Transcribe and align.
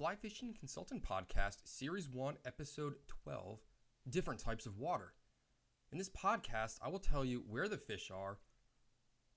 Fly 0.00 0.16
Fishing 0.16 0.54
Consultant 0.58 1.06
Podcast, 1.06 1.58
Series 1.64 2.08
1, 2.08 2.36
Episode 2.46 2.94
12 3.22 3.58
Different 4.08 4.40
Types 4.40 4.64
of 4.64 4.78
Water. 4.78 5.12
In 5.92 5.98
this 5.98 6.08
podcast, 6.08 6.78
I 6.82 6.88
will 6.88 6.98
tell 6.98 7.22
you 7.22 7.44
where 7.46 7.68
the 7.68 7.76
fish 7.76 8.10
are, 8.10 8.38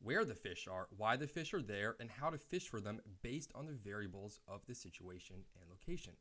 where 0.02 0.24
the 0.24 0.36
fish 0.36 0.66
are, 0.72 0.88
why 0.96 1.18
the 1.18 1.28
fish 1.28 1.54
are 1.54 1.62
there, 1.62 1.98
and 2.00 2.10
how 2.10 2.30
to 2.30 2.38
fish 2.38 2.70
for 2.70 2.80
them 2.80 3.02
based 3.22 3.52
on 3.54 3.66
the 3.66 3.74
variables 3.74 4.40
of 4.48 4.66
the 4.66 4.74
situation 4.74 5.36
and 5.60 5.70
location. 5.70 6.14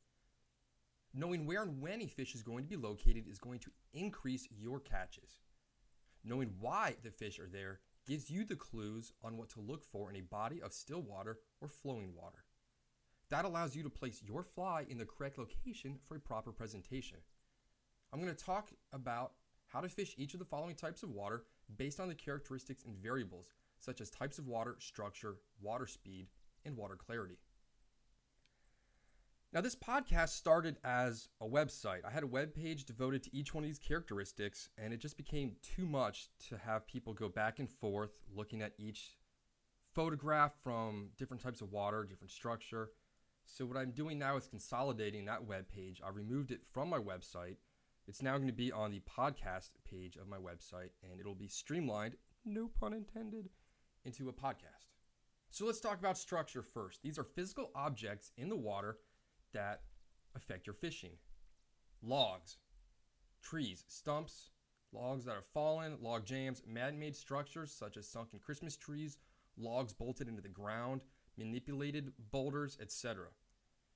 Knowing 1.14 1.46
where 1.46 1.62
and 1.62 1.80
when 1.80 2.02
a 2.02 2.08
fish 2.08 2.34
is 2.34 2.42
going 2.42 2.64
to 2.64 2.70
be 2.70 2.74
located 2.76 3.28
is 3.28 3.38
going 3.38 3.60
to 3.60 3.70
increase 3.94 4.48
your 4.50 4.80
catches. 4.80 5.38
Knowing 6.24 6.52
why 6.58 6.96
the 7.04 7.12
fish 7.12 7.38
are 7.38 7.48
there 7.48 7.78
gives 8.08 8.28
you 8.28 8.44
the 8.44 8.56
clues 8.56 9.12
on 9.22 9.36
what 9.36 9.50
to 9.50 9.60
look 9.60 9.84
for 9.84 10.10
in 10.10 10.16
a 10.16 10.22
body 10.22 10.60
of 10.60 10.72
still 10.72 11.02
water 11.02 11.38
or 11.60 11.68
flowing 11.68 12.12
water. 12.20 12.42
That 13.32 13.46
allows 13.46 13.74
you 13.74 13.82
to 13.82 13.88
place 13.88 14.22
your 14.22 14.42
fly 14.42 14.84
in 14.90 14.98
the 14.98 15.06
correct 15.06 15.38
location 15.38 15.98
for 16.06 16.16
a 16.16 16.20
proper 16.20 16.52
presentation. 16.52 17.16
I'm 18.12 18.20
going 18.20 18.34
to 18.34 18.44
talk 18.44 18.68
about 18.92 19.32
how 19.68 19.80
to 19.80 19.88
fish 19.88 20.14
each 20.18 20.34
of 20.34 20.38
the 20.38 20.44
following 20.44 20.74
types 20.74 21.02
of 21.02 21.08
water 21.08 21.44
based 21.78 21.98
on 21.98 22.08
the 22.08 22.14
characteristics 22.14 22.84
and 22.84 22.94
variables 22.94 23.48
such 23.80 24.02
as 24.02 24.10
types 24.10 24.38
of 24.38 24.46
water, 24.46 24.76
structure, 24.80 25.36
water 25.62 25.86
speed, 25.86 26.26
and 26.66 26.76
water 26.76 26.94
clarity. 26.94 27.38
Now, 29.50 29.62
this 29.62 29.76
podcast 29.76 30.30
started 30.30 30.76
as 30.84 31.30
a 31.40 31.48
website. 31.48 32.04
I 32.06 32.10
had 32.10 32.24
a 32.24 32.26
web 32.26 32.54
page 32.54 32.84
devoted 32.84 33.22
to 33.22 33.34
each 33.34 33.54
one 33.54 33.64
of 33.64 33.70
these 33.70 33.78
characteristics, 33.78 34.68
and 34.76 34.92
it 34.92 35.00
just 35.00 35.16
became 35.16 35.56
too 35.62 35.86
much 35.86 36.28
to 36.50 36.58
have 36.58 36.86
people 36.86 37.14
go 37.14 37.30
back 37.30 37.60
and 37.60 37.70
forth 37.70 38.10
looking 38.36 38.60
at 38.60 38.74
each 38.76 39.16
photograph 39.94 40.52
from 40.62 41.12
different 41.16 41.42
types 41.42 41.62
of 41.62 41.72
water, 41.72 42.04
different 42.04 42.30
structure. 42.30 42.90
So, 43.44 43.66
what 43.66 43.76
I'm 43.76 43.90
doing 43.90 44.18
now 44.18 44.36
is 44.36 44.46
consolidating 44.46 45.24
that 45.26 45.46
web 45.46 45.68
page. 45.68 46.00
I 46.04 46.10
removed 46.10 46.50
it 46.50 46.60
from 46.72 46.88
my 46.88 46.98
website. 46.98 47.56
It's 48.06 48.22
now 48.22 48.36
going 48.36 48.48
to 48.48 48.52
be 48.52 48.72
on 48.72 48.90
the 48.90 49.00
podcast 49.00 49.70
page 49.84 50.16
of 50.16 50.28
my 50.28 50.38
website, 50.38 50.90
and 51.02 51.20
it'll 51.20 51.34
be 51.34 51.48
streamlined, 51.48 52.16
no 52.44 52.68
pun 52.80 52.92
intended, 52.92 53.50
into 54.04 54.28
a 54.28 54.32
podcast. 54.32 54.92
So 55.50 55.66
let's 55.66 55.80
talk 55.80 55.98
about 55.98 56.18
structure 56.18 56.62
first. 56.62 57.02
These 57.02 57.18
are 57.18 57.24
physical 57.24 57.70
objects 57.74 58.32
in 58.36 58.48
the 58.48 58.56
water 58.56 58.98
that 59.52 59.82
affect 60.34 60.66
your 60.66 60.74
fishing 60.74 61.12
logs, 62.02 62.56
trees, 63.42 63.84
stumps, 63.86 64.50
logs 64.92 65.24
that 65.24 65.34
have 65.34 65.46
fallen, 65.46 65.96
log 66.00 66.24
jams, 66.24 66.62
man 66.66 66.98
made 66.98 67.14
structures 67.14 67.72
such 67.72 67.96
as 67.96 68.08
sunken 68.08 68.38
Christmas 68.38 68.76
trees, 68.76 69.18
logs 69.56 69.92
bolted 69.92 70.28
into 70.28 70.42
the 70.42 70.48
ground, 70.48 71.02
manipulated 71.44 72.12
boulders, 72.30 72.78
etc. 72.80 73.26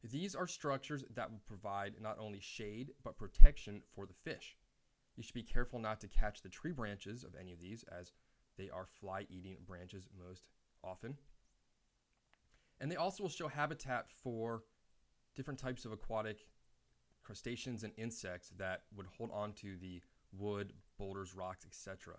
These 0.02 0.34
are 0.34 0.46
structures 0.46 1.04
that 1.14 1.30
will 1.30 1.42
provide 1.46 1.94
not 2.00 2.18
only 2.18 2.40
shade 2.40 2.92
but 3.02 3.18
protection 3.18 3.82
for 3.94 4.06
the 4.06 4.14
fish. 4.14 4.56
You 5.16 5.22
should 5.22 5.34
be 5.34 5.42
careful 5.42 5.78
not 5.78 6.00
to 6.00 6.08
catch 6.08 6.42
the 6.42 6.48
tree 6.48 6.72
branches 6.72 7.24
of 7.24 7.34
any 7.40 7.52
of 7.52 7.60
these 7.60 7.84
as 7.84 8.12
they 8.58 8.70
are 8.70 8.86
fly 9.00 9.26
eating 9.30 9.56
branches 9.66 10.06
most 10.18 10.48
often. 10.84 11.16
And 12.80 12.90
they 12.90 12.96
also 12.96 13.22
will 13.22 13.30
show 13.30 13.48
habitat 13.48 14.10
for 14.10 14.62
different 15.34 15.58
types 15.58 15.84
of 15.84 15.92
aquatic 15.92 16.46
crustaceans 17.22 17.82
and 17.82 17.92
insects 17.96 18.52
that 18.58 18.82
would 18.94 19.06
hold 19.18 19.30
on 19.32 19.52
to 19.54 19.76
the 19.78 20.00
wood, 20.32 20.72
boulders, 20.98 21.34
rocks, 21.34 21.64
etc., 21.66 22.14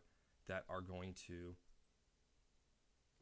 that 0.48 0.64
are 0.70 0.82
going 0.82 1.14
to 1.28 1.56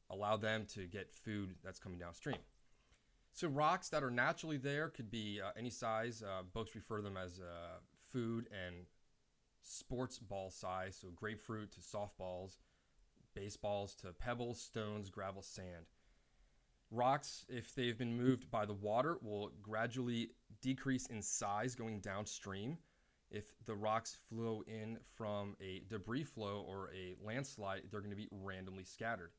allow 0.10 0.38
them 0.38 0.66
to 0.74 0.86
get 0.88 1.14
food 1.14 1.56
that's 1.64 1.80
coming 1.80 2.00
downstream. 2.00 2.38
So, 3.34 3.50
rocks 3.50 3.90
that 3.90 4.04
are 4.04 4.12
naturally 4.12 4.58
there 4.58 4.90
could 4.90 5.12
be 5.12 5.42
uh, 5.44 5.50
any 5.58 5.70
size. 5.70 6.24
Uh, 6.24 6.44
books 6.54 6.74
refer 6.76 6.98
to 6.98 7.04
them 7.04 7.18
as 7.18 7.40
uh, 7.40 7.80
food 8.12 8.48
and 8.52 8.86
sports 9.62 10.20
ball 10.20 10.50
size, 10.50 10.98
so 11.02 11.10
grapefruit 11.16 11.72
to 11.74 11.80
softballs 11.82 12.58
baseballs 13.36 13.94
to 13.96 14.14
pebbles, 14.14 14.60
stones, 14.60 15.10
gravel, 15.10 15.42
sand. 15.42 15.86
Rocks, 16.90 17.46
if 17.50 17.76
they've 17.76 17.98
been 17.98 18.16
moved 18.16 18.50
by 18.50 18.66
the 18.66 18.74
water, 18.74 19.18
will 19.22 19.52
gradually 19.62 20.32
decrease 20.62 21.08
in 21.08 21.22
size 21.22 21.76
going 21.76 22.00
downstream. 22.00 22.78
If 23.30 23.46
the 23.66 23.76
rocks 23.76 24.18
flow 24.30 24.64
in 24.68 25.00
from 25.18 25.58
a 25.60 25.82
debris 25.90 26.24
flow 26.24 26.64
or 26.68 26.90
a 26.94 27.16
landslide, 27.22 27.84
they're 27.92 28.00
going 28.00 28.12
to 28.12 28.16
be 28.16 28.30
randomly 28.32 28.86
scattered. 28.86 29.32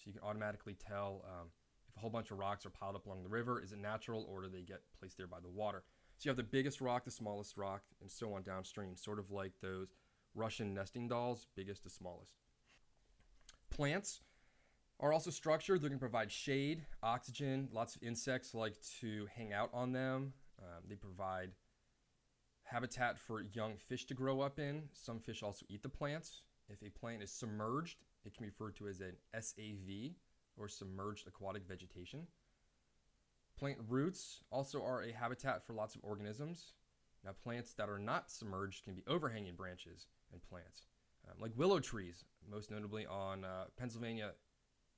So 0.00 0.08
you 0.08 0.12
can 0.14 0.22
automatically 0.22 0.74
tell 0.74 1.24
um, 1.26 1.48
if 1.88 1.96
a 1.96 2.00
whole 2.00 2.10
bunch 2.10 2.30
of 2.30 2.38
rocks 2.38 2.64
are 2.64 2.70
piled 2.70 2.96
up 2.96 3.06
along 3.06 3.22
the 3.22 3.28
river, 3.28 3.62
is 3.62 3.72
it 3.72 3.78
natural 3.78 4.26
or 4.28 4.42
do 4.42 4.48
they 4.48 4.62
get 4.62 4.80
placed 4.98 5.18
there 5.18 5.26
by 5.26 5.40
the 5.40 5.48
water? 5.48 5.82
So 6.16 6.26
you 6.26 6.30
have 6.30 6.36
the 6.36 6.42
biggest 6.42 6.80
rock, 6.80 7.04
the 7.04 7.10
smallest 7.10 7.56
rock, 7.56 7.82
and 8.00 8.10
so 8.10 8.34
on 8.34 8.42
downstream, 8.42 8.96
sort 8.96 9.18
of 9.18 9.30
like 9.30 9.52
those 9.60 9.94
Russian 10.34 10.72
nesting 10.72 11.08
dolls, 11.08 11.46
biggest 11.54 11.82
to 11.82 11.90
smallest. 11.90 12.34
Plants 13.70 14.20
are 15.00 15.12
also 15.12 15.30
structured. 15.30 15.80
Going 15.80 15.92
to 15.92 15.98
provide 15.98 16.30
shade, 16.30 16.84
oxygen. 17.02 17.68
Lots 17.72 17.96
of 17.96 18.02
insects 18.02 18.54
like 18.54 18.76
to 19.00 19.26
hang 19.34 19.52
out 19.52 19.70
on 19.72 19.92
them. 19.92 20.32
Um, 20.58 20.82
they 20.88 20.94
provide 20.94 21.50
habitat 22.64 23.18
for 23.18 23.42
young 23.52 23.76
fish 23.76 24.04
to 24.06 24.14
grow 24.14 24.40
up 24.40 24.58
in. 24.58 24.84
Some 24.92 25.18
fish 25.18 25.42
also 25.42 25.66
eat 25.68 25.82
the 25.82 25.88
plants. 25.88 26.42
If 26.68 26.82
a 26.82 26.90
plant 26.90 27.22
is 27.22 27.32
submerged, 27.32 27.96
it 28.24 28.34
can 28.34 28.44
be 28.44 28.50
referred 28.50 28.76
to 28.76 28.88
as 28.88 29.00
an 29.00 29.16
SAV 29.38 30.14
or 30.56 30.68
submerged 30.68 31.26
aquatic 31.26 31.66
vegetation. 31.66 32.26
Plant 33.58 33.78
roots 33.88 34.42
also 34.50 34.82
are 34.82 35.02
a 35.02 35.12
habitat 35.12 35.66
for 35.66 35.74
lots 35.74 35.94
of 35.94 36.02
organisms. 36.04 36.72
Now, 37.24 37.32
plants 37.32 37.74
that 37.74 37.88
are 37.88 37.98
not 37.98 38.30
submerged 38.30 38.84
can 38.84 38.94
be 38.94 39.04
overhanging 39.06 39.54
branches 39.54 40.06
and 40.32 40.42
plants 40.42 40.86
um, 41.28 41.36
like 41.40 41.52
willow 41.56 41.80
trees, 41.80 42.24
most 42.50 42.70
notably 42.70 43.06
on 43.06 43.44
uh, 43.44 43.64
Pennsylvania 43.78 44.32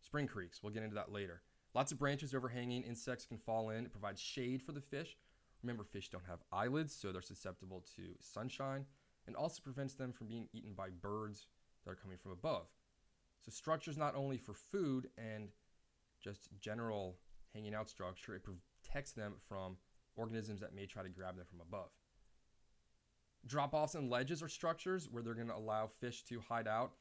spring 0.00 0.26
creeks. 0.26 0.62
We'll 0.62 0.72
get 0.72 0.82
into 0.82 0.94
that 0.94 1.12
later. 1.12 1.42
Lots 1.74 1.92
of 1.92 1.98
branches 1.98 2.34
overhanging, 2.34 2.82
insects 2.82 3.24
can 3.24 3.38
fall 3.38 3.70
in. 3.70 3.86
It 3.86 3.92
provides 3.92 4.20
shade 4.20 4.62
for 4.62 4.72
the 4.72 4.80
fish. 4.80 5.16
Remember, 5.62 5.84
fish 5.84 6.10
don't 6.10 6.26
have 6.28 6.40
eyelids, 6.52 6.94
so 6.94 7.12
they're 7.12 7.22
susceptible 7.22 7.84
to 7.96 8.02
sunshine, 8.20 8.84
and 9.26 9.36
also 9.36 9.62
prevents 9.62 9.94
them 9.94 10.12
from 10.12 10.26
being 10.26 10.48
eaten 10.52 10.72
by 10.74 10.88
birds 10.90 11.46
that 11.84 11.92
are 11.92 11.96
coming 11.96 12.18
from 12.18 12.32
above. 12.32 12.66
So, 13.44 13.50
structures 13.50 13.98
not 13.98 14.14
only 14.14 14.38
for 14.38 14.54
food 14.54 15.08
and 15.18 15.48
just 16.22 16.48
general 16.60 17.18
hanging 17.52 17.74
out 17.74 17.88
structure. 17.88 18.34
It 18.34 18.42
protects 18.44 19.12
them 19.12 19.34
from 19.48 19.76
organisms 20.16 20.60
that 20.60 20.74
may 20.74 20.86
try 20.86 21.02
to 21.02 21.08
grab 21.08 21.36
them 21.36 21.46
from 21.48 21.60
above. 21.60 21.90
Drop 23.46 23.74
offs 23.74 23.94
and 23.94 24.08
ledges 24.08 24.42
are 24.42 24.48
structures 24.48 25.08
where 25.10 25.22
they're 25.22 25.34
going 25.34 25.48
to 25.48 25.56
allow 25.56 25.88
fish 26.00 26.22
to 26.24 26.40
hide 26.40 26.68
out 26.68 26.92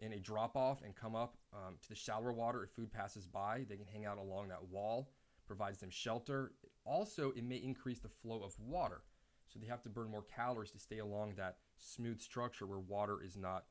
in 0.00 0.14
a 0.14 0.18
drop 0.18 0.56
off 0.56 0.82
and 0.82 0.96
come 0.96 1.14
up 1.14 1.36
um, 1.52 1.76
to 1.82 1.88
the 1.88 1.94
shallower 1.94 2.32
water 2.32 2.64
if 2.64 2.70
food 2.70 2.90
passes 2.90 3.26
by. 3.26 3.66
They 3.68 3.76
can 3.76 3.86
hang 3.86 4.06
out 4.06 4.18
along 4.18 4.48
that 4.48 4.64
wall, 4.70 5.10
provides 5.46 5.78
them 5.78 5.90
shelter. 5.90 6.52
Also, 6.84 7.30
it 7.32 7.44
may 7.44 7.56
increase 7.56 8.00
the 8.00 8.08
flow 8.08 8.42
of 8.42 8.58
water. 8.58 9.02
So 9.46 9.58
they 9.58 9.66
have 9.66 9.82
to 9.82 9.90
burn 9.90 10.10
more 10.10 10.24
calories 10.34 10.70
to 10.70 10.78
stay 10.78 10.98
along 10.98 11.34
that 11.36 11.58
smooth 11.76 12.20
structure 12.20 12.66
where 12.66 12.78
water 12.78 13.22
is 13.22 13.36
not 13.36 13.64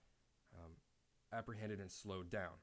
apprehended 1.34 1.80
and 1.80 1.92
slowed 1.92 2.30
down. 2.30 2.60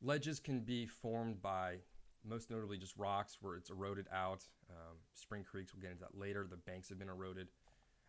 Ledges 0.00 0.38
can 0.38 0.60
be 0.60 0.86
formed 0.86 1.42
by 1.42 1.78
most 2.24 2.50
notably 2.50 2.78
just 2.78 2.96
rocks 2.96 3.38
where 3.40 3.56
it's 3.56 3.70
eroded 3.70 4.06
out. 4.12 4.44
Um, 4.70 4.96
spring 5.14 5.44
creeks, 5.44 5.72
we'll 5.72 5.82
get 5.82 5.90
into 5.90 6.02
that 6.02 6.18
later. 6.18 6.46
The 6.48 6.56
banks 6.56 6.88
have 6.88 6.98
been 6.98 7.08
eroded. 7.08 7.48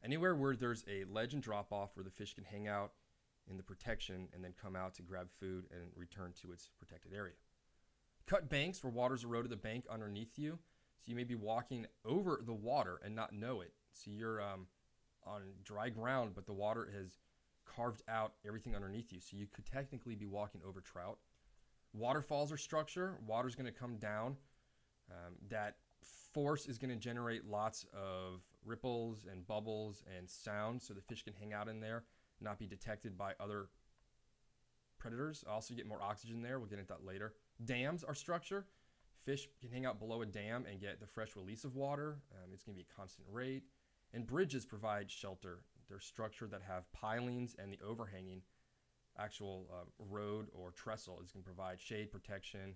Anywhere 0.04 0.36
where 0.36 0.56
there's 0.56 0.84
a 0.88 1.04
ledge 1.06 1.34
and 1.34 1.44
drop 1.44 1.72
off 1.72 1.92
where 1.96 2.04
the 2.04 2.10
fish 2.10 2.34
can 2.34 2.44
hang 2.44 2.68
out 2.68 2.92
in 3.50 3.58
the 3.58 3.64
protection 3.64 4.28
and 4.34 4.44
then 4.44 4.54
come 4.62 4.76
out 4.76 4.94
to 4.96 5.02
grab 5.02 5.28
food 5.40 5.66
and 5.72 5.92
return 5.96 6.34
to 6.42 6.52
its 6.52 6.70
protected 6.78 7.14
area. 7.14 7.34
Cut 8.28 8.50
banks 8.50 8.84
where 8.84 8.92
water's 8.92 9.24
eroded 9.24 9.52
the 9.52 9.58
bank 9.58 9.86
underneath 9.90 10.38
you. 10.38 10.60
So 11.00 11.10
you 11.10 11.16
may 11.16 11.24
be 11.24 11.36
walking 11.36 11.88
over 12.06 12.42
the 12.46 12.54
water 12.54 13.00
and 13.04 13.16
not 13.16 13.34
know 13.34 13.62
it. 13.62 13.74
So 13.94 14.12
you're 14.12 14.42
um, 14.42 14.68
on 15.26 15.42
dry 15.64 15.90
ground, 15.90 16.32
but 16.36 16.46
the 16.46 16.54
water 16.54 16.92
has 16.96 17.18
carved 17.76 18.02
out 18.10 18.34
everything 18.46 18.76
underneath 18.76 19.12
you. 19.12 19.20
So 19.20 19.38
you 19.38 19.48
could 19.48 19.66
technically 19.66 20.16
be 20.16 20.26
walking 20.26 20.62
over 20.68 20.82
trout. 20.82 21.18
Waterfalls 21.94 22.52
are 22.52 22.58
structure. 22.58 23.18
Water's 23.26 23.56
going 23.56 23.66
to 23.66 23.72
come 23.72 23.98
down. 23.98 24.38
Um, 25.10 25.36
that 25.50 25.78
force 26.34 26.68
is 26.68 26.78
going 26.78 26.92
to 26.92 26.96
generate 26.96 27.46
lots 27.46 27.86
of 27.94 28.42
ripples 28.66 29.26
and 29.32 29.46
bubbles 29.48 30.04
and 30.18 30.30
sound 30.30 30.82
so 30.82 30.94
the 30.94 31.02
fish 31.02 31.24
can 31.24 31.34
hang 31.34 31.54
out 31.54 31.68
in 31.68 31.80
there, 31.80 32.04
not 32.42 32.60
be 32.60 32.68
detected 32.68 33.18
by 33.18 33.34
other 33.40 33.68
predators. 35.00 35.44
Also, 35.50 35.74
get 35.74 35.88
more 35.88 36.02
oxygen 36.02 36.42
there. 36.42 36.60
We'll 36.60 36.70
get 36.70 36.80
into 36.80 36.94
that 36.94 37.06
later. 37.06 37.34
Dams 37.64 38.04
are 38.04 38.14
structure. 38.14 38.66
Fish 39.26 39.48
can 39.60 39.72
hang 39.72 39.86
out 39.86 40.00
below 40.00 40.22
a 40.22 40.26
dam 40.26 40.66
and 40.70 40.80
get 40.80 41.00
the 41.00 41.08
fresh 41.08 41.36
release 41.36 41.64
of 41.64 41.76
water. 41.76 42.20
Um, 42.32 42.52
it's 42.54 42.64
going 42.64 42.78
to 42.78 42.84
be 42.84 42.88
a 42.90 42.96
constant 42.96 43.28
rate. 43.32 43.64
And 44.14 44.26
bridges 44.26 44.66
provide 44.66 45.10
shelter. 45.10 45.60
They're 45.90 46.00
structured 46.00 46.52
that 46.52 46.62
have 46.68 46.92
pilings 46.94 47.56
and 47.58 47.72
the 47.74 47.80
overhanging 47.86 48.42
actual 49.18 49.68
uh, 49.72 49.86
road 50.10 50.48
or 50.54 50.72
trestle 50.72 51.20
is 51.24 51.32
going 51.32 51.44
to 51.44 51.48
provide 51.48 51.80
shade 51.82 52.12
protection 52.12 52.76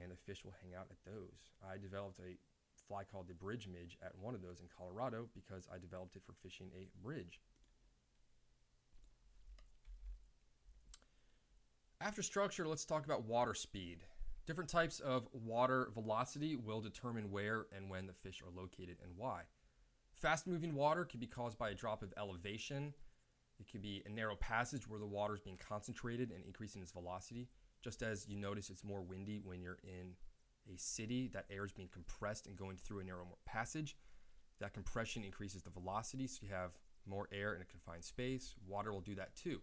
and 0.00 0.10
the 0.10 0.16
fish 0.16 0.44
will 0.44 0.54
hang 0.62 0.74
out 0.74 0.86
at 0.90 0.96
those. 1.04 1.50
I 1.66 1.78
developed 1.78 2.18
a 2.20 2.36
fly 2.86 3.04
called 3.04 3.28
the 3.28 3.34
bridge 3.34 3.68
midge 3.68 3.96
at 4.04 4.16
one 4.18 4.34
of 4.34 4.42
those 4.42 4.60
in 4.60 4.66
Colorado 4.76 5.28
because 5.34 5.68
I 5.72 5.78
developed 5.78 6.16
it 6.16 6.22
for 6.24 6.32
fishing 6.42 6.70
a 6.74 6.88
bridge. 7.02 7.40
After 12.00 12.22
structure, 12.22 12.66
let's 12.66 12.84
talk 12.84 13.04
about 13.04 13.24
water 13.24 13.54
speed. 13.54 13.98
Different 14.46 14.70
types 14.70 15.00
of 15.00 15.28
water 15.32 15.90
velocity 15.94 16.56
will 16.56 16.80
determine 16.80 17.30
where 17.30 17.66
and 17.76 17.90
when 17.90 18.06
the 18.06 18.12
fish 18.12 18.42
are 18.42 18.58
located 18.58 18.96
and 19.02 19.12
why. 19.16 19.42
Fast 20.20 20.46
moving 20.46 20.74
water 20.74 21.06
can 21.06 21.18
be 21.18 21.26
caused 21.26 21.56
by 21.56 21.70
a 21.70 21.74
drop 21.74 22.02
of 22.02 22.12
elevation. 22.18 22.92
It 23.58 23.72
could 23.72 23.80
be 23.80 24.02
a 24.04 24.10
narrow 24.10 24.36
passage 24.36 24.86
where 24.86 25.00
the 25.00 25.06
water 25.06 25.34
is 25.34 25.40
being 25.40 25.56
concentrated 25.56 26.30
and 26.30 26.44
increasing 26.44 26.82
its 26.82 26.92
velocity. 26.92 27.48
Just 27.82 28.02
as 28.02 28.28
you 28.28 28.36
notice 28.36 28.68
it's 28.68 28.84
more 28.84 29.00
windy 29.00 29.40
when 29.42 29.62
you're 29.62 29.78
in 29.82 30.12
a 30.70 30.76
city, 30.76 31.30
that 31.32 31.46
air 31.50 31.64
is 31.64 31.72
being 31.72 31.88
compressed 31.90 32.46
and 32.46 32.56
going 32.56 32.76
through 32.76 33.00
a 33.00 33.04
narrow 33.04 33.26
passage. 33.46 33.96
That 34.60 34.74
compression 34.74 35.24
increases 35.24 35.62
the 35.62 35.70
velocity, 35.70 36.26
so 36.26 36.40
you 36.42 36.52
have 36.52 36.72
more 37.06 37.26
air 37.32 37.54
in 37.54 37.62
a 37.62 37.64
confined 37.64 38.04
space. 38.04 38.54
Water 38.68 38.92
will 38.92 39.00
do 39.00 39.14
that 39.14 39.34
too. 39.36 39.62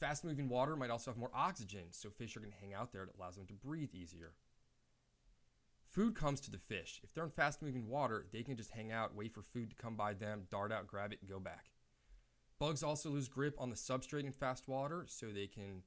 Fast 0.00 0.24
moving 0.24 0.48
water 0.48 0.76
might 0.76 0.90
also 0.90 1.10
have 1.10 1.18
more 1.18 1.30
oxygen, 1.34 1.84
so 1.90 2.08
fish 2.08 2.38
are 2.38 2.40
going 2.40 2.52
to 2.52 2.58
hang 2.58 2.72
out 2.72 2.90
there. 2.90 3.02
It 3.02 3.10
allows 3.18 3.36
them 3.36 3.46
to 3.48 3.54
breathe 3.54 3.94
easier. 3.94 4.32
Food 5.90 6.14
comes 6.14 6.40
to 6.42 6.50
the 6.50 6.58
fish. 6.58 7.00
If 7.02 7.14
they're 7.14 7.24
in 7.24 7.30
fast 7.30 7.62
moving 7.62 7.88
water, 7.88 8.26
they 8.32 8.42
can 8.42 8.56
just 8.56 8.72
hang 8.72 8.92
out, 8.92 9.16
wait 9.16 9.32
for 9.32 9.42
food 9.42 9.70
to 9.70 9.76
come 9.76 9.96
by 9.96 10.12
them, 10.12 10.42
dart 10.50 10.70
out, 10.70 10.86
grab 10.86 11.12
it, 11.12 11.20
and 11.20 11.30
go 11.30 11.40
back. 11.40 11.70
Bugs 12.58 12.82
also 12.82 13.10
lose 13.10 13.28
grip 13.28 13.54
on 13.58 13.70
the 13.70 13.76
substrate 13.76 14.24
in 14.24 14.32
fast 14.32 14.68
water, 14.68 15.04
so 15.06 15.26
they 15.26 15.46
can 15.46 15.82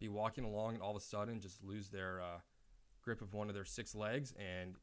be 0.00 0.08
walking 0.08 0.44
along 0.44 0.74
and 0.74 0.82
all 0.82 0.90
of 0.90 0.96
a 0.96 1.00
sudden 1.00 1.40
just 1.40 1.62
lose 1.62 1.88
their 1.88 2.20
uh, 2.20 2.40
grip 3.02 3.22
of 3.22 3.32
one 3.32 3.48
of 3.48 3.54
their 3.54 3.64
six 3.64 3.94
legs 3.94 4.32
and 4.38 4.74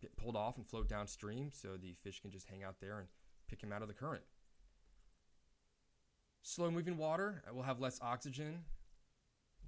get 0.00 0.16
pulled 0.16 0.36
off 0.36 0.56
and 0.56 0.66
float 0.66 0.88
downstream 0.88 1.50
so 1.52 1.76
the 1.80 1.94
fish 2.02 2.20
can 2.20 2.30
just 2.30 2.48
hang 2.48 2.64
out 2.64 2.80
there 2.80 2.98
and 2.98 3.08
pick 3.48 3.62
him 3.62 3.72
out 3.72 3.82
of 3.82 3.88
the 3.88 3.94
current. 3.94 4.24
Slow 6.42 6.70
moving 6.70 6.96
water 6.96 7.44
will 7.54 7.62
have 7.62 7.78
less 7.78 8.00
oxygen. 8.02 8.64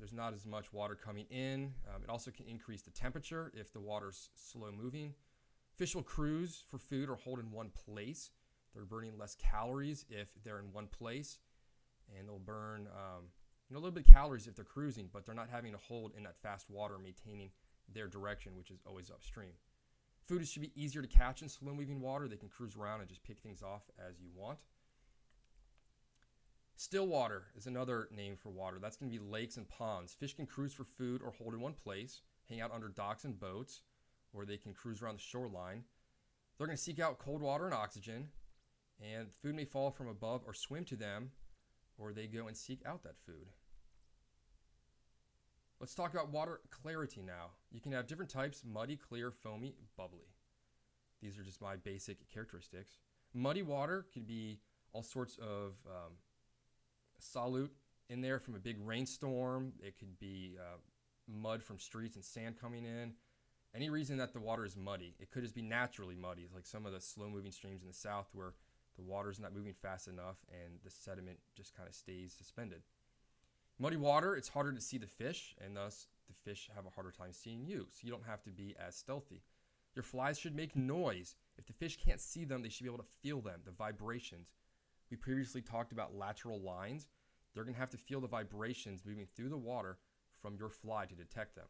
There's 0.04 0.12
not 0.12 0.34
as 0.34 0.44
much 0.44 0.70
water 0.70 0.94
coming 0.94 1.24
in. 1.30 1.72
Um, 1.88 2.02
it 2.02 2.10
also 2.10 2.30
can 2.30 2.44
increase 2.44 2.82
the 2.82 2.90
temperature 2.90 3.50
if 3.54 3.72
the 3.72 3.80
water's 3.80 4.28
slow 4.34 4.70
moving. 4.70 5.14
Fish 5.78 5.94
will 5.94 6.02
cruise 6.02 6.62
for 6.70 6.76
food 6.76 7.08
or 7.08 7.16
hold 7.16 7.38
in 7.38 7.50
one 7.50 7.70
place. 7.70 8.30
They're 8.74 8.84
burning 8.84 9.16
less 9.16 9.34
calories 9.34 10.04
if 10.10 10.28
they're 10.44 10.58
in 10.58 10.74
one 10.74 10.88
place, 10.88 11.38
and 12.14 12.28
they'll 12.28 12.38
burn 12.38 12.86
um, 12.88 13.30
you 13.70 13.72
know, 13.72 13.78
a 13.78 13.80
little 13.80 13.92
bit 13.92 14.06
of 14.06 14.12
calories 14.12 14.46
if 14.46 14.54
they're 14.54 14.64
cruising, 14.66 15.08
but 15.10 15.24
they're 15.24 15.34
not 15.34 15.48
having 15.50 15.72
to 15.72 15.78
hold 15.78 16.12
in 16.14 16.24
that 16.24 16.36
fast 16.42 16.68
water, 16.68 16.98
maintaining 17.02 17.48
their 17.90 18.06
direction, 18.06 18.58
which 18.58 18.70
is 18.70 18.80
always 18.86 19.10
upstream. 19.10 19.52
Food 20.26 20.46
should 20.46 20.60
be 20.60 20.72
easier 20.74 21.00
to 21.00 21.08
catch 21.08 21.40
in 21.40 21.48
slow 21.48 21.72
moving 21.72 22.02
water. 22.02 22.28
They 22.28 22.36
can 22.36 22.50
cruise 22.50 22.76
around 22.76 23.00
and 23.00 23.08
just 23.08 23.24
pick 23.24 23.40
things 23.40 23.62
off 23.62 23.84
as 24.06 24.20
you 24.20 24.28
want. 24.36 24.58
Still 26.76 27.06
water 27.06 27.44
is 27.56 27.66
another 27.66 28.08
name 28.14 28.36
for 28.36 28.50
water. 28.50 28.78
That's 28.80 28.96
going 28.96 29.10
to 29.10 29.18
be 29.18 29.24
lakes 29.24 29.56
and 29.56 29.68
ponds. 29.68 30.12
Fish 30.12 30.34
can 30.34 30.46
cruise 30.46 30.74
for 30.74 30.84
food 30.84 31.22
or 31.22 31.30
hold 31.30 31.54
in 31.54 31.60
one 31.60 31.74
place, 31.74 32.22
hang 32.48 32.60
out 32.60 32.72
under 32.74 32.88
docks 32.88 33.24
and 33.24 33.38
boats, 33.38 33.82
or 34.32 34.44
they 34.44 34.56
can 34.56 34.74
cruise 34.74 35.00
around 35.00 35.16
the 35.18 35.22
shoreline. 35.22 35.84
They're 36.58 36.66
going 36.66 36.76
to 36.76 36.82
seek 36.82 36.98
out 36.98 37.18
cold 37.18 37.42
water 37.42 37.66
and 37.66 37.74
oxygen, 37.74 38.28
and 39.00 39.32
food 39.32 39.54
may 39.54 39.64
fall 39.64 39.92
from 39.92 40.08
above 40.08 40.42
or 40.46 40.52
swim 40.52 40.84
to 40.86 40.96
them, 40.96 41.30
or 41.96 42.12
they 42.12 42.26
go 42.26 42.48
and 42.48 42.56
seek 42.56 42.80
out 42.84 43.04
that 43.04 43.18
food. 43.24 43.46
Let's 45.80 45.94
talk 45.94 46.12
about 46.12 46.30
water 46.30 46.60
clarity 46.70 47.22
now. 47.22 47.50
You 47.70 47.80
can 47.80 47.92
have 47.92 48.06
different 48.06 48.30
types 48.30 48.62
muddy, 48.64 48.96
clear, 48.96 49.30
foamy, 49.30 49.74
bubbly. 49.96 50.34
These 51.22 51.38
are 51.38 51.42
just 51.42 51.60
my 51.60 51.76
basic 51.76 52.28
characteristics. 52.32 52.98
Muddy 53.32 53.62
water 53.62 54.06
could 54.12 54.26
be 54.26 54.60
all 54.92 55.02
sorts 55.02 55.36
of 55.38 55.74
um, 55.86 56.12
solute 57.24 57.70
in 58.08 58.20
there 58.20 58.38
from 58.38 58.54
a 58.54 58.60
big 58.60 58.76
rainstorm. 58.84 59.72
It 59.80 59.98
could 59.98 60.18
be 60.18 60.56
uh, 60.58 60.78
mud 61.28 61.62
from 61.62 61.78
streets 61.78 62.16
and 62.16 62.24
sand 62.24 62.56
coming 62.60 62.84
in. 62.84 63.14
Any 63.74 63.90
reason 63.90 64.18
that 64.18 64.32
the 64.32 64.40
water 64.40 64.64
is 64.64 64.76
muddy. 64.76 65.14
It 65.18 65.30
could 65.30 65.42
just 65.42 65.54
be 65.54 65.62
naturally 65.62 66.14
muddy, 66.14 66.48
like 66.54 66.66
some 66.66 66.86
of 66.86 66.92
the 66.92 67.00
slow 67.00 67.28
moving 67.28 67.50
streams 67.50 67.82
in 67.82 67.88
the 67.88 67.94
south 67.94 68.28
where 68.32 68.54
the 68.96 69.02
water 69.02 69.30
is 69.30 69.40
not 69.40 69.54
moving 69.54 69.74
fast 69.74 70.06
enough 70.06 70.36
and 70.48 70.78
the 70.84 70.90
sediment 70.90 71.38
just 71.56 71.76
kind 71.76 71.88
of 71.88 71.94
stays 71.94 72.32
suspended. 72.32 72.82
Muddy 73.78 73.96
water, 73.96 74.36
it's 74.36 74.48
harder 74.48 74.72
to 74.72 74.80
see 74.80 74.98
the 74.98 75.06
fish, 75.06 75.56
and 75.60 75.76
thus 75.76 76.06
the 76.28 76.34
fish 76.48 76.70
have 76.76 76.86
a 76.86 76.90
harder 76.90 77.10
time 77.10 77.32
seeing 77.32 77.66
you, 77.66 77.88
so 77.90 78.00
you 78.02 78.10
don't 78.10 78.26
have 78.26 78.42
to 78.44 78.50
be 78.50 78.76
as 78.78 78.94
stealthy. 78.94 79.42
Your 79.96 80.04
flies 80.04 80.38
should 80.38 80.54
make 80.54 80.76
noise. 80.76 81.34
If 81.58 81.66
the 81.66 81.72
fish 81.72 81.98
can't 82.04 82.20
see 82.20 82.44
them, 82.44 82.62
they 82.62 82.68
should 82.68 82.84
be 82.84 82.88
able 82.88 83.02
to 83.02 83.10
feel 83.22 83.40
them, 83.40 83.60
the 83.64 83.72
vibrations. 83.72 84.52
We 85.10 85.16
previously 85.16 85.60
talked 85.60 85.92
about 85.92 86.14
lateral 86.14 86.60
lines. 86.60 87.08
They're 87.54 87.64
going 87.64 87.74
to 87.74 87.80
have 87.80 87.90
to 87.90 87.98
feel 87.98 88.20
the 88.20 88.26
vibrations 88.26 89.04
moving 89.06 89.26
through 89.34 89.48
the 89.48 89.56
water 89.56 89.98
from 90.42 90.56
your 90.56 90.68
fly 90.68 91.06
to 91.06 91.14
detect 91.14 91.54
them. 91.54 91.66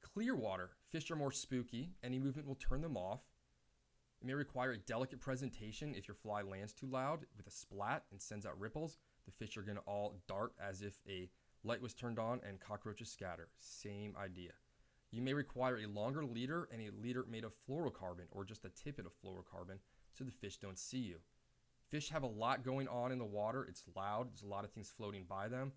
Clear 0.00 0.34
water, 0.34 0.70
fish 0.90 1.10
are 1.10 1.16
more 1.16 1.32
spooky. 1.32 1.90
Any 2.02 2.18
movement 2.18 2.46
will 2.46 2.54
turn 2.54 2.80
them 2.80 2.96
off. 2.96 3.20
It 4.22 4.26
may 4.26 4.34
require 4.34 4.72
a 4.72 4.78
delicate 4.78 5.20
presentation 5.20 5.94
if 5.94 6.08
your 6.08 6.14
fly 6.14 6.42
lands 6.42 6.72
too 6.72 6.86
loud 6.86 7.26
with 7.36 7.46
a 7.46 7.50
splat 7.50 8.04
and 8.10 8.20
sends 8.20 8.46
out 8.46 8.58
ripples. 8.58 8.98
The 9.26 9.32
fish 9.32 9.56
are 9.56 9.62
going 9.62 9.76
to 9.76 9.82
all 9.82 10.16
dart 10.26 10.52
as 10.60 10.80
if 10.80 10.94
a 11.08 11.28
light 11.64 11.82
was 11.82 11.92
turned 11.92 12.18
on 12.18 12.40
and 12.48 12.60
cockroaches 12.60 13.10
scatter. 13.10 13.48
Same 13.58 14.14
idea. 14.16 14.52
You 15.10 15.22
may 15.22 15.34
require 15.34 15.78
a 15.78 15.86
longer 15.86 16.24
leader 16.24 16.68
and 16.72 16.80
a 16.80 17.02
leader 17.02 17.26
made 17.28 17.44
of 17.44 17.54
fluorocarbon 17.68 18.26
or 18.30 18.44
just 18.44 18.64
a 18.64 18.70
tippet 18.70 19.06
of 19.06 19.12
fluorocarbon 19.12 19.78
so 20.12 20.24
the 20.24 20.32
fish 20.32 20.56
don't 20.56 20.78
see 20.78 20.98
you. 20.98 21.16
Fish 21.90 22.10
have 22.10 22.22
a 22.22 22.28
lot 22.28 22.64
going 22.64 22.88
on 22.88 23.12
in 23.12 23.18
the 23.18 23.24
water. 23.24 23.64
It's 23.68 23.84
loud, 23.94 24.30
there's 24.30 24.42
a 24.42 24.46
lot 24.46 24.64
of 24.64 24.72
things 24.72 24.92
floating 24.96 25.24
by 25.28 25.48
them. 25.48 25.72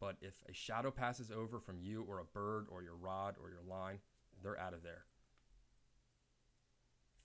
But 0.00 0.16
if 0.20 0.42
a 0.48 0.52
shadow 0.52 0.90
passes 0.90 1.30
over 1.30 1.58
from 1.58 1.78
you 1.80 2.04
or 2.08 2.18
a 2.18 2.24
bird 2.24 2.66
or 2.70 2.82
your 2.82 2.96
rod 2.96 3.36
or 3.42 3.48
your 3.48 3.62
line, 3.66 3.98
they're 4.42 4.58
out 4.58 4.74
of 4.74 4.82
there. 4.82 5.04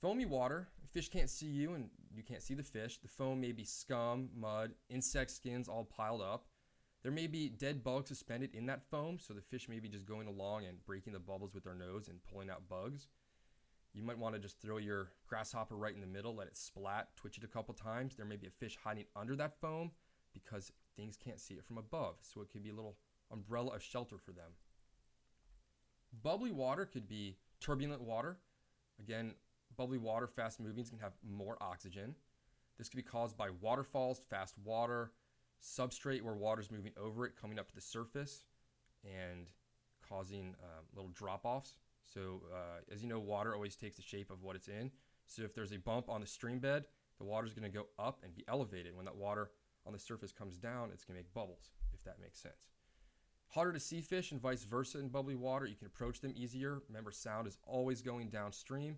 Foamy 0.01 0.25
water, 0.25 0.69
fish 0.93 1.09
can't 1.09 1.29
see 1.29 1.47
you 1.47 1.73
and 1.73 1.89
you 2.15 2.23
can't 2.23 2.41
see 2.41 2.53
the 2.53 2.63
fish. 2.63 2.97
The 2.99 3.09
foam 3.09 3.41
may 3.41 3.51
be 3.51 3.65
scum, 3.65 4.29
mud, 4.33 4.71
insect 4.89 5.31
skins 5.31 5.67
all 5.67 5.83
piled 5.83 6.21
up. 6.21 6.45
There 7.03 7.11
may 7.11 7.27
be 7.27 7.49
dead 7.49 7.83
bugs 7.83 8.09
suspended 8.09 8.53
in 8.53 8.65
that 8.67 8.83
foam, 8.89 9.19
so 9.19 9.33
the 9.33 9.41
fish 9.41 9.69
may 9.69 9.79
be 9.79 9.87
just 9.87 10.05
going 10.05 10.27
along 10.27 10.65
and 10.65 10.83
breaking 10.85 11.13
the 11.13 11.19
bubbles 11.19 11.53
with 11.53 11.63
their 11.63 11.75
nose 11.75 12.07
and 12.07 12.19
pulling 12.31 12.49
out 12.49 12.67
bugs. 12.69 13.07
You 13.93 14.03
might 14.03 14.17
want 14.17 14.35
to 14.35 14.39
just 14.41 14.61
throw 14.61 14.77
your 14.77 15.11
grasshopper 15.27 15.75
right 15.75 15.93
in 15.93 16.01
the 16.01 16.07
middle, 16.07 16.35
let 16.35 16.47
it 16.47 16.55
splat, 16.55 17.09
twitch 17.15 17.37
it 17.37 17.43
a 17.43 17.47
couple 17.47 17.73
times. 17.73 18.15
There 18.15 18.25
may 18.25 18.35
be 18.35 18.47
a 18.47 18.51
fish 18.51 18.77
hiding 18.83 19.05
under 19.15 19.35
that 19.37 19.59
foam 19.59 19.91
because 20.33 20.71
things 20.95 21.17
can't 21.17 21.39
see 21.39 21.55
it 21.55 21.65
from 21.65 21.77
above, 21.77 22.15
so 22.21 22.41
it 22.41 22.49
could 22.49 22.63
be 22.63 22.69
a 22.69 22.75
little 22.75 22.97
umbrella 23.31 23.75
of 23.75 23.83
shelter 23.83 24.17
for 24.17 24.31
them. 24.31 24.51
Bubbly 26.23 26.51
water 26.51 26.85
could 26.85 27.07
be 27.07 27.37
turbulent 27.59 28.01
water. 28.01 28.37
Again, 28.99 29.33
bubbly 29.75 29.97
water, 29.97 30.27
fast 30.27 30.59
moving, 30.59 30.83
can 30.85 30.99
have 30.99 31.13
more 31.27 31.57
oxygen. 31.61 32.15
This 32.77 32.89
could 32.89 32.97
be 32.97 33.03
caused 33.03 33.37
by 33.37 33.49
waterfalls, 33.61 34.21
fast 34.29 34.55
water, 34.63 35.11
substrate 35.61 36.21
where 36.21 36.33
water 36.33 36.61
is 36.61 36.71
moving 36.71 36.93
over 36.97 37.25
it, 37.25 37.33
coming 37.39 37.59
up 37.59 37.67
to 37.69 37.75
the 37.75 37.81
surface, 37.81 38.45
and 39.03 39.47
causing 40.07 40.55
uh, 40.61 40.81
little 40.95 41.11
drop 41.11 41.41
offs. 41.43 41.73
So, 42.13 42.41
uh, 42.53 42.93
as 42.93 43.01
you 43.03 43.09
know, 43.09 43.19
water 43.19 43.53
always 43.53 43.75
takes 43.75 43.97
the 43.97 44.01
shape 44.01 44.31
of 44.31 44.41
what 44.41 44.55
it's 44.55 44.67
in. 44.67 44.91
So, 45.27 45.43
if 45.43 45.53
there's 45.53 45.71
a 45.71 45.77
bump 45.77 46.09
on 46.09 46.21
the 46.21 46.27
stream 46.27 46.59
bed, 46.59 46.85
the 47.19 47.25
water 47.25 47.45
is 47.45 47.53
going 47.53 47.69
to 47.69 47.77
go 47.77 47.87
up 47.97 48.21
and 48.23 48.33
be 48.33 48.43
elevated. 48.47 48.95
When 48.95 49.05
that 49.05 49.15
water 49.15 49.51
on 49.85 49.93
the 49.93 49.99
surface 49.99 50.31
comes 50.31 50.57
down, 50.57 50.89
it's 50.93 51.03
going 51.03 51.15
to 51.15 51.23
make 51.23 51.33
bubbles, 51.33 51.71
if 51.93 52.03
that 52.03 52.19
makes 52.21 52.39
sense. 52.39 52.71
Harder 53.49 53.73
to 53.73 53.79
see 53.79 54.01
fish 54.01 54.31
and 54.31 54.39
vice 54.39 54.63
versa 54.63 54.99
in 54.99 55.09
bubbly 55.09 55.35
water. 55.35 55.65
You 55.65 55.75
can 55.75 55.87
approach 55.87 56.21
them 56.21 56.33
easier. 56.35 56.81
Remember, 56.87 57.11
sound 57.11 57.47
is 57.47 57.57
always 57.65 58.01
going 58.01 58.29
downstream. 58.29 58.97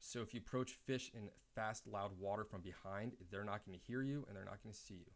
So 0.00 0.20
if 0.20 0.34
you 0.34 0.40
approach 0.40 0.72
fish 0.72 1.12
in 1.14 1.28
fast, 1.54 1.86
loud 1.86 2.10
water 2.18 2.44
from 2.44 2.60
behind, 2.60 3.12
they're 3.30 3.44
not 3.44 3.64
going 3.64 3.78
to 3.78 3.84
hear 3.84 4.02
you 4.02 4.24
and 4.26 4.36
they're 4.36 4.44
not 4.44 4.60
going 4.62 4.72
to 4.72 4.78
see 4.78 4.94
you. 4.94 5.12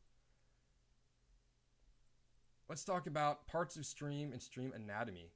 Let's 2.69 2.85
talk 2.85 3.09
about 3.09 3.47
parts 3.47 3.76
of 3.76 3.85
stream 3.85 4.33
and 4.33 4.41
stream 4.41 4.73
anatomy. 4.73 5.31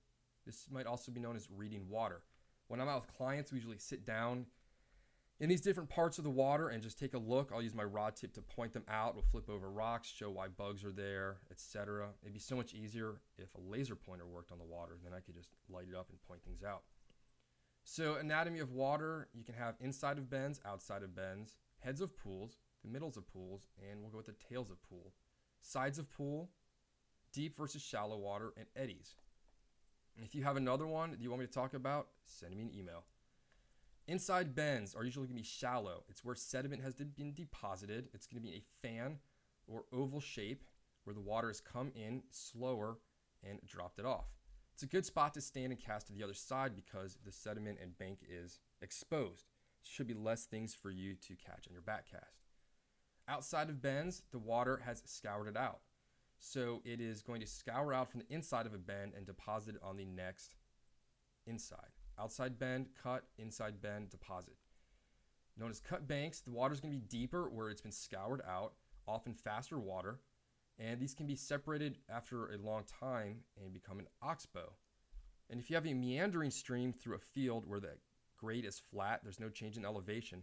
This 0.47 0.67
might 0.71 0.87
also 0.87 1.13
be 1.13 1.21
known 1.21 1.37
as 1.37 1.49
reading 1.51 1.89
water. 1.89 2.23
When 2.69 2.81
I'm 2.81 2.89
out 2.89 3.03
with 3.03 3.17
clients, 3.17 3.53
we 3.53 3.59
usually 3.59 3.79
sit 3.79 4.05
down 4.05 4.47
in 5.41 5.49
these 5.49 5.61
different 5.61 5.89
parts 5.89 6.19
of 6.19 6.25
the 6.25 6.31
water 6.31 6.69
and 6.69 6.83
just 6.83 6.99
take 6.99 7.15
a 7.15 7.19
look. 7.19 7.51
I'll 7.53 7.63
use 7.63 7.75
my 7.75 7.83
rod 7.83 8.15
tip 8.15 8.35
to 8.35 8.43
point 8.43 8.73
them 8.73 8.85
out. 8.89 9.15
We'll 9.15 9.25
flip 9.25 9.49
over 9.49 9.71
rocks, 9.71 10.09
show 10.09 10.31
why 10.31 10.49
bugs 10.49 10.85
are 10.85 10.93
there, 10.93 11.39
etc. 11.51 12.11
It'd 12.23 12.35
be 12.35 12.41
so 12.41 12.57
much 12.57 12.75
easier 12.75 13.21
if 13.39 13.55
a 13.55 13.61
laser 13.61 13.97
pointer 13.97 14.27
worked 14.27 14.53
on 14.53 14.59
the 14.59 14.65
water. 14.65 14.99
Then 15.03 15.13
I 15.15 15.21
could 15.21 15.35
just 15.35 15.51
light 15.69 15.87
it 15.91 15.97
up 15.97 16.09
and 16.11 16.21
point 16.23 16.43
things 16.45 16.63
out. 16.63 16.83
So, 17.83 18.17
anatomy 18.17 18.61
of 18.61 18.73
water, 18.73 19.29
you 19.33 19.43
can 19.43 19.55
have 19.55 19.75
inside 19.81 20.19
of 20.19 20.29
bends, 20.29 20.61
outside 20.67 21.03
of 21.03 21.17
bends, 21.17 21.57
heads 21.79 22.03
of 22.03 22.17
pools, 22.17 22.59
the 22.85 22.91
middles 22.91 23.17
of 23.17 23.27
pools, 23.27 23.67
and 23.81 24.01
we'll 24.01 24.11
go 24.11 24.19
with 24.19 24.27
the 24.27 24.35
tails 24.49 24.71
of 24.71 24.83
pool. 24.83 25.15
Sides 25.63 25.99
of 25.99 26.11
pool, 26.11 26.51
deep 27.33 27.57
versus 27.57 27.83
shallow 27.83 28.19
water, 28.19 28.53
and 28.57 28.67
eddies. 28.77 29.17
If 30.17 30.35
you 30.35 30.45
have 30.45 30.57
another 30.57 30.87
one 30.87 31.11
that 31.11 31.21
you 31.21 31.31
want 31.31 31.41
me 31.41 31.47
to 31.47 31.53
talk 31.53 31.75
about, 31.75 32.09
send 32.25 32.55
me 32.55 32.63
an 32.63 32.71
email. 32.77 33.05
Inside 34.07 34.55
bends 34.55 34.95
are 34.95 35.05
usually 35.05 35.27
going 35.27 35.37
to 35.37 35.43
be 35.43 35.49
shallow. 35.49 36.05
It's 36.09 36.25
where 36.25 36.35
sediment 36.35 36.83
has 36.83 36.95
been 36.95 37.33
deposited. 37.33 38.09
It's 38.13 38.27
going 38.27 38.43
to 38.43 38.49
be 38.49 38.55
a 38.57 38.87
fan 38.87 39.19
or 39.67 39.85
oval 39.93 40.21
shape 40.21 40.65
where 41.05 41.15
the 41.15 41.21
water 41.21 41.49
has 41.49 41.61
come 41.61 41.93
in 41.95 42.23
slower 42.31 42.99
and 43.49 43.61
dropped 43.67 43.99
it 43.99 44.07
off. 44.07 44.27
It's 44.75 44.83
a 44.83 44.87
good 44.87 45.07
spot 45.07 45.35
to 45.35 45.41
stand 45.41 45.73
and 45.73 45.81
cast 45.81 46.07
to 46.09 46.13
the 46.13 46.23
other 46.23 46.35
side 46.35 46.75
because 46.75 47.19
the 47.25 47.33
sediment 47.33 47.79
and 47.83 47.99
bank 47.99 48.21
is 48.29 48.61
exposed. 48.83 49.47
Should 49.83 50.09
be 50.09 50.15
less 50.15 50.45
things 50.45 50.75
for 50.75 50.91
you 50.91 51.15
to 51.15 51.35
catch 51.37 51.67
on 51.67 51.73
your 51.73 51.83
back 51.83 52.11
cast. 52.11 52.41
Outside 53.29 53.69
of 53.69 53.81
bends, 53.81 54.23
the 54.33 54.39
water 54.39 54.83
has 54.85 55.03
scoured 55.07 55.49
it 55.49 55.57
out. 55.57 55.81
So 56.41 56.81
it 56.85 57.01
is 57.01 57.23
going 57.23 57.41
to 57.43 57.47
scour 57.47 57.93
out 57.93 58.11
from 58.11 58.21
the 58.21 58.35
inside 58.35 58.67
of 58.67 58.73
a 58.73 58.79
bend 58.79 59.13
and 59.15 59.27
deposit 59.27 59.77
it 59.77 59.83
on 59.83 59.97
the 59.97 60.07
next 60.07 60.57
inside. 61.47 61.91
Outside 62.19 62.59
bend, 62.59 62.89
cut, 63.01 63.25
inside 63.39 63.81
bend, 63.81 64.11
deposit. 64.11 64.57
Known 65.57 65.71
as 65.71 65.81
cut 65.81 66.09
banks, 66.09 66.41
the 66.41 66.51
water 66.51 66.73
is 66.73 66.81
going 66.81 66.95
to 66.95 66.99
be 66.99 67.07
deeper 67.07 67.49
where 67.51 67.69
it's 67.69 67.83
been 67.83 67.93
scoured 67.93 68.41
out, 68.49 68.73
often 69.07 69.35
faster 69.35 69.79
water, 69.79 70.21
and 70.79 70.99
these 70.99 71.15
can 71.15 71.27
be 71.27 71.37
separated 71.37 71.99
after 72.09 72.47
a 72.47 72.57
long 72.57 72.85
time 72.85 73.41
and 73.63 73.73
become 73.73 73.99
an 73.99 74.09
oxbow. 74.23 74.73
And 75.51 75.61
if 75.61 75.69
you 75.69 75.77
have 75.77 75.87
a 75.87 75.93
meandering 75.93 76.51
stream 76.51 76.95
through 76.95 77.17
a 77.17 77.21
field 77.21 77.67
where 77.67 77.81
the 77.81 77.99
grade 78.39 78.65
is 78.65 78.79
flat, 78.79 79.21
there's 79.23 79.41
no 79.41 79.51
change 79.51 79.77
in 79.77 79.85
elevation, 79.85 80.43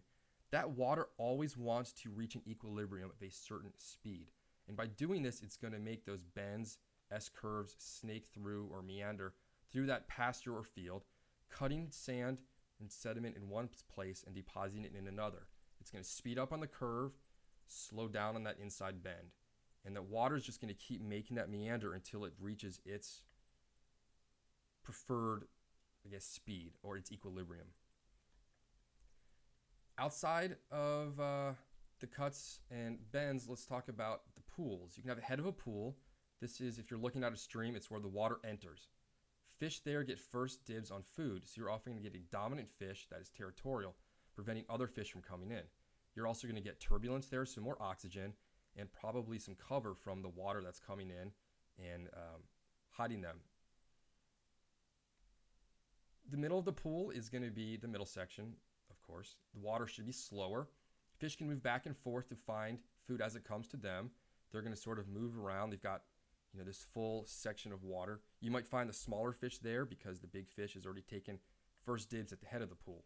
that 0.51 0.69
water 0.69 1.07
always 1.17 1.57
wants 1.57 1.91
to 1.93 2.11
reach 2.11 2.35
an 2.35 2.43
equilibrium 2.47 3.09
of 3.09 3.27
a 3.27 3.31
certain 3.31 3.71
speed. 3.77 4.27
And 4.67 4.75
by 4.75 4.87
doing 4.87 5.23
this, 5.23 5.41
it's 5.41 5.57
going 5.57 5.73
to 5.73 5.79
make 5.79 6.05
those 6.05 6.23
bends, 6.23 6.77
S 7.11 7.29
curves, 7.29 7.75
snake 7.77 8.27
through 8.33 8.69
or 8.71 8.81
meander 8.81 9.33
through 9.71 9.87
that 9.87 10.07
pasture 10.07 10.55
or 10.55 10.63
field, 10.63 11.03
cutting 11.49 11.87
sand 11.89 12.39
and 12.79 12.91
sediment 12.91 13.35
in 13.35 13.49
one 13.49 13.69
place 13.93 14.23
and 14.25 14.35
depositing 14.35 14.85
it 14.85 14.93
in 14.97 15.07
another. 15.07 15.47
It's 15.79 15.91
going 15.91 16.03
to 16.03 16.09
speed 16.09 16.37
up 16.37 16.51
on 16.51 16.59
the 16.59 16.67
curve, 16.67 17.11
slow 17.67 18.07
down 18.07 18.35
on 18.35 18.43
that 18.43 18.57
inside 18.61 19.03
bend. 19.03 19.35
And 19.85 19.95
the 19.95 20.01
water 20.01 20.35
is 20.35 20.45
just 20.45 20.59
going 20.59 20.73
to 20.73 20.79
keep 20.79 21.01
making 21.01 21.37
that 21.37 21.49
meander 21.49 21.93
until 21.93 22.25
it 22.25 22.33
reaches 22.39 22.81
its 22.85 23.23
preferred, 24.83 25.45
I 26.05 26.09
guess, 26.09 26.25
speed 26.25 26.73
or 26.83 26.97
its 26.97 27.11
equilibrium. 27.11 27.67
Outside 29.97 30.57
of 30.71 31.19
uh, 31.19 31.53
the 31.99 32.07
cuts 32.07 32.59
and 32.71 32.99
bends, 33.11 33.47
let's 33.47 33.65
talk 33.65 33.87
about 33.87 34.21
the 34.35 34.41
pools. 34.55 34.93
You 34.95 35.03
can 35.03 35.09
have 35.09 35.17
a 35.17 35.21
head 35.21 35.39
of 35.39 35.45
a 35.45 35.51
pool. 35.51 35.97
This 36.41 36.61
is 36.61 36.77
if 36.77 36.91
you're 36.91 36.99
looking 36.99 37.23
at 37.23 37.33
a 37.33 37.37
stream, 37.37 37.75
it's 37.75 37.89
where 37.89 37.99
the 37.99 38.07
water 38.07 38.37
enters. 38.43 38.87
Fish 39.59 39.79
there 39.79 40.03
get 40.03 40.19
first 40.19 40.65
dibs 40.65 40.91
on 40.91 41.01
food, 41.01 41.47
so 41.47 41.53
you're 41.57 41.71
often 41.71 41.93
going 41.93 42.03
to 42.03 42.09
get 42.09 42.19
a 42.19 42.31
dominant 42.31 42.69
fish 42.69 43.07
that 43.09 43.21
is 43.21 43.29
territorial, 43.29 43.95
preventing 44.35 44.65
other 44.69 44.87
fish 44.87 45.11
from 45.11 45.21
coming 45.21 45.49
in. 45.51 45.63
You're 46.15 46.27
also 46.27 46.47
going 46.47 46.61
to 46.61 46.61
get 46.61 46.79
turbulence 46.79 47.27
there, 47.27 47.45
so 47.45 47.61
more 47.61 47.77
oxygen, 47.81 48.33
and 48.75 48.91
probably 48.91 49.39
some 49.39 49.55
cover 49.55 49.95
from 49.95 50.21
the 50.21 50.29
water 50.29 50.61
that's 50.63 50.79
coming 50.79 51.09
in 51.09 51.31
and 51.83 52.07
um, 52.13 52.41
hiding 52.91 53.21
them. 53.21 53.37
The 56.29 56.37
middle 56.37 56.59
of 56.59 56.65
the 56.65 56.73
pool 56.73 57.09
is 57.09 57.29
going 57.29 57.43
to 57.43 57.51
be 57.51 57.77
the 57.77 57.87
middle 57.87 58.05
section, 58.05 58.53
of 58.91 59.01
course. 59.01 59.37
The 59.53 59.61
water 59.61 59.87
should 59.87 60.05
be 60.05 60.11
slower. 60.11 60.67
Fish 61.17 61.35
can 61.35 61.47
move 61.47 61.63
back 61.63 61.85
and 61.85 61.97
forth 61.97 62.29
to 62.29 62.35
find 62.35 62.79
food 63.07 63.21
as 63.21 63.35
it 63.35 63.43
comes 63.43 63.67
to 63.69 63.77
them. 63.77 64.11
They're 64.51 64.61
going 64.61 64.73
to 64.73 64.79
sort 64.79 64.99
of 64.99 65.07
move 65.07 65.37
around. 65.37 65.69
They've 65.69 65.81
got 65.81 66.03
you 66.53 66.59
know 66.59 66.65
this 66.65 66.85
full 66.93 67.25
section 67.27 67.71
of 67.71 67.83
water. 67.83 68.21
You 68.39 68.51
might 68.51 68.67
find 68.67 68.89
the 68.89 68.93
smaller 68.93 69.31
fish 69.31 69.57
there 69.59 69.85
because 69.85 70.19
the 70.19 70.27
big 70.27 70.47
fish 70.47 70.73
has 70.75 70.85
already 70.85 71.01
taken 71.01 71.39
first 71.85 72.09
dibs 72.09 72.31
at 72.31 72.39
the 72.39 72.47
head 72.47 72.61
of 72.61 72.69
the 72.69 72.75
pool. 72.75 73.03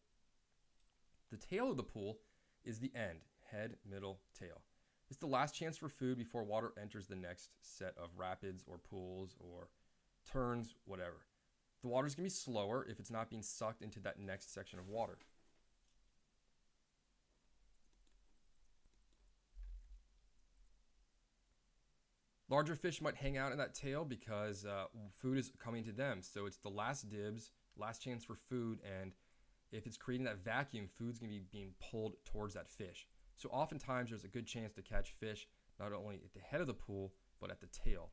The 1.31 1.37
tail 1.37 1.71
of 1.71 1.77
the 1.77 1.83
pool 1.83 2.19
is 2.65 2.79
the 2.79 2.91
end, 2.95 3.19
head, 3.51 3.77
middle, 3.89 4.19
tail. 4.37 4.61
It's 5.09 5.19
the 5.19 5.27
last 5.27 5.55
chance 5.55 5.77
for 5.77 5.89
food 5.89 6.17
before 6.17 6.43
water 6.43 6.71
enters 6.81 7.07
the 7.07 7.15
next 7.15 7.49
set 7.61 7.93
of 7.97 8.09
rapids 8.17 8.63
or 8.67 8.77
pools 8.77 9.35
or 9.39 9.67
turns, 10.29 10.75
whatever. 10.85 11.25
The 11.81 11.87
water 11.87 12.07
is 12.07 12.15
going 12.15 12.29
to 12.29 12.33
be 12.33 12.37
slower 12.37 12.85
if 12.89 12.99
it's 12.99 13.11
not 13.11 13.29
being 13.29 13.41
sucked 13.41 13.81
into 13.81 13.99
that 14.01 14.19
next 14.19 14.53
section 14.53 14.79
of 14.79 14.87
water. 14.87 15.17
Larger 22.51 22.75
fish 22.75 23.01
might 23.01 23.15
hang 23.15 23.37
out 23.37 23.53
in 23.53 23.57
that 23.59 23.73
tail 23.73 24.03
because 24.03 24.65
uh, 24.65 24.83
food 25.09 25.37
is 25.37 25.53
coming 25.57 25.85
to 25.85 25.93
them. 25.93 26.21
So 26.21 26.45
it's 26.45 26.57
the 26.57 26.69
last 26.69 27.09
dibs, 27.09 27.51
last 27.77 28.03
chance 28.03 28.25
for 28.25 28.35
food. 28.35 28.79
And 28.83 29.13
if 29.71 29.87
it's 29.87 29.95
creating 29.95 30.25
that 30.25 30.43
vacuum, 30.43 30.89
food's 30.97 31.17
going 31.17 31.31
to 31.31 31.37
be 31.37 31.45
being 31.49 31.71
pulled 31.79 32.15
towards 32.25 32.53
that 32.55 32.67
fish. 32.67 33.07
So 33.37 33.47
oftentimes 33.49 34.09
there's 34.09 34.25
a 34.25 34.27
good 34.27 34.45
chance 34.45 34.73
to 34.73 34.81
catch 34.81 35.13
fish 35.13 35.47
not 35.79 35.93
only 35.93 36.15
at 36.15 36.33
the 36.33 36.41
head 36.41 36.59
of 36.59 36.67
the 36.67 36.73
pool, 36.73 37.13
but 37.39 37.51
at 37.51 37.61
the 37.61 37.67
tail. 37.67 38.11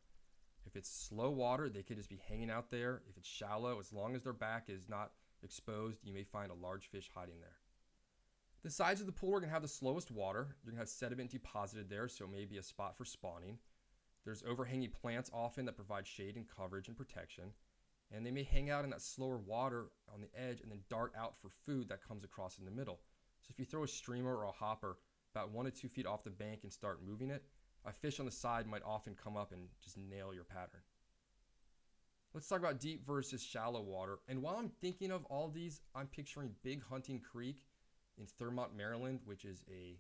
If 0.65 0.77
it's 0.77 0.89
slow 0.89 1.31
water, 1.31 1.69
they 1.69 1.83
could 1.83 1.97
just 1.97 2.09
be 2.09 2.21
hanging 2.29 2.51
out 2.51 2.71
there. 2.71 3.03
If 3.11 3.17
it's 3.17 3.29
shallow, 3.29 3.81
as 3.81 3.93
long 3.93 4.15
as 4.15 4.23
their 4.23 4.33
back 4.33 4.67
is 4.69 4.89
not 4.89 5.11
exposed, 5.43 5.99
you 6.05 6.15
may 6.15 6.23
find 6.23 6.53
a 6.53 6.55
large 6.55 6.87
fish 6.87 7.11
hiding 7.13 7.41
there. 7.41 7.57
The 8.63 8.71
sides 8.71 9.01
of 9.01 9.07
the 9.07 9.13
pool 9.13 9.31
are 9.31 9.41
going 9.41 9.49
to 9.49 9.55
have 9.55 9.63
the 9.63 9.69
slowest 9.69 10.13
water. 10.13 10.57
You're 10.63 10.71
going 10.71 10.77
to 10.77 10.83
have 10.83 10.89
sediment 10.89 11.33
deposited 11.33 11.91
there, 11.91 12.07
so 12.07 12.27
maybe 12.27 12.57
a 12.57 12.63
spot 12.63 12.97
for 12.97 13.05
spawning. 13.05 13.59
There's 14.25 14.43
overhanging 14.49 14.91
plants 14.91 15.31
often 15.33 15.65
that 15.67 15.77
provide 15.77 16.07
shade 16.07 16.37
and 16.37 16.47
coverage 16.49 16.89
and 16.89 16.97
protection. 16.97 17.53
And 18.11 18.25
they 18.25 18.31
may 18.31 18.43
hang 18.43 18.71
out 18.71 18.85
in 18.85 18.91
that 18.91 19.03
slower 19.03 19.39
water 19.39 19.87
on 20.13 20.21
the 20.21 20.31
edge 20.39 20.61
and 20.61 20.71
then 20.71 20.81
dart 20.89 21.13
out 21.17 21.35
for 21.41 21.51
food 21.67 21.89
that 21.89 22.07
comes 22.07 22.25
across 22.25 22.59
in 22.59 22.65
the 22.65 22.71
middle. 22.71 23.01
So 23.41 23.49
if 23.51 23.59
you 23.59 23.65
throw 23.65 23.85
a 23.85 23.89
streamer 23.89 24.35
or 24.35 24.45
a 24.45 24.53
hopper 24.53 24.99
about 25.35 25.51
one 25.51 25.67
to 25.67 25.71
two 25.71 25.89
feet 25.89 26.07
off 26.07 26.25
the 26.25 26.31
bank 26.31 26.61
and 26.63 26.73
start 26.73 27.01
moving 27.07 27.31
it, 27.31 27.45
a 27.85 27.93
fish 27.93 28.19
on 28.19 28.27
the 28.27 28.33
side 28.33 28.67
might 28.67 28.83
often 28.85 29.15
come 29.15 29.37
up 29.37 29.53
and 29.53 29.69
just 29.83 29.97
nail 29.97 30.35
your 30.35 30.45
pattern. 30.45 30.81
Let's 32.35 32.49
talk 32.49 32.59
about 32.59 32.81
deep 32.81 33.07
versus 33.07 33.43
shallow 33.43 33.81
water. 33.81 34.19
And 34.29 34.43
while 34.43 34.57
I'm 34.57 34.69
thinking 34.69 35.11
of 35.11 35.25
all 35.27 35.49
these, 35.49 35.81
I'm 35.95 36.07
picturing 36.07 36.51
Big 36.63 36.83
Hunting 36.85 37.21
Creek 37.21 37.65
in 38.19 38.27
Thurmont, 38.27 38.77
Maryland, 38.77 39.21
which 39.25 39.45
is 39.45 39.65
a 39.71 39.99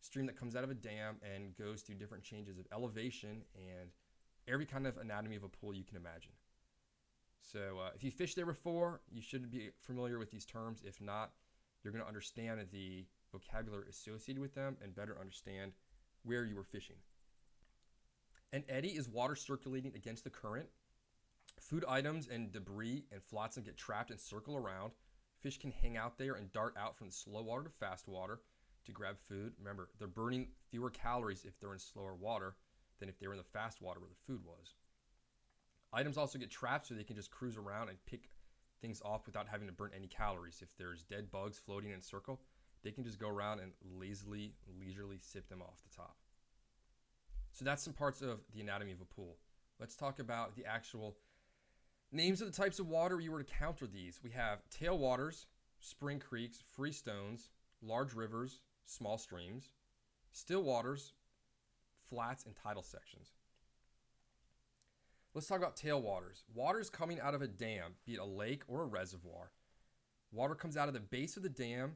stream 0.00 0.26
that 0.26 0.36
comes 0.36 0.56
out 0.56 0.64
of 0.64 0.70
a 0.70 0.74
dam 0.74 1.16
and 1.22 1.56
goes 1.56 1.82
through 1.82 1.96
different 1.96 2.24
changes 2.24 2.58
of 2.58 2.66
elevation 2.72 3.42
and 3.54 3.90
every 4.48 4.66
kind 4.66 4.86
of 4.86 4.96
anatomy 4.98 5.36
of 5.36 5.44
a 5.44 5.48
pool 5.48 5.74
you 5.74 5.84
can 5.84 5.96
imagine. 5.96 6.32
So 7.40 7.80
uh, 7.80 7.90
if 7.94 8.04
you 8.04 8.10
fished 8.10 8.36
there 8.36 8.46
before, 8.46 9.00
you 9.10 9.22
should 9.22 9.50
be 9.50 9.70
familiar 9.80 10.18
with 10.18 10.30
these 10.30 10.44
terms. 10.44 10.82
If 10.84 11.00
not, 11.00 11.32
you're 11.82 11.92
going 11.92 12.02
to 12.02 12.08
understand 12.08 12.60
the 12.70 13.06
vocabulary 13.32 13.86
associated 13.88 14.40
with 14.40 14.54
them 14.54 14.76
and 14.82 14.94
better 14.94 15.16
understand 15.18 15.72
where 16.22 16.44
you 16.44 16.54
were 16.54 16.64
fishing. 16.64 16.96
An 18.52 18.64
eddy 18.68 18.88
is 18.88 19.08
water 19.08 19.36
circulating 19.36 19.94
against 19.94 20.24
the 20.24 20.30
current. 20.30 20.68
Food 21.60 21.84
items 21.88 22.28
and 22.28 22.52
debris 22.52 23.04
and 23.12 23.22
flotsam 23.22 23.62
get 23.62 23.76
trapped 23.76 24.10
and 24.10 24.20
circle 24.20 24.56
around. 24.56 24.92
Fish 25.40 25.58
can 25.58 25.70
hang 25.70 25.96
out 25.96 26.18
there 26.18 26.34
and 26.34 26.52
dart 26.52 26.74
out 26.78 26.96
from 26.96 27.08
the 27.08 27.12
slow 27.12 27.42
water 27.42 27.64
to 27.64 27.70
fast 27.70 28.08
water 28.08 28.40
to 28.86 28.92
grab 28.92 29.16
food. 29.18 29.52
Remember, 29.58 29.90
they're 29.98 30.08
burning 30.08 30.48
fewer 30.70 30.90
calories 30.90 31.44
if 31.44 31.58
they're 31.58 31.72
in 31.72 31.78
slower 31.78 32.14
water 32.14 32.54
than 32.98 33.08
if 33.08 33.18
they 33.18 33.26
were 33.26 33.34
in 33.34 33.38
the 33.38 33.44
fast 33.44 33.80
water 33.80 34.00
where 34.00 34.08
the 34.08 34.26
food 34.26 34.40
was. 34.44 34.74
Items 35.92 36.16
also 36.16 36.38
get 36.38 36.50
trapped 36.50 36.86
so 36.86 36.94
they 36.94 37.04
can 37.04 37.16
just 37.16 37.30
cruise 37.30 37.56
around 37.56 37.88
and 37.88 37.98
pick 38.06 38.30
things 38.80 39.02
off 39.04 39.26
without 39.26 39.48
having 39.48 39.66
to 39.66 39.72
burn 39.72 39.90
any 39.94 40.06
calories. 40.06 40.62
If 40.62 40.76
there's 40.76 41.02
dead 41.02 41.30
bugs 41.30 41.58
floating 41.58 41.90
in 41.90 41.98
a 41.98 42.02
circle, 42.02 42.40
they 42.82 42.92
can 42.92 43.04
just 43.04 43.18
go 43.18 43.28
around 43.28 43.60
and 43.60 43.72
lazily, 43.98 44.54
leisurely 44.78 45.18
sip 45.20 45.48
them 45.48 45.62
off 45.62 45.82
the 45.82 45.94
top. 45.94 46.16
So 47.52 47.64
that's 47.64 47.82
some 47.82 47.92
parts 47.92 48.22
of 48.22 48.40
the 48.54 48.60
anatomy 48.60 48.92
of 48.92 49.00
a 49.00 49.04
pool. 49.04 49.36
Let's 49.78 49.96
talk 49.96 50.18
about 50.18 50.54
the 50.54 50.64
actual 50.64 51.16
names 52.12 52.40
of 52.40 52.46
the 52.50 52.56
types 52.56 52.78
of 52.78 52.86
water 52.86 53.20
you 53.20 53.32
were 53.32 53.42
to 53.42 53.52
counter 53.58 53.86
these. 53.86 54.20
We 54.22 54.30
have 54.30 54.62
tailwaters, 54.70 55.46
spring 55.80 56.20
creeks, 56.20 56.62
freestones, 56.78 57.48
large 57.82 58.14
rivers, 58.14 58.60
small 58.90 59.18
streams, 59.18 59.70
still 60.32 60.62
waters, 60.62 61.12
flats, 62.08 62.44
and 62.44 62.54
tidal 62.56 62.82
sections. 62.82 63.32
Let's 65.32 65.46
talk 65.46 65.58
about 65.58 65.76
tailwaters. 65.76 66.42
Water 66.52 66.80
is 66.80 66.90
coming 66.90 67.20
out 67.20 67.34
of 67.34 67.42
a 67.42 67.46
dam, 67.46 67.94
be 68.04 68.14
it 68.14 68.20
a 68.20 68.24
lake 68.24 68.62
or 68.66 68.82
a 68.82 68.86
reservoir. 68.86 69.52
Water 70.32 70.56
comes 70.56 70.76
out 70.76 70.88
of 70.88 70.94
the 70.94 71.00
base 71.00 71.36
of 71.36 71.44
the 71.44 71.48
dam 71.48 71.92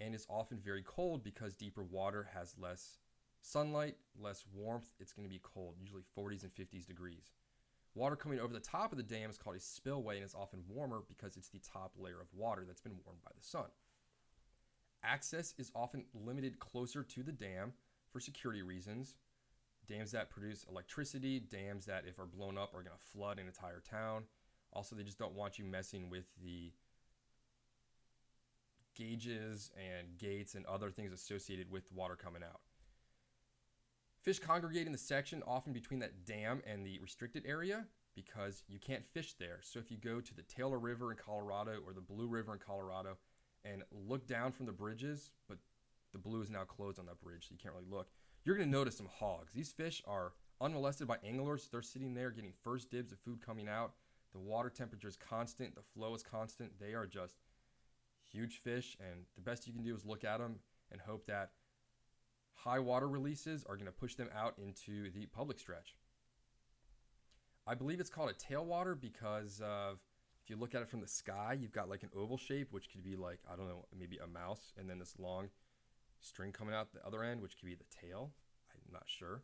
and 0.00 0.14
is 0.14 0.26
often 0.30 0.58
very 0.58 0.82
cold 0.86 1.22
because 1.22 1.54
deeper 1.54 1.82
water 1.82 2.28
has 2.32 2.54
less 2.58 2.98
sunlight, 3.42 3.96
less 4.18 4.44
warmth. 4.54 4.88
It's 5.00 5.12
going 5.12 5.28
to 5.28 5.32
be 5.32 5.40
cold, 5.42 5.74
usually 5.78 6.02
40s 6.18 6.44
and 6.44 6.54
50s 6.54 6.86
degrees. 6.86 7.32
Water 7.94 8.16
coming 8.16 8.40
over 8.40 8.54
the 8.54 8.60
top 8.60 8.92
of 8.92 8.96
the 8.96 9.04
dam 9.04 9.28
is 9.28 9.36
called 9.36 9.56
a 9.56 9.60
spillway 9.60 10.16
and 10.16 10.24
is 10.24 10.34
often 10.34 10.62
warmer 10.68 11.02
because 11.08 11.36
it's 11.36 11.48
the 11.48 11.60
top 11.60 11.92
layer 11.98 12.20
of 12.20 12.28
water 12.32 12.64
that's 12.66 12.80
been 12.80 12.96
warmed 13.04 13.22
by 13.22 13.32
the 13.36 13.44
sun. 13.44 13.66
Access 15.02 15.54
is 15.58 15.70
often 15.74 16.04
limited 16.12 16.58
closer 16.58 17.02
to 17.02 17.22
the 17.22 17.32
dam 17.32 17.72
for 18.12 18.20
security 18.20 18.62
reasons. 18.62 19.14
Dams 19.86 20.10
that 20.12 20.30
produce 20.30 20.66
electricity, 20.68 21.40
dams 21.40 21.86
that, 21.86 22.04
if 22.06 22.18
are 22.18 22.26
blown 22.26 22.58
up, 22.58 22.74
are 22.74 22.82
going 22.82 22.96
to 22.96 23.06
flood 23.12 23.38
an 23.38 23.46
entire 23.46 23.80
town. 23.80 24.24
Also, 24.72 24.94
they 24.94 25.02
just 25.02 25.18
don't 25.18 25.34
want 25.34 25.58
you 25.58 25.64
messing 25.64 26.10
with 26.10 26.26
the 26.42 26.72
gauges 28.94 29.70
and 29.76 30.18
gates 30.18 30.54
and 30.54 30.66
other 30.66 30.90
things 30.90 31.12
associated 31.12 31.70
with 31.70 31.90
water 31.92 32.16
coming 32.16 32.42
out. 32.42 32.60
Fish 34.20 34.40
congregate 34.40 34.86
in 34.86 34.92
the 34.92 34.98
section 34.98 35.42
often 35.46 35.72
between 35.72 36.00
that 36.00 36.26
dam 36.26 36.60
and 36.66 36.84
the 36.84 36.98
restricted 36.98 37.44
area 37.46 37.86
because 38.14 38.64
you 38.68 38.78
can't 38.80 39.06
fish 39.06 39.34
there. 39.38 39.60
So 39.62 39.78
if 39.78 39.90
you 39.90 39.96
go 39.96 40.20
to 40.20 40.34
the 40.34 40.42
Taylor 40.42 40.78
River 40.78 41.12
in 41.12 41.16
Colorado 41.16 41.78
or 41.86 41.92
the 41.92 42.00
Blue 42.00 42.26
River 42.26 42.52
in 42.52 42.58
Colorado 42.58 43.16
and 43.64 43.82
look 43.90 44.26
down 44.26 44.52
from 44.52 44.66
the 44.66 44.72
bridges, 44.72 45.30
but 45.48 45.58
the 46.12 46.18
blue 46.18 46.40
is 46.40 46.50
now 46.50 46.64
closed 46.64 46.98
on 46.98 47.06
that 47.06 47.20
bridge, 47.20 47.48
so 47.48 47.52
you 47.52 47.58
can't 47.62 47.74
really 47.74 47.86
look, 47.90 48.08
you're 48.44 48.56
going 48.56 48.68
to 48.68 48.76
notice 48.76 48.96
some 48.96 49.08
hogs. 49.18 49.52
These 49.52 49.72
fish 49.72 50.02
are 50.06 50.32
unmolested 50.60 51.06
by 51.06 51.18
anglers. 51.24 51.68
They're 51.70 51.82
sitting 51.82 52.14
there 52.14 52.30
getting 52.30 52.52
first 52.64 52.90
dibs 52.90 53.12
of 53.12 53.18
food 53.18 53.44
coming 53.44 53.68
out. 53.68 53.92
The 54.32 54.38
water 54.38 54.70
temperature 54.70 55.08
is 55.08 55.16
constant, 55.16 55.74
the 55.74 55.82
flow 55.82 56.14
is 56.14 56.22
constant. 56.22 56.72
They 56.78 56.94
are 56.94 57.06
just 57.06 57.36
huge 58.32 58.60
fish, 58.62 58.96
and 59.00 59.24
the 59.36 59.42
best 59.42 59.66
you 59.66 59.72
can 59.72 59.82
do 59.82 59.94
is 59.94 60.04
look 60.04 60.24
at 60.24 60.38
them 60.38 60.56
and 60.92 61.00
hope 61.00 61.26
that 61.26 61.50
high 62.54 62.78
water 62.78 63.08
releases 63.08 63.64
are 63.64 63.76
going 63.76 63.86
to 63.86 63.92
push 63.92 64.14
them 64.14 64.28
out 64.36 64.54
into 64.58 65.10
the 65.10 65.26
public 65.26 65.58
stretch. 65.58 65.94
I 67.66 67.74
believe 67.74 68.00
it's 68.00 68.10
called 68.10 68.30
a 68.30 68.34
tailwater 68.34 68.98
because 68.98 69.60
of 69.64 69.98
if 70.48 70.50
you 70.50 70.58
look 70.58 70.74
at 70.74 70.80
it 70.80 70.88
from 70.88 71.02
the 71.02 71.06
sky, 71.06 71.54
you've 71.60 71.72
got 71.72 71.90
like 71.90 72.02
an 72.02 72.08
oval 72.16 72.38
shape, 72.38 72.68
which 72.70 72.90
could 72.90 73.02
be 73.02 73.16
like, 73.16 73.38
I 73.52 73.54
don't 73.54 73.68
know, 73.68 73.84
maybe 73.98 74.16
a 74.16 74.26
mouse, 74.26 74.72
and 74.78 74.88
then 74.88 74.98
this 74.98 75.12
long 75.18 75.50
string 76.20 76.52
coming 76.52 76.74
out 76.74 76.90
the 76.90 77.06
other 77.06 77.22
end, 77.22 77.42
which 77.42 77.58
could 77.58 77.66
be 77.66 77.74
the 77.74 77.84
tail. 78.00 78.30
I'm 78.72 78.90
not 78.90 79.02
sure. 79.04 79.42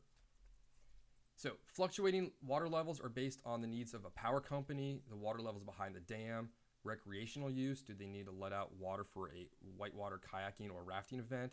So, 1.36 1.50
fluctuating 1.66 2.30
water 2.42 2.70
levels 2.70 3.02
are 3.02 3.10
based 3.10 3.42
on 3.44 3.60
the 3.60 3.66
needs 3.66 3.92
of 3.92 4.06
a 4.06 4.10
power 4.10 4.40
company, 4.40 5.02
the 5.10 5.16
water 5.16 5.42
levels 5.42 5.62
behind 5.62 5.94
the 5.94 6.00
dam, 6.00 6.48
recreational 6.84 7.50
use. 7.50 7.82
Do 7.82 7.92
they 7.92 8.06
need 8.06 8.24
to 8.24 8.32
let 8.32 8.54
out 8.54 8.74
water 8.78 9.04
for 9.04 9.28
a 9.28 9.46
whitewater 9.76 10.18
kayaking 10.18 10.72
or 10.72 10.84
rafting 10.84 11.18
event? 11.18 11.52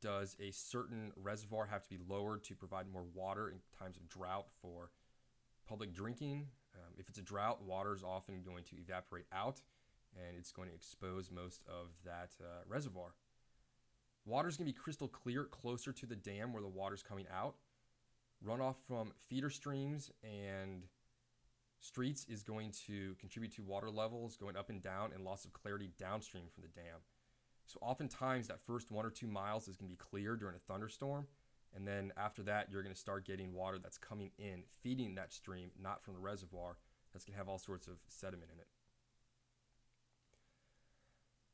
Does 0.00 0.34
a 0.40 0.50
certain 0.50 1.12
reservoir 1.14 1.66
have 1.66 1.82
to 1.82 1.90
be 1.90 1.98
lowered 2.08 2.42
to 2.44 2.54
provide 2.54 2.90
more 2.90 3.04
water 3.12 3.50
in 3.50 3.58
times 3.78 3.98
of 3.98 4.08
drought 4.08 4.46
for 4.62 4.92
public 5.68 5.92
drinking? 5.92 6.46
Um, 6.78 6.94
if 6.98 7.08
it's 7.08 7.18
a 7.18 7.22
drought, 7.22 7.62
water 7.62 7.94
is 7.94 8.02
often 8.02 8.42
going 8.42 8.64
to 8.64 8.76
evaporate 8.76 9.26
out 9.32 9.60
and 10.16 10.36
it's 10.36 10.52
going 10.52 10.68
to 10.68 10.74
expose 10.74 11.30
most 11.30 11.62
of 11.68 11.88
that 12.04 12.30
uh, 12.40 12.62
reservoir. 12.66 13.14
Water 14.24 14.48
is 14.48 14.56
going 14.56 14.66
to 14.66 14.72
be 14.72 14.78
crystal 14.78 15.08
clear 15.08 15.44
closer 15.44 15.92
to 15.92 16.06
the 16.06 16.16
dam 16.16 16.52
where 16.52 16.62
the 16.62 16.68
water 16.68 16.94
is 16.94 17.02
coming 17.02 17.26
out. 17.34 17.56
Runoff 18.46 18.76
from 18.86 19.12
feeder 19.28 19.50
streams 19.50 20.10
and 20.22 20.84
streets 21.80 22.26
is 22.28 22.42
going 22.42 22.72
to 22.86 23.14
contribute 23.18 23.54
to 23.54 23.62
water 23.62 23.90
levels 23.90 24.36
going 24.36 24.56
up 24.56 24.70
and 24.70 24.82
down 24.82 25.12
and 25.14 25.24
loss 25.24 25.44
of 25.44 25.52
clarity 25.52 25.90
downstream 25.98 26.44
from 26.52 26.62
the 26.62 26.68
dam. 26.68 27.00
So, 27.66 27.78
oftentimes, 27.82 28.48
that 28.48 28.60
first 28.60 28.90
one 28.90 29.04
or 29.04 29.10
two 29.10 29.26
miles 29.26 29.68
is 29.68 29.76
going 29.76 29.90
to 29.90 29.94
be 29.94 29.98
clear 30.02 30.36
during 30.36 30.54
a 30.54 30.58
thunderstorm. 30.58 31.26
And 31.74 31.86
then 31.86 32.12
after 32.16 32.42
that, 32.44 32.68
you're 32.70 32.82
going 32.82 32.94
to 32.94 33.00
start 33.00 33.26
getting 33.26 33.52
water 33.52 33.78
that's 33.78 33.98
coming 33.98 34.30
in, 34.38 34.62
feeding 34.82 35.14
that 35.14 35.32
stream, 35.32 35.70
not 35.80 36.02
from 36.02 36.14
the 36.14 36.20
reservoir, 36.20 36.76
that's 37.12 37.24
going 37.24 37.34
to 37.34 37.38
have 37.38 37.48
all 37.48 37.58
sorts 37.58 37.86
of 37.86 37.94
sediment 38.08 38.50
in 38.52 38.60
it. 38.60 38.66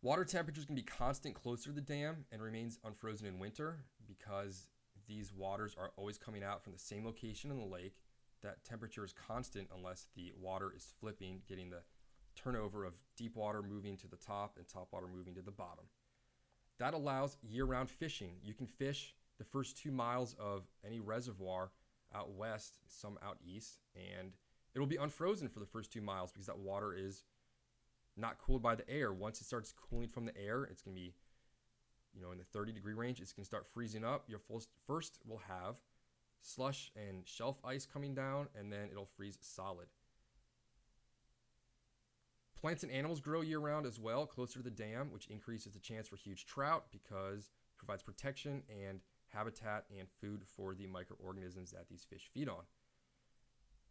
Water 0.03 0.25
temperature 0.25 0.61
is 0.61 0.67
going 0.67 0.77
to 0.77 0.83
be 0.83 0.87
constant 0.87 1.35
closer 1.35 1.71
to 1.71 1.75
the 1.75 1.81
dam 1.81 2.27
and 2.31 2.43
remains 2.43 2.79
unfrozen 2.85 3.27
in 3.27 3.39
winter 3.39 3.85
because 4.07 4.67
these 5.07 5.33
waters 5.33 5.75
are 5.79 5.93
always 5.97 6.19
coming 6.19 6.43
out 6.43 6.63
from 6.63 6.75
the 6.75 6.79
same 6.79 7.05
location 7.05 7.51
in 7.51 7.59
the 7.59 7.65
lake. 7.65 7.97
That 8.43 8.63
temperature 8.65 9.05
is 9.05 9.15
constant 9.15 9.69
unless 9.75 10.09
the 10.15 10.33
water 10.39 10.73
is 10.77 10.93
flipping, 11.01 11.41
getting 11.49 11.71
the 11.71 11.83
turnover 12.37 12.85
of 12.85 12.99
deep 13.17 13.37
water 13.37 13.63
moving 13.63 13.97
to 13.99 14.07
the 14.07 14.17
top 14.17 14.59
and 14.59 14.69
top 14.69 14.89
water 14.93 15.07
moving 15.07 15.35
to 15.37 15.43
the 15.43 15.51
bottom. 15.51 15.87
That 16.79 16.93
allows 16.93 17.39
year 17.43 17.65
round 17.65 17.89
fishing. 17.89 18.37
You 18.43 18.53
can 18.53 18.67
fish 18.67 19.15
the 19.39 19.45
first 19.45 19.77
two 19.77 19.91
miles 19.91 20.35
of 20.39 20.63
any 20.87 21.01
reservoir 21.01 21.71
out 22.15 22.31
west, 22.33 22.79
some 22.87 23.19
out 23.25 23.39
east, 23.45 23.81
and 23.95 24.33
it'll 24.75 24.87
be 24.87 24.97
unfrozen 24.97 25.49
for 25.49 25.61
the 25.61 25.67
first 25.67 25.93
two 25.93 26.01
miles 26.01 26.33
because 26.33 26.47
that 26.47 26.59
water 26.59 26.95
is 26.95 27.25
not 28.17 28.39
cooled 28.39 28.63
by 28.63 28.75
the 28.75 28.89
air. 28.89 29.13
Once 29.13 29.41
it 29.41 29.47
starts 29.47 29.73
cooling 29.73 30.09
from 30.09 30.25
the 30.25 30.37
air, 30.37 30.65
it's 30.65 30.83
going 30.83 30.97
to 30.97 31.01
be, 31.01 31.15
you 32.15 32.23
know, 32.23 32.31
in 32.31 32.39
the 32.39 32.45
30 32.45 32.73
degree 32.73 32.95
range. 32.95 33.21
It's 33.21 33.33
going 33.33 33.45
to 33.45 33.49
start 33.49 33.67
freezing 33.67 34.05
up. 34.05 34.25
Your 34.29 34.41
first 34.87 35.19
will 35.27 35.43
have 35.49 35.81
slush 36.41 36.93
and 36.97 37.27
shelf 37.27 37.59
ice 37.65 37.87
coming 37.87 38.15
down, 38.15 38.49
and 38.59 38.73
then 38.73 38.89
it'll 38.91 39.09
freeze 39.17 39.39
solid. 39.41 39.87
Plants 42.61 42.83
and 42.83 42.93
animals 42.93 43.21
grow 43.21 43.43
year 43.43 43.59
round 43.59 43.85
as 43.85 43.99
well, 43.99 44.27
closer 44.27 44.59
to 44.59 44.63
the 44.63 44.71
dam, 44.71 45.11
which 45.11 45.27
increases 45.27 45.73
the 45.73 45.81
chance 45.81 46.09
for 46.09 46.17
huge 46.17 46.47
trout 46.47 46.85
because 46.91 47.51
it 47.51 47.79
provides 47.79 48.03
protection 48.03 48.63
and 48.71 49.01
habitat 49.35 49.85
and 49.99 50.09
food 50.21 50.43
for 50.57 50.75
the 50.75 50.87
microorganisms 50.87 51.73
that 51.73 51.89
these 51.89 52.07
fish 52.09 52.29
feed 52.33 52.49
on. 52.49 52.63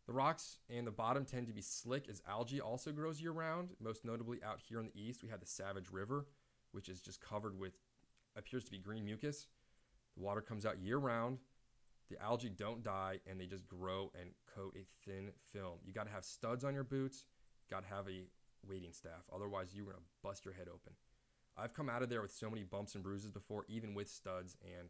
The 0.05 0.13
rocks 0.13 0.59
and 0.69 0.85
the 0.85 0.91
bottom 0.91 1.23
tend 1.23 1.47
to 1.47 1.53
be 1.53 1.61
slick 1.61 2.09
as 2.09 2.21
algae 2.27 2.59
also 2.59 2.91
grows 2.91 3.21
year 3.21 3.31
round. 3.31 3.69
Most 3.79 4.03
notably, 4.03 4.39
out 4.43 4.59
here 4.67 4.79
in 4.79 4.87
the 4.87 5.01
east, 5.01 5.23
we 5.23 5.29
have 5.29 5.39
the 5.39 5.45
Savage 5.45 5.89
River, 5.91 6.25
which 6.71 6.89
is 6.89 6.99
just 6.99 7.21
covered 7.21 7.57
with 7.57 7.73
appears 8.35 8.63
to 8.65 8.71
be 8.71 8.79
green 8.79 9.05
mucus. 9.05 9.47
The 10.17 10.23
water 10.23 10.41
comes 10.41 10.65
out 10.65 10.79
year 10.79 10.97
round. 10.97 11.37
The 12.09 12.21
algae 12.21 12.49
don't 12.49 12.83
die 12.83 13.19
and 13.29 13.39
they 13.39 13.45
just 13.45 13.67
grow 13.67 14.11
and 14.19 14.31
coat 14.55 14.75
a 14.75 14.85
thin 15.05 15.31
film. 15.51 15.79
You 15.85 15.93
got 15.93 16.05
to 16.05 16.11
have 16.11 16.25
studs 16.25 16.63
on 16.63 16.73
your 16.73 16.83
boots, 16.83 17.25
got 17.69 17.87
to 17.87 17.95
have 17.95 18.07
a 18.07 18.23
wading 18.67 18.91
staff. 18.91 19.23
Otherwise, 19.33 19.69
you're 19.73 19.85
going 19.85 19.97
to 19.97 20.03
bust 20.21 20.45
your 20.45 20.53
head 20.53 20.67
open. 20.67 20.93
I've 21.57 21.73
come 21.73 21.89
out 21.89 22.03
of 22.03 22.09
there 22.09 22.21
with 22.21 22.31
so 22.31 22.49
many 22.49 22.63
bumps 22.63 22.95
and 22.95 23.03
bruises 23.03 23.31
before, 23.31 23.65
even 23.67 23.93
with 23.93 24.09
studs 24.09 24.57
and 24.63 24.89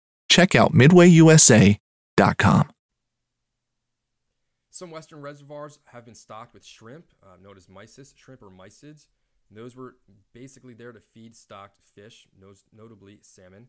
check 0.31 0.55
out 0.55 0.73
midwayusa.com. 0.73 2.71
Some 4.69 4.89
western 4.89 5.21
reservoirs 5.21 5.79
have 5.85 6.05
been 6.05 6.15
stocked 6.15 6.53
with 6.53 6.65
shrimp, 6.65 7.05
uh, 7.21 7.35
known 7.43 7.57
as 7.57 7.67
mysis 7.67 8.15
shrimp 8.15 8.41
or 8.41 8.49
mysids. 8.49 9.07
Those 9.51 9.75
were 9.75 9.97
basically 10.33 10.73
there 10.73 10.93
to 10.93 11.01
feed 11.01 11.35
stocked 11.35 11.79
fish, 11.93 12.25
notably 12.71 13.19
salmon. 13.21 13.67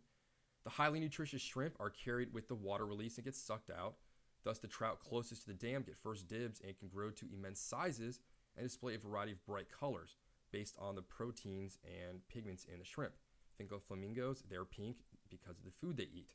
The 0.62 0.70
highly 0.70 1.00
nutritious 1.00 1.42
shrimp 1.42 1.74
are 1.80 1.90
carried 1.90 2.32
with 2.32 2.46
the 2.46 2.54
water 2.54 2.86
release 2.86 3.16
and 3.16 3.24
get 3.24 3.34
sucked 3.34 3.70
out. 3.70 3.96
Thus, 4.44 4.60
the 4.60 4.68
trout 4.68 5.00
closest 5.00 5.42
to 5.42 5.48
the 5.48 5.54
dam 5.54 5.82
get 5.82 5.96
first 5.96 6.28
dibs 6.28 6.60
and 6.64 6.78
can 6.78 6.86
grow 6.86 7.10
to 7.10 7.26
immense 7.34 7.58
sizes 7.58 8.20
and 8.56 8.64
display 8.64 8.94
a 8.94 8.98
variety 8.98 9.32
of 9.32 9.44
bright 9.44 9.66
colors 9.68 10.16
based 10.52 10.76
on 10.78 10.94
the 10.94 11.02
proteins 11.02 11.78
and 11.84 12.20
pigments 12.28 12.66
in 12.72 12.78
the 12.78 12.84
shrimp. 12.84 13.14
Think 13.58 13.72
of 13.72 13.82
flamingos, 13.82 14.44
they're 14.48 14.64
pink 14.64 14.98
because 15.28 15.58
of 15.58 15.64
the 15.64 15.72
food 15.80 15.96
they 15.96 16.04
eat. 16.04 16.34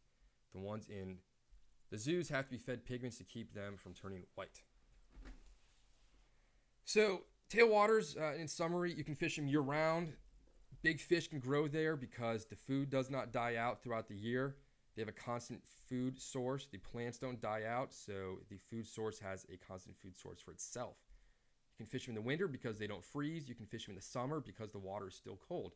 The 0.54 0.60
ones 0.60 0.88
in 0.90 1.18
the 1.90 1.98
zoos 1.98 2.30
have 2.30 2.46
to 2.46 2.52
be 2.52 2.58
fed 2.58 2.86
pigments 2.86 3.18
to 3.18 3.24
keep 3.24 3.54
them 3.54 3.76
from 3.78 3.94
turning 3.94 4.24
white. 4.36 4.62
So, 6.84 7.22
tailwaters, 7.50 8.20
uh, 8.20 8.36
in 8.36 8.48
summary, 8.48 8.94
you 8.94 9.04
can 9.04 9.16
fish 9.16 9.36
them 9.36 9.48
year 9.48 9.62
round. 9.62 10.14
Big 10.84 11.00
fish 11.00 11.28
can 11.28 11.40
grow 11.40 11.68
there 11.68 11.96
because 11.96 12.46
the 12.46 12.56
food 12.56 12.90
does 12.90 13.10
not 13.10 13.32
die 13.32 13.56
out 13.56 13.82
throughout 13.82 14.08
the 14.08 14.16
year. 14.16 14.56
They 14.96 15.02
have 15.02 15.10
a 15.10 15.12
constant 15.12 15.62
food 15.88 16.20
source. 16.20 16.68
The 16.72 16.80
plants 16.80 17.20
don't 17.20 17.42
die 17.42 17.64
out, 17.68 17.94
so 17.94 18.40
the 18.50 18.58
food 18.70 18.88
source 18.88 19.20
has 19.20 19.46
a 19.52 19.58
constant 19.58 19.96
food 19.98 20.18
source 20.18 20.40
for 20.40 20.52
itself. 20.52 20.96
You 21.78 21.86
can 21.86 21.90
fish 21.90 22.06
them 22.06 22.16
in 22.16 22.24
the 22.24 22.28
winter 22.28 22.48
because 22.48 22.80
they 22.80 22.88
don't 22.88 23.04
freeze. 23.04 23.48
You 23.48 23.56
can 23.56 23.68
fish 23.68 23.86
them 23.86 23.92
in 23.92 23.98
the 23.98 24.02
summer 24.02 24.40
because 24.40 24.72
the 24.72 24.80
water 24.80 25.08
is 25.08 25.16
still 25.16 25.40
cold. 25.48 25.74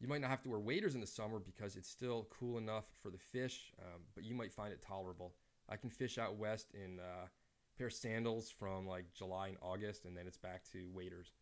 You 0.00 0.08
might 0.08 0.20
not 0.20 0.30
have 0.30 0.42
to 0.42 0.48
wear 0.48 0.58
waders 0.58 0.94
in 0.94 1.00
the 1.00 1.06
summer 1.06 1.38
because 1.38 1.76
it's 1.76 1.88
still 1.88 2.26
cool 2.30 2.58
enough 2.58 2.84
for 3.02 3.10
the 3.10 3.18
fish, 3.18 3.72
um, 3.80 4.02
but 4.14 4.24
you 4.24 4.34
might 4.34 4.52
find 4.52 4.72
it 4.72 4.82
tolerable. 4.82 5.34
I 5.68 5.76
can 5.76 5.90
fish 5.90 6.18
out 6.18 6.36
west 6.36 6.72
in 6.74 6.98
uh, 6.98 7.26
a 7.26 7.78
pair 7.78 7.86
of 7.86 7.92
sandals 7.92 8.50
from 8.50 8.86
like 8.86 9.06
July 9.14 9.48
and 9.48 9.56
August, 9.62 10.04
and 10.04 10.16
then 10.16 10.26
it's 10.26 10.36
back 10.36 10.62
to 10.72 10.88
waders. 10.92 11.32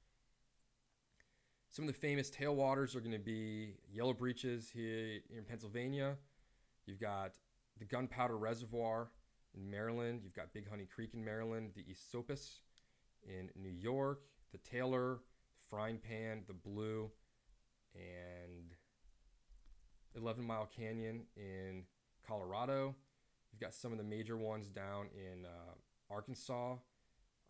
Some 1.71 1.87
of 1.89 1.95
the 1.95 1.99
famous 1.99 2.31
tailwaters 2.31 2.95
are 2.95 3.01
going 3.01 3.13
to 3.13 3.19
be 3.19 3.75
Yellow 3.91 4.13
Breeches 4.13 4.71
here 4.71 5.21
in 5.35 5.45
Pennsylvania. 5.45 6.17
You've 6.87 7.01
got 7.01 7.33
the 7.79 7.87
Gunpowder 7.87 8.37
Reservoir 8.37 9.09
in 9.55 9.71
Maryland. 9.71 10.21
You've 10.23 10.35
got 10.35 10.53
Big 10.53 10.69
Hunting 10.69 10.87
Creek 10.95 11.15
in 11.15 11.25
Maryland. 11.25 11.71
The 11.75 11.85
Esopus 11.91 12.61
in 13.27 13.49
New 13.57 13.71
York. 13.71 14.21
The 14.53 14.59
Taylor, 14.59 15.21
Frying 15.71 15.97
Pan, 15.97 16.43
the 16.47 16.53
Blue, 16.53 17.11
and 17.95 18.75
11 20.17 20.45
Mile 20.45 20.69
Canyon 20.75 21.23
in 21.37 21.85
Colorado. 22.27 22.95
You've 23.53 23.61
got 23.61 23.75
some 23.75 23.93
of 23.93 23.99
the 23.99 24.05
major 24.05 24.37
ones 24.37 24.69
down 24.69 25.09
in 25.15 25.45
uh, 25.45 25.75
Arkansas. 26.11 26.77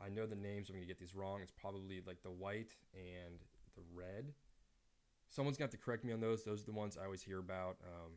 I 0.00 0.08
know 0.08 0.26
the 0.26 0.36
names. 0.36 0.68
I'm 0.68 0.74
going 0.74 0.82
to 0.82 0.88
get 0.88 0.98
these 0.98 1.14
wrong. 1.14 1.40
It's 1.42 1.52
probably 1.52 2.02
like 2.06 2.22
the 2.22 2.30
white 2.30 2.74
and 2.94 3.38
the 3.76 3.82
red. 3.94 4.32
Someone's 5.28 5.56
going 5.56 5.68
to 5.68 5.74
have 5.74 5.80
to 5.80 5.84
correct 5.84 6.04
me 6.04 6.12
on 6.12 6.20
those. 6.20 6.44
Those 6.44 6.62
are 6.62 6.66
the 6.66 6.72
ones 6.72 6.98
I 7.00 7.04
always 7.04 7.22
hear 7.22 7.38
about 7.38 7.76
um, 7.84 8.12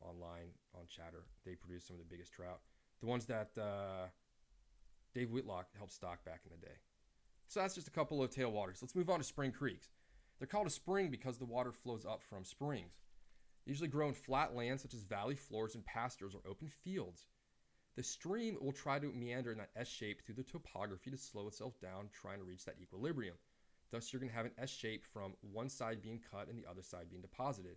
online 0.00 0.50
on 0.74 0.82
Chatter. 0.88 1.24
They 1.44 1.54
produce 1.54 1.86
some 1.86 1.94
of 1.94 2.00
the 2.00 2.08
biggest 2.08 2.32
trout. 2.32 2.60
The 3.00 3.06
ones 3.06 3.26
that 3.26 3.50
uh, 3.58 4.08
Dave 5.14 5.30
Whitlock 5.30 5.68
helped 5.76 5.92
stock 5.92 6.24
back 6.24 6.40
in 6.44 6.50
the 6.50 6.66
day. 6.66 6.74
So 7.48 7.60
that's 7.60 7.74
just 7.74 7.88
a 7.88 7.90
couple 7.90 8.22
of 8.22 8.30
tailwaters. 8.30 8.82
Let's 8.82 8.94
move 8.94 9.10
on 9.10 9.18
to 9.18 9.24
spring 9.24 9.52
creeks. 9.52 9.88
They're 10.38 10.46
called 10.46 10.66
a 10.66 10.70
spring 10.70 11.10
because 11.10 11.38
the 11.38 11.44
water 11.44 11.72
flows 11.72 12.04
up 12.06 12.22
from 12.22 12.44
springs. 12.44 13.00
They 13.64 13.70
usually 13.70 13.88
grow 13.88 14.08
in 14.08 14.14
flat 14.14 14.54
land 14.54 14.80
such 14.80 14.94
as 14.94 15.02
valley 15.02 15.34
floors 15.34 15.74
and 15.74 15.84
pastures 15.84 16.34
or 16.34 16.48
open 16.48 16.68
fields. 16.68 17.26
The 17.96 18.02
stream 18.04 18.56
will 18.60 18.72
try 18.72 19.00
to 19.00 19.12
meander 19.12 19.50
in 19.50 19.58
that 19.58 19.72
S 19.74 19.88
shape 19.88 20.24
through 20.24 20.36
the 20.36 20.44
topography 20.44 21.10
to 21.10 21.18
slow 21.18 21.48
itself 21.48 21.80
down, 21.80 22.08
trying 22.12 22.38
to 22.38 22.44
reach 22.44 22.64
that 22.64 22.76
equilibrium. 22.80 23.34
Thus, 23.90 24.12
you're 24.12 24.20
going 24.20 24.30
to 24.30 24.36
have 24.36 24.46
an 24.46 24.52
S 24.56 24.70
shape 24.70 25.04
from 25.04 25.34
one 25.40 25.68
side 25.68 26.00
being 26.00 26.20
cut 26.30 26.48
and 26.48 26.56
the 26.56 26.70
other 26.70 26.82
side 26.82 27.10
being 27.10 27.22
deposited. 27.22 27.76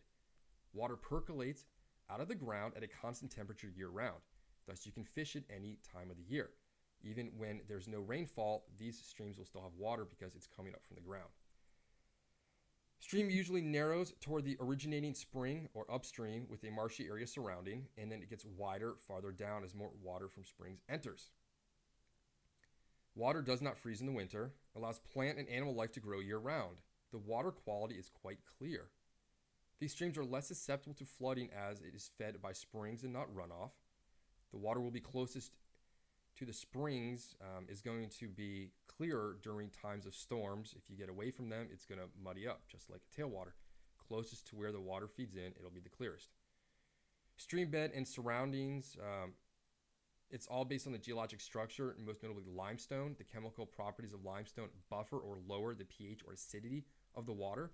Water 0.73 0.95
percolates 0.95 1.65
out 2.09 2.21
of 2.21 2.27
the 2.27 2.35
ground 2.35 2.73
at 2.77 2.83
a 2.83 2.87
constant 2.87 3.31
temperature 3.31 3.71
year 3.75 3.89
round. 3.89 4.21
Thus, 4.67 4.85
you 4.85 4.91
can 4.91 5.03
fish 5.03 5.35
at 5.35 5.43
any 5.49 5.79
time 5.91 6.11
of 6.11 6.17
the 6.17 6.31
year. 6.31 6.51
Even 7.03 7.31
when 7.35 7.61
there's 7.67 7.87
no 7.87 8.01
rainfall, 8.01 8.65
these 8.77 9.01
streams 9.01 9.37
will 9.37 9.45
still 9.45 9.63
have 9.63 9.73
water 9.75 10.05
because 10.05 10.35
it's 10.35 10.47
coming 10.47 10.73
up 10.73 10.85
from 10.85 10.95
the 10.95 11.01
ground. 11.01 11.29
Stream 13.01 13.31
usually 13.31 13.61
narrows 13.61 14.13
toward 14.21 14.45
the 14.45 14.55
originating 14.61 15.15
spring 15.15 15.67
or 15.73 15.91
upstream 15.91 16.45
with 16.49 16.63
a 16.63 16.69
marshy 16.69 17.07
area 17.07 17.25
surrounding, 17.25 17.87
and 17.97 18.11
then 18.11 18.21
it 18.21 18.29
gets 18.29 18.45
wider 18.45 18.93
farther 19.07 19.31
down 19.31 19.63
as 19.63 19.73
more 19.73 19.89
water 20.03 20.29
from 20.29 20.45
springs 20.45 20.83
enters. 20.87 21.31
Water 23.15 23.41
does 23.41 23.59
not 23.59 23.77
freeze 23.77 24.01
in 24.01 24.05
the 24.05 24.13
winter, 24.13 24.53
allows 24.75 24.99
plant 24.99 25.39
and 25.39 25.49
animal 25.49 25.73
life 25.73 25.91
to 25.93 25.99
grow 25.99 26.19
year 26.19 26.37
round. 26.37 26.77
The 27.11 27.17
water 27.17 27.51
quality 27.51 27.95
is 27.95 28.11
quite 28.21 28.37
clear. 28.59 28.83
These 29.79 29.93
streams 29.93 30.15
are 30.15 30.23
less 30.23 30.47
susceptible 30.47 30.93
to 30.93 31.05
flooding 31.05 31.49
as 31.51 31.81
it 31.81 31.95
is 31.95 32.11
fed 32.19 32.39
by 32.39 32.53
springs 32.53 33.03
and 33.03 33.11
not 33.11 33.33
runoff. 33.35 33.71
The 34.51 34.59
water 34.59 34.79
will 34.79 34.91
be 34.91 34.99
closest 34.99 35.51
to 36.41 36.45
the 36.45 36.53
springs 36.53 37.35
um, 37.39 37.67
is 37.69 37.81
going 37.81 38.09
to 38.09 38.27
be 38.27 38.71
clearer 38.87 39.37
during 39.43 39.69
times 39.69 40.07
of 40.07 40.15
storms. 40.15 40.73
If 40.75 40.89
you 40.89 40.97
get 40.97 41.07
away 41.07 41.29
from 41.29 41.49
them, 41.49 41.67
it's 41.71 41.85
going 41.85 41.99
to 41.99 42.07
muddy 42.23 42.47
up, 42.47 42.61
just 42.67 42.89
like 42.89 43.01
a 43.05 43.21
tailwater. 43.21 43.51
Closest 44.07 44.47
to 44.47 44.55
where 44.55 44.71
the 44.71 44.79
water 44.79 45.07
feeds 45.07 45.35
in, 45.35 45.53
it'll 45.55 45.69
be 45.69 45.81
the 45.81 45.89
clearest. 45.89 46.29
Stream 47.37 47.69
bed 47.69 47.91
and 47.95 48.07
surroundings, 48.07 48.97
um, 48.99 49.33
it's 50.31 50.47
all 50.47 50.65
based 50.65 50.87
on 50.87 50.93
the 50.93 50.99
geologic 50.99 51.39
structure, 51.41 51.95
most 52.03 52.23
notably 52.23 52.43
limestone. 52.47 53.15
The 53.19 53.23
chemical 53.23 53.67
properties 53.67 54.13
of 54.13 54.23
limestone 54.23 54.69
buffer 54.89 55.17
or 55.17 55.37
lower 55.47 55.75
the 55.75 55.85
pH 55.85 56.21
or 56.25 56.33
acidity 56.33 56.85
of 57.13 57.27
the 57.27 57.33
water, 57.33 57.69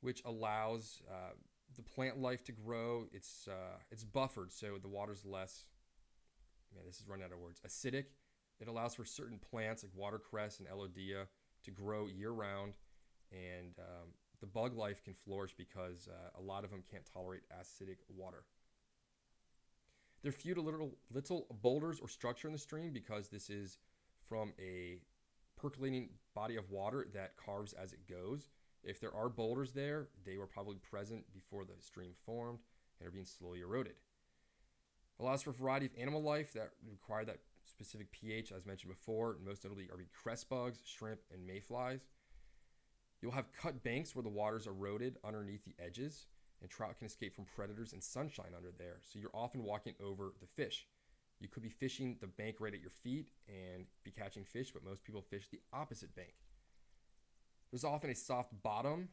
which 0.00 0.20
allows 0.24 1.00
uh, 1.08 1.34
the 1.76 1.82
plant 1.82 2.20
life 2.20 2.42
to 2.44 2.52
grow. 2.52 3.04
It's 3.12 3.46
uh, 3.48 3.78
it's 3.92 4.02
buffered, 4.02 4.50
so 4.50 4.78
the 4.82 4.88
water's 4.88 5.24
less. 5.24 5.64
Man, 6.76 6.84
this 6.86 7.00
is 7.00 7.08
running 7.08 7.24
out 7.24 7.32
of 7.32 7.38
words. 7.38 7.60
Acidic. 7.66 8.04
It 8.60 8.68
allows 8.68 8.94
for 8.94 9.04
certain 9.04 9.38
plants 9.38 9.82
like 9.82 9.92
watercress 9.94 10.60
and 10.60 10.68
elodea 10.68 11.26
to 11.64 11.70
grow 11.70 12.06
year 12.06 12.30
round, 12.30 12.74
and 13.32 13.74
um, 13.78 14.08
the 14.40 14.46
bug 14.46 14.76
life 14.76 15.02
can 15.02 15.14
flourish 15.14 15.54
because 15.56 16.08
uh, 16.08 16.38
a 16.38 16.42
lot 16.42 16.64
of 16.64 16.70
them 16.70 16.82
can't 16.90 17.04
tolerate 17.12 17.42
acidic 17.58 17.98
water. 18.08 18.44
They're 20.22 20.32
few 20.32 20.54
to 20.54 20.60
little, 20.60 20.96
little 21.12 21.46
boulders 21.62 22.00
or 22.00 22.08
structure 22.08 22.48
in 22.48 22.52
the 22.52 22.58
stream 22.58 22.92
because 22.92 23.28
this 23.28 23.50
is 23.50 23.78
from 24.28 24.52
a 24.58 25.00
percolating 25.56 26.10
body 26.34 26.56
of 26.56 26.70
water 26.70 27.06
that 27.14 27.36
carves 27.36 27.72
as 27.72 27.92
it 27.92 28.08
goes. 28.08 28.48
If 28.82 29.00
there 29.00 29.14
are 29.14 29.28
boulders 29.28 29.72
there, 29.72 30.08
they 30.24 30.36
were 30.36 30.46
probably 30.46 30.76
present 30.76 31.24
before 31.32 31.64
the 31.64 31.80
stream 31.80 32.12
formed 32.24 32.60
and 32.98 33.08
are 33.08 33.12
being 33.12 33.24
slowly 33.24 33.60
eroded. 33.60 33.94
Allows 35.18 35.42
for 35.42 35.50
a 35.50 35.54
variety 35.54 35.86
of 35.86 35.92
animal 35.98 36.22
life 36.22 36.52
that 36.52 36.70
require 36.88 37.24
that 37.24 37.38
specific 37.64 38.12
pH, 38.12 38.52
as 38.52 38.66
mentioned 38.66 38.92
before. 38.92 39.38
Most 39.44 39.64
notably 39.64 39.84
are 39.84 39.98
cress 40.22 40.44
bugs, 40.44 40.78
shrimp, 40.84 41.20
and 41.32 41.46
mayflies. 41.46 42.00
You'll 43.20 43.32
have 43.32 43.52
cut 43.52 43.82
banks 43.82 44.14
where 44.14 44.22
the 44.22 44.28
water's 44.28 44.66
eroded 44.66 45.16
underneath 45.24 45.64
the 45.64 45.74
edges 45.82 46.26
and 46.60 46.70
trout 46.70 46.98
can 46.98 47.06
escape 47.06 47.34
from 47.34 47.44
predators 47.44 47.92
and 47.92 48.02
sunshine 48.02 48.52
under 48.56 48.72
there. 48.78 48.98
So 49.02 49.18
you're 49.18 49.30
often 49.34 49.62
walking 49.62 49.94
over 50.02 50.32
the 50.40 50.46
fish. 50.46 50.86
You 51.38 51.48
could 51.48 51.62
be 51.62 51.68
fishing 51.68 52.16
the 52.20 52.26
bank 52.26 52.56
right 52.60 52.72
at 52.72 52.80
your 52.80 52.90
feet 52.90 53.28
and 53.48 53.84
be 54.04 54.10
catching 54.10 54.44
fish, 54.44 54.70
but 54.72 54.84
most 54.84 55.04
people 55.04 55.20
fish 55.20 55.48
the 55.50 55.60
opposite 55.72 56.14
bank. 56.14 56.34
There's 57.70 57.84
often 57.84 58.10
a 58.10 58.14
soft 58.14 58.52
bottom, 58.62 59.08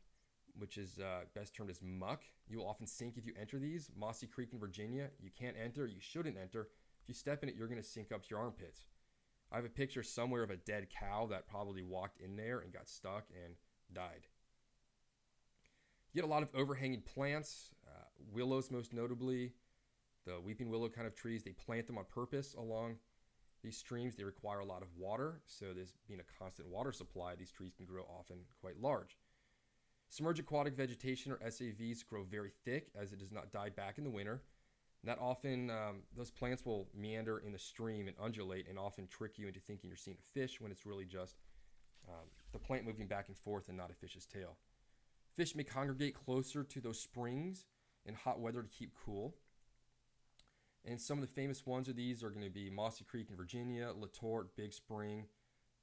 which 0.58 0.78
is 0.78 1.00
uh, 1.00 1.22
best 1.36 1.56
termed 1.56 1.70
as 1.70 1.82
muck. 1.82 2.24
You 2.48 2.60
will 2.60 2.68
often 2.68 2.88
sink 2.88 3.18
if 3.18 3.26
you 3.26 3.34
enter 3.40 3.60
these. 3.60 3.90
Mossy 3.98 4.28
Creek 4.28 4.50
in 4.54 4.60
Virginia, 4.60 5.10
you 5.22 5.30
can't 5.38 5.56
enter, 5.62 5.86
you 5.88 6.00
shouldn't 6.00 6.38
enter. 6.38 6.70
If 7.02 7.10
you 7.10 7.14
step 7.14 7.44
in 7.44 7.50
it, 7.50 7.56
you're 7.56 7.68
going 7.68 7.82
to 7.82 7.88
sink 7.88 8.12
up 8.12 8.24
to 8.24 8.30
your 8.30 8.40
armpits. 8.40 8.86
I 9.52 9.58
have 9.58 9.66
a 9.66 9.70
picture 9.70 10.04
somewhere 10.04 10.44
of 10.44 10.50
a 10.50 10.58
dead 10.58 10.88
cow 10.90 11.28
that 11.30 11.48
probably 11.48 11.84
walked 11.84 12.20
in 12.20 12.36
there 12.36 12.60
and 12.60 12.74
got 12.74 12.88
stuck 12.88 13.26
and 13.44 13.56
died. 13.94 14.26
You 16.12 16.22
get 16.22 16.28
a 16.28 16.32
lot 16.32 16.44
of 16.44 16.50
overhanging 16.56 17.02
plants, 17.02 17.72
uh, 17.88 18.06
willows 18.32 18.72
most 18.72 18.94
notably, 18.94 19.54
the 20.26 20.40
weeping 20.40 20.70
willow 20.70 20.90
kind 20.90 21.08
of 21.08 21.16
trees. 21.16 21.44
They 21.44 21.52
plant 21.52 21.88
them 21.88 21.98
on 21.98 22.06
purpose 22.06 22.56
along 22.56 22.96
these 23.64 23.78
streams. 23.78 24.16
They 24.16 24.24
require 24.24 24.60
a 24.60 24.66
lot 24.66 24.82
of 24.82 24.88
water, 24.98 25.42
so 25.46 25.74
this 25.74 25.94
being 26.08 26.20
a 26.20 26.40
constant 26.40 26.70
water 26.70 26.92
supply, 26.92 27.36
these 27.36 27.52
trees 27.52 27.74
can 27.76 27.86
grow 27.86 28.04
often 28.04 28.38
quite 28.62 28.80
large. 28.80 29.18
Submerged 30.14 30.42
aquatic 30.42 30.76
vegetation 30.76 31.32
or 31.32 31.38
SAVs 31.38 32.06
grow 32.06 32.22
very 32.22 32.52
thick 32.64 32.92
as 32.96 33.14
it 33.14 33.18
does 33.18 33.32
not 33.32 33.52
die 33.52 33.70
back 33.70 33.98
in 33.98 34.04
the 34.04 34.12
winter. 34.12 34.44
That 35.04 35.18
often, 35.20 35.72
um, 35.72 36.04
those 36.16 36.30
plants 36.30 36.64
will 36.64 36.88
meander 36.96 37.40
in 37.40 37.52
the 37.52 37.58
stream 37.58 38.08
and 38.08 38.16
undulate 38.22 38.70
and 38.70 38.78
often 38.78 39.08
trick 39.08 39.40
you 39.40 39.48
into 39.48 39.60
thinking 39.60 39.90
you're 39.90 39.98
seeing 39.98 40.18
a 40.20 40.40
fish 40.40 40.62
when 40.62 40.72
it's 40.72 40.86
really 40.86 41.06
just 41.06 41.38
um, 42.08 42.28
the 42.52 42.60
plant 42.60 42.86
moving 42.86 43.08
back 43.08 43.28
and 43.28 43.36
forth 43.36 43.70
and 43.70 43.76
not 43.76 43.90
a 43.90 43.96
fish's 43.96 44.28
tail. 44.28 44.56
Fish 45.36 45.56
may 45.56 45.64
congregate 45.64 46.14
closer 46.14 46.64
to 46.64 46.80
those 46.80 47.00
springs 47.00 47.66
in 48.06 48.14
hot 48.14 48.40
weather 48.40 48.62
to 48.62 48.70
keep 48.70 48.94
cool. 49.04 49.34
And 50.86 51.02
some 51.02 51.18
of 51.18 51.28
the 51.28 51.34
famous 51.34 51.66
ones 51.66 51.90
of 51.90 51.96
these 51.96 52.24
are 52.24 52.30
going 52.30 52.46
to 52.46 52.52
be 52.52 52.70
Mossy 52.70 53.04
Creek 53.04 53.32
in 53.32 53.36
Virginia, 53.36 53.90
Letort, 54.00 54.50
Big 54.56 54.74
Spring, 54.74 55.26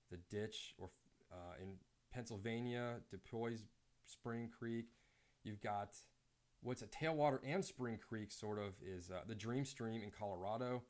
the 0.09 0.19
Ditch, 0.31 0.77
or 0.79 0.91
uh, 1.33 1.61
in 1.61 1.73
Pennsylvania, 2.13 2.99
DePuy's 3.13 3.65
Spring 4.07 4.51
Creek. 4.57 4.87
You've 5.45 5.61
got 5.61 5.97
what's 6.63 6.83
a 6.83 6.87
tailwater 6.87 7.39
and 7.45 7.65
Spring 7.65 7.99
Creek, 7.99 8.31
sort 8.31 8.59
of, 8.59 8.75
is 8.85 9.11
uh, 9.11 9.21
the 9.27 9.35
Dream 9.35 9.65
Stream 9.65 10.03
in 10.03 10.11
Colorado. 10.11 10.83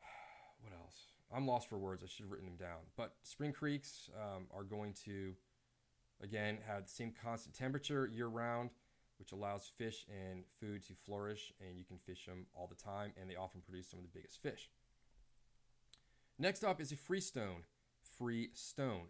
what 0.60 0.72
else? 0.72 1.06
I'm 1.34 1.46
lost 1.46 1.68
for 1.68 1.78
words. 1.78 2.02
I 2.02 2.06
should 2.06 2.24
have 2.24 2.30
written 2.30 2.46
them 2.46 2.56
down. 2.56 2.80
But 2.96 3.14
Spring 3.22 3.52
Creeks 3.52 4.10
um, 4.16 4.46
are 4.54 4.64
going 4.64 4.94
to, 5.04 5.34
again, 6.22 6.58
have 6.66 6.84
the 6.84 6.90
same 6.90 7.12
constant 7.22 7.54
temperature 7.54 8.06
year 8.06 8.28
round 8.28 8.70
which 9.22 9.30
allows 9.30 9.70
fish 9.78 10.04
and 10.10 10.42
food 10.58 10.84
to 10.84 10.94
flourish, 11.06 11.52
and 11.60 11.78
you 11.78 11.84
can 11.84 11.96
fish 11.96 12.26
them 12.26 12.44
all 12.56 12.66
the 12.66 12.74
time, 12.74 13.12
and 13.20 13.30
they 13.30 13.36
often 13.36 13.60
produce 13.60 13.88
some 13.88 14.00
of 14.00 14.04
the 14.04 14.10
biggest 14.12 14.42
fish. 14.42 14.68
Next 16.40 16.64
up 16.64 16.80
is 16.80 16.90
a 16.90 16.96
freestone. 16.96 17.62
Free 18.18 18.50
stone. 18.52 19.06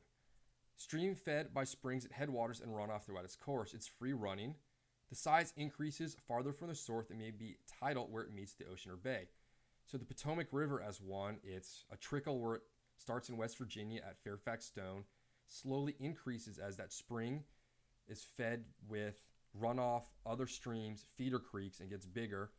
Stream 0.77 1.15
fed 1.15 1.55
by 1.55 1.65
springs 1.65 2.05
at 2.05 2.13
headwaters 2.13 2.61
and 2.61 2.73
runoff 2.73 3.05
throughout 3.05 3.25
its 3.25 3.37
course. 3.37 3.75
It's 3.75 3.87
free 3.87 4.13
running. 4.13 4.55
The 5.11 5.17
size 5.17 5.53
increases 5.57 6.17
farther 6.27 6.53
from 6.53 6.69
the 6.69 6.75
source 6.75 7.11
and 7.11 7.19
may 7.19 7.31
be 7.31 7.57
tidal 7.81 8.09
where 8.11 8.23
it 8.23 8.35
meets 8.35 8.55
the 8.55 8.67
ocean 8.67 8.91
or 8.91 8.97
bay. 8.97 9.29
So 9.85 9.99
the 9.99 10.05
Potomac 10.05 10.49
River, 10.53 10.81
as 10.81 11.01
one, 11.01 11.37
it's 11.45 11.85
a 11.93 11.97
trickle 11.97 12.41
where 12.41 12.55
it 12.57 12.63
starts 12.97 13.29
in 13.29 13.37
West 13.37 13.59
Virginia 13.59 14.01
at 14.09 14.17
Fairfax 14.23 14.65
Stone, 14.65 15.05
slowly 15.49 15.95
increases 16.01 16.59
as 16.59 16.77
that 16.79 16.93
spring 16.93 17.45
is 18.09 18.25
fed 18.37 18.65
with 18.89 19.17
runoff, 19.61 20.05
other 20.25 20.47
streams, 20.47 21.05
feeder 21.17 21.39
creeks, 21.39 21.81
and 21.81 21.91
gets 21.91 22.07
bigger. 22.07 22.51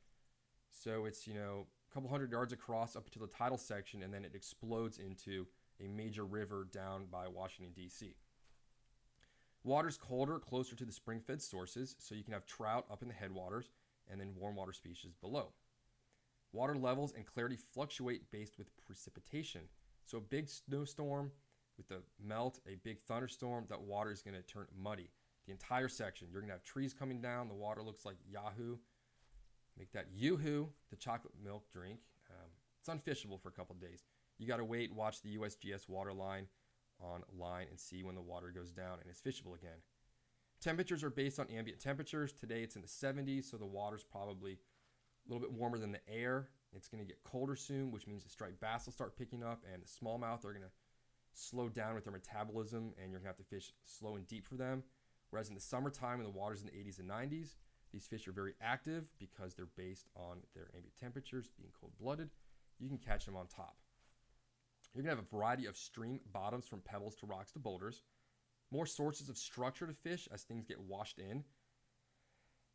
So 0.69 1.05
it's, 1.05 1.27
you 1.27 1.33
know, 1.33 1.65
a 1.89 1.93
couple 1.93 2.09
hundred 2.09 2.31
yards 2.31 2.53
across 2.53 2.95
up 2.95 3.09
to 3.11 3.19
the 3.19 3.27
tidal 3.27 3.57
section, 3.57 4.03
and 4.03 4.13
then 4.13 4.25
it 4.25 4.35
explodes 4.35 4.99
into 4.99 5.47
a 5.79 5.87
major 5.87 6.25
river 6.25 6.67
down 6.71 7.05
by 7.11 7.27
Washington, 7.27 7.73
D.C. 7.75 8.15
Water's 9.63 9.97
colder, 9.97 10.39
closer 10.39 10.75
to 10.75 10.85
the 10.85 10.91
spring 10.91 11.21
fed 11.21 11.41
sources, 11.41 11.95
so 11.99 12.15
you 12.15 12.23
can 12.23 12.33
have 12.33 12.45
trout 12.45 12.85
up 12.91 13.01
in 13.01 13.07
the 13.07 13.13
headwaters 13.13 13.71
and 14.11 14.19
then 14.19 14.35
warm 14.35 14.55
water 14.55 14.73
species 14.73 15.13
below. 15.21 15.53
Water 16.51 16.75
levels 16.75 17.13
and 17.15 17.25
clarity 17.25 17.57
fluctuate 17.73 18.29
based 18.31 18.57
with 18.57 18.67
precipitation. 18.85 19.61
So, 20.05 20.17
a 20.17 20.21
big 20.21 20.49
snowstorm 20.49 21.31
with 21.77 21.87
the 21.87 22.01
melt, 22.23 22.59
a 22.67 22.75
big 22.83 22.99
thunderstorm, 22.99 23.65
that 23.69 23.81
water 23.81 24.11
is 24.11 24.21
going 24.21 24.35
to 24.35 24.43
turn 24.43 24.67
muddy 24.77 25.09
the 25.45 25.51
entire 25.51 25.87
section. 25.87 26.27
You're 26.31 26.41
gonna 26.41 26.53
have 26.53 26.63
trees 26.63 26.93
coming 26.93 27.21
down. 27.21 27.47
The 27.47 27.53
water 27.53 27.81
looks 27.81 28.05
like 28.05 28.15
Yahoo. 28.29 28.77
Make 29.77 29.91
that 29.93 30.07
Yoo-hoo, 30.13 30.69
the 30.89 30.95
chocolate 30.95 31.33
milk 31.43 31.69
drink. 31.71 31.99
Um, 32.29 32.49
it's 32.79 32.89
unfishable 32.89 33.41
for 33.41 33.49
a 33.49 33.51
couple 33.51 33.75
days. 33.75 34.03
You 34.37 34.47
gotta 34.47 34.65
wait, 34.65 34.93
watch 34.93 35.21
the 35.21 35.37
USGS 35.37 35.87
water 35.87 36.13
line 36.13 36.47
online, 36.99 37.67
and 37.69 37.79
see 37.79 38.03
when 38.03 38.15
the 38.15 38.21
water 38.21 38.51
goes 38.51 38.71
down 38.71 38.99
and 39.01 39.09
it's 39.09 39.21
fishable 39.21 39.55
again. 39.55 39.81
Temperatures 40.61 41.03
are 41.03 41.09
based 41.09 41.39
on 41.39 41.49
ambient 41.49 41.81
temperatures. 41.81 42.31
Today 42.31 42.63
it's 42.63 42.75
in 42.77 42.81
the 42.81 42.87
70s, 42.87 43.43
so 43.43 43.57
the 43.57 43.65
water's 43.65 44.03
probably 44.03 44.53
a 44.53 45.31
little 45.33 45.41
bit 45.41 45.51
warmer 45.51 45.77
than 45.77 45.91
the 45.91 46.09
air. 46.09 46.47
It's 46.75 46.87
going 46.87 47.03
to 47.03 47.07
get 47.07 47.23
colder 47.23 47.55
soon, 47.55 47.91
which 47.91 48.07
means 48.07 48.23
the 48.23 48.29
striped 48.29 48.59
bass 48.59 48.85
will 48.85 48.93
start 48.93 49.17
picking 49.17 49.43
up, 49.43 49.63
and 49.71 49.83
the 49.83 49.87
smallmouth 49.87 50.45
are 50.45 50.53
going 50.53 50.63
to 50.63 50.71
slow 51.33 51.69
down 51.69 51.95
with 51.95 52.05
their 52.05 52.13
metabolism, 52.13 52.93
and 53.01 53.11
you're 53.11 53.19
going 53.19 53.23
to 53.23 53.27
have 53.27 53.37
to 53.37 53.43
fish 53.43 53.73
slow 53.83 54.15
and 54.15 54.27
deep 54.27 54.47
for 54.47 54.55
them. 54.55 54.83
Whereas 55.29 55.49
in 55.49 55.55
the 55.55 55.61
summertime, 55.61 56.19
when 56.19 56.25
the 56.25 56.31
water's 56.31 56.61
in 56.61 56.67
the 56.67 56.71
80s 56.71 56.99
and 56.99 57.09
90s, 57.09 57.55
these 57.91 58.07
fish 58.07 58.27
are 58.27 58.31
very 58.31 58.53
active 58.61 59.05
because 59.19 59.53
they're 59.53 59.67
based 59.77 60.07
on 60.15 60.37
their 60.55 60.69
ambient 60.75 60.95
temperatures, 60.99 61.49
being 61.57 61.71
cold 61.79 61.93
blooded. 61.99 62.29
You 62.79 62.87
can 62.87 62.97
catch 62.97 63.25
them 63.25 63.35
on 63.35 63.47
top. 63.47 63.75
You're 64.93 65.03
going 65.03 65.15
to 65.15 65.21
have 65.21 65.25
a 65.31 65.35
variety 65.35 65.65
of 65.65 65.75
stream 65.75 66.19
bottoms 66.31 66.67
from 66.67 66.81
pebbles 66.81 67.15
to 67.17 67.25
rocks 67.25 67.51
to 67.53 67.59
boulders. 67.59 68.03
More 68.71 68.85
sources 68.85 69.29
of 69.29 69.37
structure 69.37 69.87
to 69.87 69.93
fish 69.93 70.27
as 70.31 70.43
things 70.43 70.65
get 70.65 70.79
washed 70.79 71.19
in. 71.19 71.43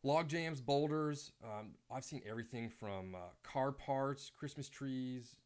Log 0.03 0.29
jams, 0.29 0.61
boulders. 0.61 1.33
Um, 1.43 1.75
I've 1.91 2.05
seen 2.05 2.23
everything 2.29 2.71
from 2.71 3.15
uh, 3.15 3.19
car 3.43 3.73
parts, 3.73 4.31
Christmas 4.37 4.69
trees, 4.69 5.37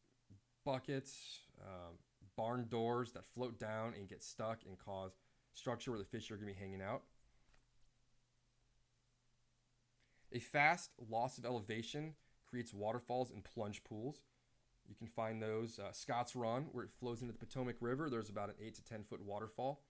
buckets, 0.65 1.41
um, 1.63 1.97
barn 2.37 2.67
doors 2.69 3.13
that 3.13 3.25
float 3.35 3.59
down 3.59 3.95
and 3.97 4.09
get 4.09 4.23
stuck 4.23 4.61
and 4.67 4.79
cause 4.79 5.13
structure 5.55 5.91
where 5.91 5.99
the 5.99 6.05
fish 6.05 6.31
are 6.31 6.37
going 6.37 6.49
to 6.49 6.55
be 6.55 6.61
hanging 6.61 6.83
out. 6.83 7.03
A 10.33 10.39
fast 10.39 10.91
loss 11.11 11.37
of 11.37 11.45
elevation 11.45 12.15
creates 12.49 12.73
waterfalls 12.73 13.31
and 13.31 13.45
plunge 13.45 13.85
pools. 13.85 14.21
You 14.93 14.99
can 14.99 15.07
find 15.07 15.43
those. 15.43 15.79
Uh, 15.79 15.91
Scott's 15.91 16.37
Run, 16.37 16.67
where 16.73 16.85
it 16.85 16.91
flows 17.01 17.23
into 17.23 17.33
the 17.33 17.39
Potomac 17.39 17.77
River, 17.81 18.11
there's 18.11 18.29
about 18.29 18.51
an 18.51 18.57
8 18.63 18.75
to 18.75 18.85
10 18.85 19.05
foot 19.05 19.23
waterfall. 19.25 19.81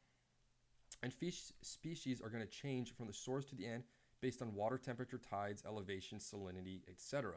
And 1.02 1.12
fish 1.12 1.50
species 1.60 2.20
are 2.20 2.30
going 2.30 2.44
to 2.44 2.48
change 2.48 2.94
from 2.94 3.08
the 3.08 3.12
source 3.12 3.44
to 3.46 3.56
the 3.56 3.66
end 3.66 3.82
based 4.20 4.42
on 4.42 4.54
water 4.54 4.78
temperature, 4.78 5.18
tides, 5.18 5.64
elevation, 5.66 6.18
salinity, 6.18 6.82
etc. 6.88 7.32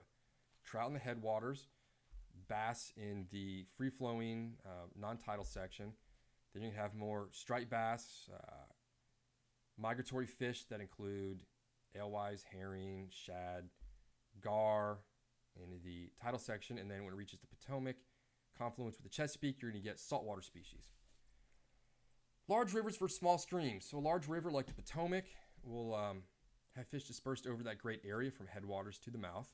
Trout 0.63 0.89
in 0.89 0.93
the 0.93 0.99
headwaters, 0.99 1.69
bass 2.47 2.93
in 2.97 3.25
the 3.31 3.65
free 3.75 3.89
flowing, 3.89 4.53
uh, 4.63 4.85
non 4.95 5.17
tidal 5.17 5.43
section, 5.43 5.91
then 6.53 6.61
you 6.61 6.71
have 6.71 6.93
more 6.93 7.29
striped 7.31 7.71
bass, 7.71 8.29
uh, 8.31 8.71
migratory 9.75 10.27
fish 10.27 10.65
that 10.65 10.81
include 10.81 11.41
alewives, 11.99 12.43
herring, 12.43 13.07
shad, 13.09 13.69
gar 14.39 14.99
in 15.63 15.79
the 15.83 16.09
tidal 16.21 16.39
section. 16.39 16.77
And 16.77 16.89
then 16.89 17.03
when 17.03 17.13
it 17.13 17.17
reaches 17.17 17.39
the 17.39 17.47
Potomac, 17.47 17.95
confluence 18.57 18.97
with 18.97 19.03
the 19.03 19.09
Chesapeake, 19.09 19.61
you're 19.61 19.71
going 19.71 19.81
to 19.81 19.87
get 19.87 19.99
saltwater 19.99 20.41
species. 20.41 20.89
Large 22.47 22.73
rivers 22.73 22.95
for 22.95 23.07
small 23.07 23.37
streams. 23.37 23.85
So 23.89 23.97
a 23.97 23.99
large 23.99 24.27
river 24.27 24.51
like 24.51 24.67
the 24.67 24.73
Potomac 24.73 25.25
will 25.63 25.95
um, 25.95 26.23
have 26.75 26.87
fish 26.87 27.05
dispersed 27.05 27.47
over 27.47 27.63
that 27.63 27.79
great 27.79 28.01
area 28.07 28.31
from 28.31 28.47
headwaters 28.47 28.99
to 28.99 29.09
the 29.09 29.17
mouth. 29.17 29.49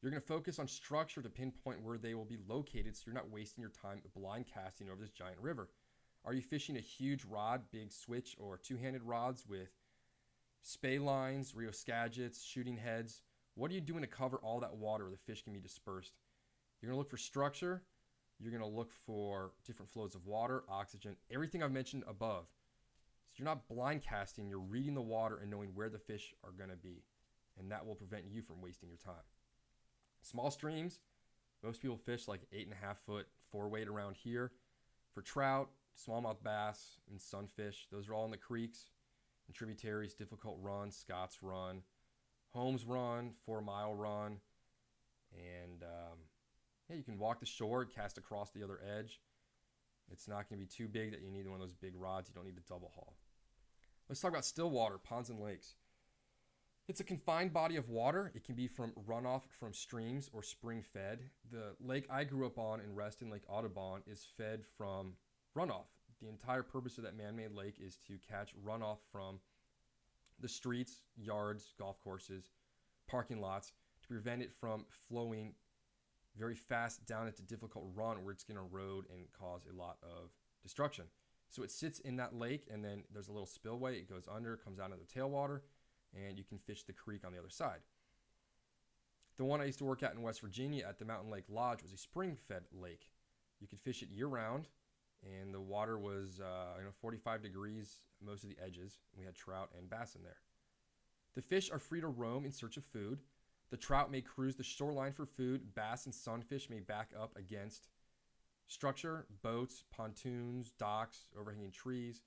You're 0.00 0.10
going 0.10 0.22
to 0.22 0.28
focus 0.28 0.58
on 0.58 0.68
structure 0.68 1.22
to 1.22 1.28
pinpoint 1.28 1.82
where 1.82 1.98
they 1.98 2.14
will 2.14 2.24
be 2.24 2.38
located 2.48 2.96
so 2.96 3.04
you're 3.06 3.14
not 3.14 3.30
wasting 3.30 3.62
your 3.62 3.70
time 3.70 4.00
blind 4.14 4.46
casting 4.52 4.88
over 4.88 5.00
this 5.00 5.10
giant 5.10 5.40
river. 5.40 5.68
Are 6.24 6.34
you 6.34 6.42
fishing 6.42 6.76
a 6.76 6.80
huge 6.80 7.24
rod, 7.24 7.62
big 7.72 7.90
switch, 7.90 8.36
or 8.38 8.58
two 8.58 8.76
handed 8.76 9.02
rods 9.02 9.46
with 9.48 9.70
Spey 10.62 10.98
lines, 10.98 11.54
Rio 11.54 11.70
Skagits, 11.70 12.44
shooting 12.44 12.76
heads? 12.76 13.22
What 13.58 13.72
are 13.72 13.74
you 13.74 13.80
doing 13.80 14.02
to 14.02 14.06
cover 14.06 14.36
all 14.36 14.60
that 14.60 14.76
water 14.76 15.02
where 15.02 15.10
the 15.10 15.18
fish 15.18 15.42
can 15.42 15.52
be 15.52 15.58
dispersed? 15.58 16.14
You're 16.80 16.92
to 16.92 16.96
look 16.96 17.10
for 17.10 17.16
structure. 17.16 17.82
You're 18.38 18.52
to 18.62 18.68
look 18.68 18.92
for 18.92 19.50
different 19.66 19.90
flows 19.90 20.14
of 20.14 20.26
water, 20.26 20.62
oxygen, 20.68 21.16
everything 21.28 21.60
I've 21.60 21.72
mentioned 21.72 22.04
above. 22.06 22.44
So 23.32 23.38
you're 23.38 23.46
not 23.46 23.66
blind 23.66 24.02
casting, 24.02 24.48
you're 24.48 24.60
reading 24.60 24.94
the 24.94 25.02
water 25.02 25.38
and 25.42 25.50
knowing 25.50 25.70
where 25.74 25.88
the 25.88 25.98
fish 25.98 26.32
are 26.44 26.52
to 26.70 26.76
be. 26.76 27.02
And 27.58 27.68
that 27.72 27.84
will 27.84 27.96
prevent 27.96 28.26
you 28.30 28.42
from 28.42 28.62
wasting 28.62 28.90
your 28.90 28.98
time. 28.98 29.24
Small 30.22 30.52
streams, 30.52 31.00
most 31.64 31.82
people 31.82 31.96
fish 31.96 32.28
like 32.28 32.46
eight 32.52 32.68
and 32.68 32.76
a 32.80 32.86
half 32.86 33.00
foot 33.00 33.26
four 33.50 33.68
weight 33.68 33.88
around 33.88 34.14
here. 34.14 34.52
For 35.12 35.20
trout, 35.20 35.70
smallmouth 35.96 36.44
bass, 36.44 36.98
and 37.10 37.20
sunfish. 37.20 37.88
Those 37.90 38.08
are 38.08 38.14
all 38.14 38.24
in 38.24 38.30
the 38.30 38.36
creeks 38.36 38.90
and 39.48 39.56
tributaries. 39.56 40.14
Difficult 40.14 40.58
Run, 40.62 40.92
Scott's 40.92 41.42
Run, 41.42 41.82
Holmes 42.54 42.84
Run, 42.84 43.32
Four 43.44 43.60
Mile 43.60 43.94
Run, 43.94 44.38
and 45.32 45.82
um, 45.82 46.18
yeah, 46.88 46.96
you 46.96 47.02
can 47.02 47.18
walk 47.18 47.40
the 47.40 47.46
shore, 47.46 47.84
cast 47.84 48.18
across 48.18 48.50
the 48.50 48.62
other 48.62 48.80
edge. 48.98 49.20
It's 50.10 50.26
not 50.26 50.48
going 50.48 50.58
to 50.58 50.64
be 50.64 50.66
too 50.66 50.88
big 50.88 51.12
that 51.12 51.20
you 51.22 51.30
need 51.30 51.46
one 51.46 51.60
of 51.60 51.60
those 51.60 51.74
big 51.74 51.92
rods. 51.94 52.28
You 52.28 52.34
don't 52.34 52.46
need 52.46 52.56
the 52.56 52.62
double 52.68 52.90
haul. 52.94 53.14
Let's 54.08 54.20
talk 54.20 54.30
about 54.30 54.46
still 54.46 54.70
water, 54.70 54.96
ponds 54.96 55.28
and 55.28 55.38
lakes. 55.38 55.74
It's 56.88 57.00
a 57.00 57.04
confined 57.04 57.52
body 57.52 57.76
of 57.76 57.90
water. 57.90 58.32
It 58.34 58.44
can 58.44 58.54
be 58.54 58.66
from 58.66 58.94
runoff 59.06 59.42
from 59.60 59.74
streams 59.74 60.30
or 60.32 60.42
spring 60.42 60.82
fed. 60.82 61.18
The 61.52 61.74
lake 61.78 62.06
I 62.10 62.24
grew 62.24 62.46
up 62.46 62.58
on 62.58 62.80
in 62.80 62.94
Reston, 62.94 63.30
Lake 63.30 63.42
Audubon, 63.46 64.00
is 64.06 64.26
fed 64.38 64.62
from 64.78 65.12
runoff. 65.54 65.88
The 66.22 66.28
entire 66.28 66.62
purpose 66.62 66.96
of 66.96 67.04
that 67.04 67.16
man 67.16 67.36
made 67.36 67.52
lake 67.52 67.76
is 67.78 67.96
to 68.06 68.14
catch 68.26 68.54
runoff 68.66 68.98
from 69.12 69.38
the 70.40 70.48
streets, 70.48 71.02
yards, 71.16 71.74
golf 71.78 71.98
courses, 72.02 72.50
parking 73.08 73.40
lots 73.40 73.72
to 74.02 74.08
prevent 74.08 74.42
it 74.42 74.52
from 74.52 74.84
flowing 75.08 75.54
very 76.36 76.54
fast 76.54 77.04
down 77.06 77.26
into 77.26 77.42
difficult 77.42 77.86
run 77.94 78.22
where 78.22 78.32
it's 78.32 78.44
going 78.44 78.56
to 78.56 78.64
erode 78.64 79.06
and 79.10 79.26
cause 79.32 79.62
a 79.68 79.76
lot 79.76 79.96
of 80.02 80.30
destruction. 80.62 81.04
So 81.48 81.62
it 81.62 81.70
sits 81.70 81.98
in 82.00 82.16
that 82.16 82.34
lake, 82.34 82.66
and 82.70 82.84
then 82.84 83.04
there's 83.12 83.28
a 83.28 83.32
little 83.32 83.46
spillway. 83.46 83.98
It 83.98 84.08
goes 84.08 84.28
under, 84.32 84.56
comes 84.56 84.78
out 84.78 84.90
into 84.90 84.98
the 84.98 85.20
tailwater, 85.20 85.60
and 86.14 86.38
you 86.38 86.44
can 86.44 86.58
fish 86.58 86.84
the 86.84 86.92
creek 86.92 87.22
on 87.26 87.32
the 87.32 87.38
other 87.38 87.48
side. 87.48 87.80
The 89.36 89.44
one 89.44 89.60
I 89.60 89.64
used 89.64 89.78
to 89.78 89.84
work 89.84 90.02
at 90.02 90.14
in 90.14 90.22
West 90.22 90.40
Virginia 90.40 90.84
at 90.86 90.98
the 90.98 91.04
Mountain 91.04 91.30
Lake 91.30 91.46
Lodge 91.48 91.82
was 91.82 91.92
a 91.92 91.96
spring 91.96 92.36
fed 92.36 92.64
lake. 92.72 93.08
You 93.60 93.66
could 93.66 93.80
fish 93.80 94.02
it 94.02 94.10
year 94.10 94.26
round, 94.26 94.68
and 95.22 95.52
the 95.52 95.60
water 95.60 95.98
was 95.98 96.40
uh, 96.40 96.78
you 96.78 96.84
know 96.84 96.92
45 97.00 97.42
degrees 97.42 98.00
most 98.24 98.44
of 98.44 98.50
the 98.50 98.58
edges. 98.64 98.98
We 99.16 99.24
had 99.24 99.34
trout 99.34 99.70
and 99.76 99.88
bass 99.88 100.14
in 100.14 100.22
there. 100.22 100.38
The 101.34 101.42
fish 101.42 101.70
are 101.70 101.78
free 101.78 102.00
to 102.00 102.08
roam 102.08 102.44
in 102.44 102.52
search 102.52 102.76
of 102.76 102.84
food. 102.84 103.20
The 103.70 103.76
trout 103.76 104.10
may 104.10 104.22
cruise 104.22 104.56
the 104.56 104.62
shoreline 104.62 105.12
for 105.12 105.26
food. 105.26 105.74
Bass 105.74 106.06
and 106.06 106.14
sunfish 106.14 106.70
may 106.70 106.80
back 106.80 107.10
up 107.20 107.36
against 107.36 107.88
structure, 108.66 109.26
boats, 109.42 109.84
pontoons, 109.94 110.72
docks, 110.78 111.28
overhanging 111.38 111.72
trees, 111.72 112.22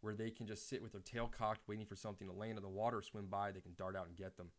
where 0.00 0.14
they 0.14 0.30
can 0.30 0.46
just 0.46 0.68
sit 0.68 0.82
with 0.82 0.92
their 0.92 1.00
tail 1.00 1.30
cocked, 1.36 1.68
waiting 1.68 1.86
for 1.86 1.96
something 1.96 2.26
to 2.26 2.34
land 2.34 2.56
in 2.56 2.62
the 2.62 2.68
water 2.68 2.98
or 2.98 3.02
swim 3.02 3.26
by. 3.30 3.52
They 3.52 3.60
can 3.60 3.74
dart 3.76 3.96
out 3.96 4.08
and 4.08 4.16
get 4.16 4.36
them. 4.36 4.50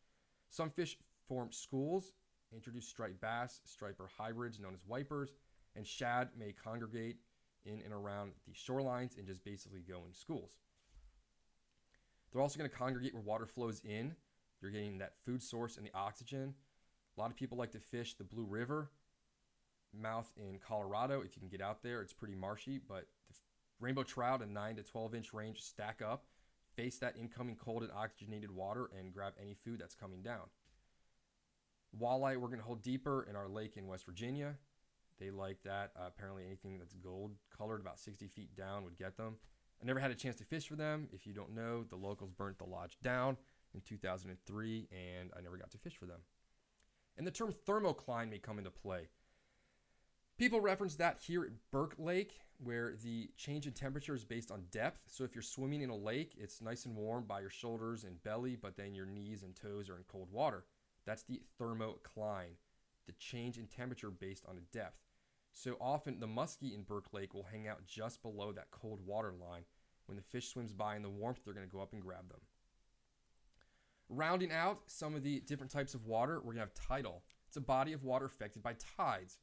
Some 0.50 0.70
fish 0.70 0.98
form 1.28 1.52
schools, 1.52 2.14
introduce 2.54 2.88
striped 2.88 3.22
bass, 3.22 3.62
striper 3.66 4.10
hybrids 4.18 4.60
known 4.60 4.74
as 4.74 4.86
wipers, 4.88 5.32
and 5.76 5.86
shad 5.86 6.30
may 6.38 6.54
congregate 6.54 7.18
in 7.66 7.82
and 7.84 7.94
around 7.94 8.34
the 8.48 8.54
shorelines 8.54 9.18
and 9.18 9.28
just 9.28 9.44
basically 9.44 9.82
go 9.82 10.02
in 10.08 10.14
schools. 10.14 10.52
They're 12.32 12.42
also 12.42 12.58
going 12.58 12.70
to 12.70 12.76
congregate 12.76 13.14
where 13.14 13.24
water 13.24 13.46
flows 13.46 13.82
in. 13.86 14.16
You're 14.62 14.72
getting 14.72 14.98
that 15.00 15.14
food 15.26 15.42
source 15.42 15.78
and 15.78 15.86
the 15.86 15.94
oxygen. 15.94 16.56
A 17.16 17.22
lot 17.22 17.30
of 17.30 17.36
people 17.36 17.58
like 17.58 17.72
to 17.72 17.80
fish 17.80 18.16
the 18.16 18.24
Blue 18.24 18.46
River 18.46 18.90
mouth 19.94 20.32
in 20.38 20.60
Colorado. 20.60 21.22
If 21.22 21.36
you 21.36 21.40
can 21.40 21.50
get 21.50 21.62
out 21.62 21.84
there, 21.84 22.02
it's 22.02 22.14
pretty 22.14 22.36
marshy, 22.36 22.80
but 22.80 23.06
the 23.30 23.36
rainbow 23.80 24.04
trout 24.04 24.42
in 24.42 24.54
9 24.54 24.78
to 24.78 24.84
12 24.84 25.16
inch 25.16 25.34
range 25.34 25.62
stack 25.62 26.02
up, 26.02 26.26
face 26.76 26.98
that 27.00 27.16
incoming 27.20 27.56
cold 27.56 27.84
and 27.84 27.92
oxygenated 27.92 28.50
water, 28.50 28.90
and 28.98 29.14
grab 29.14 29.34
any 29.40 29.54
food 29.54 29.80
that's 29.80 29.96
coming 29.96 30.22
down. 30.22 30.50
Walleye, 32.00 32.38
we're 32.38 32.48
going 32.48 32.60
to 32.60 32.66
hold 32.66 32.82
deeper 32.82 33.28
in 33.30 33.36
our 33.36 33.48
lake 33.48 33.78
in 33.78 33.86
West 33.86 34.06
Virginia. 34.06 34.56
They 35.24 35.32
like 35.32 35.64
that. 35.64 35.92
Uh, 35.96 36.04
apparently, 36.08 36.44
anything 36.46 36.78
that's 36.78 36.96
gold 36.96 37.32
colored 37.58 37.80
about 37.80 37.98
60 37.98 38.28
feet 38.28 38.54
down 38.58 38.84
would 38.84 38.98
get 38.98 39.16
them. 39.16 39.38
I 39.82 39.86
never 39.86 40.00
had 40.00 40.12
a 40.12 40.16
chance 40.16 40.36
to 40.38 40.44
fish 40.44 40.68
for 40.68 40.76
them. 40.76 41.08
If 41.14 41.26
you 41.26 41.34
don't 41.34 41.56
know, 41.56 41.84
the 41.84 41.96
locals 41.96 42.32
burnt 42.32 42.58
the 42.58 42.66
lodge 42.66 42.98
down 43.02 43.38
in 43.74 43.80
2003, 43.82 44.88
and 44.92 45.32
I 45.38 45.42
never 45.42 45.56
got 45.58 45.72
to 45.72 45.78
fish 45.78 45.96
for 45.96 46.06
them. 46.06 46.20
And 47.18 47.26
the 47.26 47.32
term 47.32 47.54
thermocline 47.66 48.30
may 48.30 48.40
come 48.40 48.58
into 48.58 48.70
play. 48.70 49.08
People 50.38 50.60
reference 50.60 50.96
that 50.96 51.20
here 51.26 51.46
at 51.46 51.52
Burke 51.72 51.96
Lake, 51.98 52.42
where 52.62 52.96
the 53.02 53.30
change 53.38 53.66
in 53.66 53.72
temperature 53.72 54.16
is 54.16 54.26
based 54.26 54.52
on 54.52 54.64
depth. 54.72 55.00
So 55.08 55.24
if 55.24 55.36
you're 55.36 55.42
swimming 55.42 55.82
in 55.82 55.90
a 55.90 55.96
lake, 55.96 56.34
it's 56.38 56.62
nice 56.62 56.86
and 56.86 56.98
warm 56.98 57.24
by 57.24 57.40
your 57.40 57.50
shoulders 57.50 58.04
and 58.04 58.22
belly, 58.24 58.58
but 58.62 58.76
then 58.76 58.94
your 58.94 59.06
knees 59.06 59.44
and 59.44 59.56
toes 59.56 59.90
are 59.90 59.96
in 59.96 60.04
cold 60.12 60.28
water. 60.32 60.66
That's 61.06 61.24
the 61.24 61.40
thermocline, 61.62 62.58
the 63.06 63.14
change 63.14 63.58
in 63.58 63.68
temperature 63.68 64.12
based 64.12 64.44
on 64.50 64.58
a 64.58 64.76
depth. 64.76 65.03
So 65.54 65.78
often 65.80 66.20
the 66.20 66.28
muskie 66.28 66.74
in 66.74 66.82
Burke 66.84 67.14
Lake 67.14 67.34
will 67.34 67.48
hang 67.52 67.68
out 67.68 67.86
just 67.86 68.22
below 68.22 68.52
that 68.52 68.72
cold 68.72 69.00
water 69.06 69.34
line. 69.34 69.64
When 70.08 70.18
the 70.18 70.24
fish 70.24 70.50
swims 70.50 70.74
by 70.74 70.96
in 70.96 71.04
the 71.04 71.10
warmth, 71.10 71.40
they're 71.46 71.54
going 71.54 71.66
to 71.66 71.72
go 71.72 71.82
up 71.82 71.94
and 71.94 72.02
grab 72.02 72.28
them. 72.30 72.42
Rounding 74.10 74.52
out 74.52 74.82
some 74.88 75.16
of 75.16 75.24
the 75.24 75.40
different 75.42 75.72
types 75.72 75.94
of 75.94 76.06
water, 76.06 76.36
we're 76.36 76.54
going 76.54 76.58
to 76.58 76.62
have 76.62 76.74
tidal. 76.74 77.24
It's 77.48 77.56
a 77.56 77.62
body 77.62 77.94
of 77.94 78.04
water 78.04 78.26
affected 78.26 78.62
by 78.62 78.76
tides. 78.98 79.38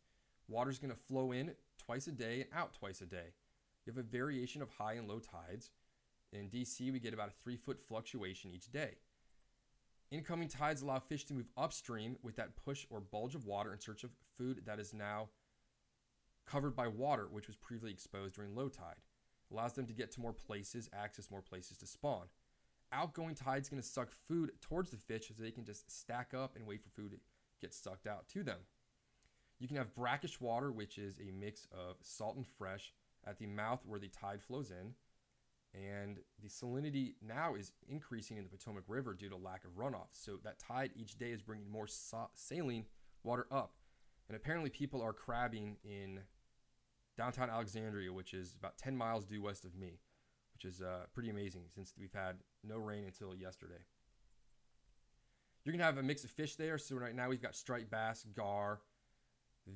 Water 0.49 0.70
is 0.70 0.79
going 0.79 0.92
to 0.92 0.96
flow 0.96 1.33
in 1.33 1.53
twice 1.79 2.09
a 2.09 2.12
day 2.12 2.42
and 2.42 2.51
out 2.55 2.75
twice 2.75 3.01
a 3.01 3.07
day. 3.07 3.33
You 3.87 3.92
have 3.92 4.05
a 4.05 4.07
variation 4.07 4.62
of 4.62 4.68
high 4.68 4.94
and 4.94 5.09
low 5.09 5.20
tides. 5.20 5.70
In 6.33 6.51
DC, 6.51 6.92
we 6.92 7.01
get 7.01 7.14
about 7.14 7.29
a 7.29 7.42
three 7.42 7.57
foot 7.57 7.81
fluctuation 7.81 8.51
each 8.51 8.70
day. 8.70 8.96
Incoming 10.11 10.49
tides 10.49 10.83
allow 10.83 10.99
fish 10.99 11.25
to 11.27 11.35
move 11.35 11.49
upstream 11.57 12.16
with 12.23 12.37
that 12.37 12.57
push 12.57 12.85
or 12.90 13.01
bulge 13.01 13.35
of 13.35 13.46
water 13.46 13.73
in 13.73 13.81
search 13.81 14.05
of 14.05 14.11
food 14.37 14.62
that 14.66 14.81
is 14.81 14.92
now 14.92 15.29
covered 16.51 16.75
by 16.75 16.89
water, 16.89 17.29
which 17.31 17.47
was 17.47 17.57
previously 17.57 17.93
exposed 17.93 18.35
during 18.35 18.55
low 18.55 18.69
tide. 18.69 18.97
Allows 19.53 19.75
them 19.75 19.87
to 19.87 19.93
get 19.93 20.11
to 20.13 20.21
more 20.21 20.33
places, 20.33 20.89
access 20.93 21.31
more 21.31 21.43
places 21.43 21.77
to 21.79 21.87
spawn. 21.87 22.27
Outgoing 22.93 23.35
tide 23.35 23.63
is 23.63 23.69
going 23.69 23.83
to 23.83 23.89
suck 23.89 24.11
food 24.11 24.53
towards 24.61 24.91
the 24.91 24.97
fish 24.97 25.29
so 25.29 25.43
they 25.43 25.51
can 25.51 25.65
just 25.65 25.91
stack 25.91 26.33
up 26.35 26.57
and 26.57 26.67
wait 26.67 26.83
for 26.83 26.91
food 26.91 27.13
to 27.13 27.19
get 27.61 27.75
sucked 27.75 28.07
out 28.07 28.29
to 28.29 28.43
them. 28.43 28.59
You 29.59 29.69
can 29.69 29.77
have 29.77 29.95
brackish 29.95 30.41
water, 30.41 30.73
which 30.73 30.99
is 30.99 31.21
a 31.21 31.31
mix 31.33 31.69
of 31.73 31.97
salt 32.03 32.37
and 32.37 32.47
fresh, 32.47 32.93
at 33.27 33.39
the 33.39 33.47
mouth 33.47 33.81
where 33.85 34.01
the 34.01 34.09
tide 34.09 34.43
flows 34.43 34.71
in. 34.71 34.95
And 35.73 36.19
the 36.43 36.49
salinity 36.49 37.15
now 37.25 37.55
is 37.55 37.73
increasing 37.89 38.39
in 38.39 38.45
the 38.45 38.51
Potomac 38.51 38.85
River 38.89 39.15
due 39.15 39.29
to 39.29 39.37
lack 39.37 39.65
of 39.65 39.77
runoff. 39.77 40.09
So 40.13 40.39
that 40.43 40.59
tide 40.59 40.91
each 40.97 41.17
day 41.17 41.31
is 41.31 41.43
bringing 41.43 41.71
more 41.71 41.87
saline 41.87 42.87
water 43.23 43.47
up. 43.53 43.75
And 44.29 44.37
apparently, 44.37 44.71
people 44.71 45.03
are 45.03 45.13
crabbing 45.13 45.77
in 45.85 46.21
downtown 47.16 47.51
Alexandria, 47.51 48.12
which 48.12 48.35
is 48.35 48.55
about 48.59 48.79
10 48.79 48.96
miles 48.96 49.25
due 49.25 49.42
west 49.42 49.64
of 49.64 49.77
me, 49.77 49.99
which 50.55 50.64
is 50.64 50.81
uh, 50.81 51.07
pretty 51.14 51.31
amazing 51.31 51.62
since 51.75 51.94
we've 51.99 52.12
had 52.12 52.37
no 52.64 52.79
rain 52.79 53.05
until 53.05 53.35
yesterday. 53.35 53.83
You're 55.64 55.73
going 55.73 55.81
to 55.81 55.85
have 55.85 55.99
a 55.99 56.03
mix 56.03 56.25
of 56.25 56.31
fish 56.31 56.57
there. 56.57 56.79
So 56.79 56.96
right 56.96 57.14
now 57.14 57.29
we've 57.29 57.42
got 57.42 57.55
striped 57.55 57.90
bass, 57.90 58.25
gar, 58.35 58.81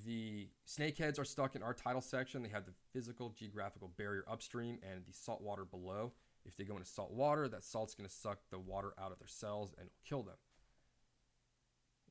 the 0.05 0.49
snakeheads 0.67 1.19
are 1.19 1.25
stuck 1.25 1.55
in 1.55 1.63
our 1.63 1.75
tidal 1.75 2.01
section. 2.01 2.43
They 2.43 2.49
have 2.49 2.67
the 2.67 2.73
physical 2.93 3.31
geographical 3.31 3.93
barrier 3.97 4.25
upstream 4.29 4.79
and 4.83 5.05
the 5.07 5.13
salt 5.13 5.43
water 5.43 5.65
below. 5.65 6.13
If 6.45 6.57
they 6.57 6.65
go 6.65 6.75
into 6.75 6.89
salt 6.89 7.13
water, 7.13 7.49
that 7.49 7.65
salt's 7.65 7.95
going 7.95 8.09
to 8.09 8.15
suck 8.15 8.39
the 8.51 8.59
water 8.59 8.93
out 9.01 9.13
of 9.13 9.19
their 9.19 9.29
cells 9.29 9.75
and 9.79 9.89
kill 10.07 10.23
them. 10.23 10.37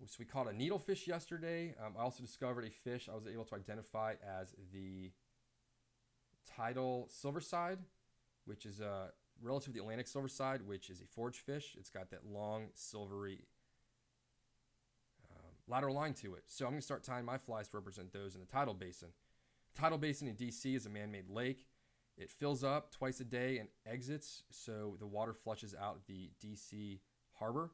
So 0.05 0.17
we 0.19 0.25
caught 0.25 0.47
a 0.47 0.51
needlefish 0.51 1.07
yesterday. 1.07 1.75
Um, 1.83 1.93
I 1.97 2.01
also 2.03 2.21
discovered 2.21 2.65
a 2.65 2.69
fish 2.69 3.09
I 3.11 3.15
was 3.15 3.27
able 3.27 3.45
to 3.45 3.55
identify 3.55 4.15
as 4.41 4.53
the 4.73 5.11
tidal 6.57 7.09
silverside, 7.11 7.79
which 8.45 8.65
is 8.65 8.79
a 8.79 9.11
relative 9.41 9.67
to 9.67 9.73
the 9.73 9.79
Atlantic 9.79 10.07
silverside, 10.07 10.61
which 10.63 10.89
is 10.89 11.01
a 11.01 11.05
forage 11.05 11.39
fish. 11.39 11.75
It's 11.79 11.89
got 11.89 12.11
that 12.11 12.25
long 12.25 12.67
silvery 12.73 13.45
lateral 15.67 15.95
line 15.95 16.13
to 16.13 16.35
it. 16.35 16.43
So 16.47 16.65
I'm 16.65 16.71
going 16.71 16.81
to 16.81 16.85
start 16.85 17.03
tying 17.03 17.25
my 17.25 17.37
flies 17.37 17.67
to 17.69 17.77
represent 17.77 18.11
those 18.11 18.35
in 18.35 18.41
the 18.41 18.47
tidal 18.47 18.73
basin. 18.73 19.09
Tidal 19.75 19.97
basin 19.97 20.27
in 20.27 20.35
DC 20.35 20.75
is 20.75 20.85
a 20.85 20.89
man 20.89 21.11
made 21.11 21.29
lake. 21.29 21.67
It 22.17 22.29
fills 22.29 22.63
up 22.63 22.91
twice 22.91 23.19
a 23.21 23.23
day 23.23 23.57
and 23.57 23.69
exits, 23.87 24.43
so 24.51 24.97
the 24.99 25.07
water 25.07 25.33
flushes 25.33 25.73
out 25.79 26.05
the 26.05 26.29
DC 26.43 26.99
harbor. 27.33 27.71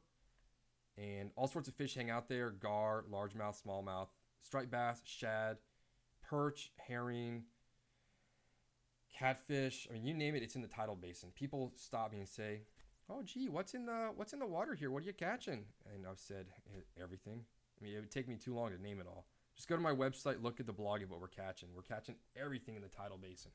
And 1.00 1.30
all 1.34 1.48
sorts 1.48 1.68
of 1.68 1.74
fish 1.74 1.94
hang 1.94 2.10
out 2.10 2.28
there 2.28 2.50
gar, 2.50 3.04
largemouth, 3.10 3.62
smallmouth, 3.62 4.08
striped 4.42 4.70
bass, 4.70 5.00
shad, 5.04 5.56
perch, 6.22 6.72
herring, 6.76 7.44
catfish. 9.16 9.86
I 9.88 9.94
mean, 9.94 10.04
you 10.04 10.12
name 10.12 10.34
it, 10.34 10.42
it's 10.42 10.56
in 10.56 10.62
the 10.62 10.68
tidal 10.68 10.96
basin. 10.96 11.30
People 11.34 11.72
stop 11.76 12.12
me 12.12 12.18
and 12.18 12.28
say, 12.28 12.62
"Oh, 13.08 13.22
gee, 13.22 13.48
what's 13.48 13.72
in 13.72 13.86
the 13.86 14.10
what's 14.14 14.34
in 14.34 14.40
the 14.40 14.46
water 14.46 14.74
here? 14.74 14.90
What 14.90 15.02
are 15.02 15.06
you 15.06 15.14
catching?" 15.14 15.64
And 15.94 16.06
I've 16.06 16.18
said 16.18 16.46
everything. 17.00 17.46
I 17.80 17.84
mean, 17.84 17.94
it 17.94 18.00
would 18.00 18.10
take 18.10 18.28
me 18.28 18.36
too 18.36 18.54
long 18.54 18.70
to 18.70 18.82
name 18.82 19.00
it 19.00 19.06
all. 19.06 19.26
Just 19.56 19.68
go 19.68 19.76
to 19.76 19.82
my 19.82 19.92
website, 19.92 20.42
look 20.42 20.60
at 20.60 20.66
the 20.66 20.72
blog 20.72 21.02
of 21.02 21.10
what 21.10 21.20
we're 21.20 21.28
catching. 21.28 21.70
We're 21.74 21.82
catching 21.82 22.16
everything 22.36 22.76
in 22.76 22.82
the 22.82 22.88
tidal 22.88 23.16
basin. 23.16 23.52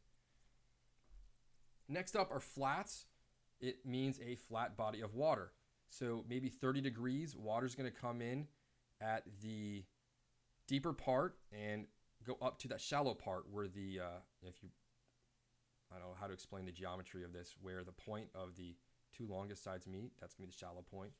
Next 1.87 2.15
up 2.15 2.31
are 2.31 2.39
flats. 2.39 3.05
It 3.59 3.85
means 3.85 4.19
a 4.19 4.35
flat 4.35 4.75
body 4.75 5.01
of 5.01 5.13
water. 5.13 5.51
So 5.89 6.25
maybe 6.27 6.49
30 6.49 6.81
degrees, 6.81 7.35
water's 7.35 7.75
going 7.75 7.89
to 7.89 7.97
come 7.97 8.21
in 8.21 8.47
at 9.01 9.23
the 9.41 9.83
deeper 10.67 10.93
part 10.93 11.37
and 11.51 11.85
go 12.25 12.37
up 12.41 12.57
to 12.59 12.67
that 12.69 12.81
shallow 12.81 13.13
part 13.13 13.45
where 13.51 13.67
the, 13.67 13.99
uh, 14.01 14.19
if 14.43 14.63
you, 14.63 14.69
I 15.91 15.99
don't 15.99 16.09
know 16.09 16.17
how 16.19 16.27
to 16.27 16.33
explain 16.33 16.65
the 16.65 16.71
geometry 16.71 17.23
of 17.23 17.33
this, 17.33 17.55
where 17.61 17.83
the 17.83 17.91
point 17.91 18.27
of 18.33 18.55
the 18.55 18.75
two 19.15 19.27
longest 19.27 19.63
sides 19.63 19.87
meet. 19.87 20.11
That's 20.19 20.33
going 20.33 20.47
to 20.47 20.51
be 20.51 20.55
the 20.55 20.65
shallow 20.65 20.83
point. 20.89 21.11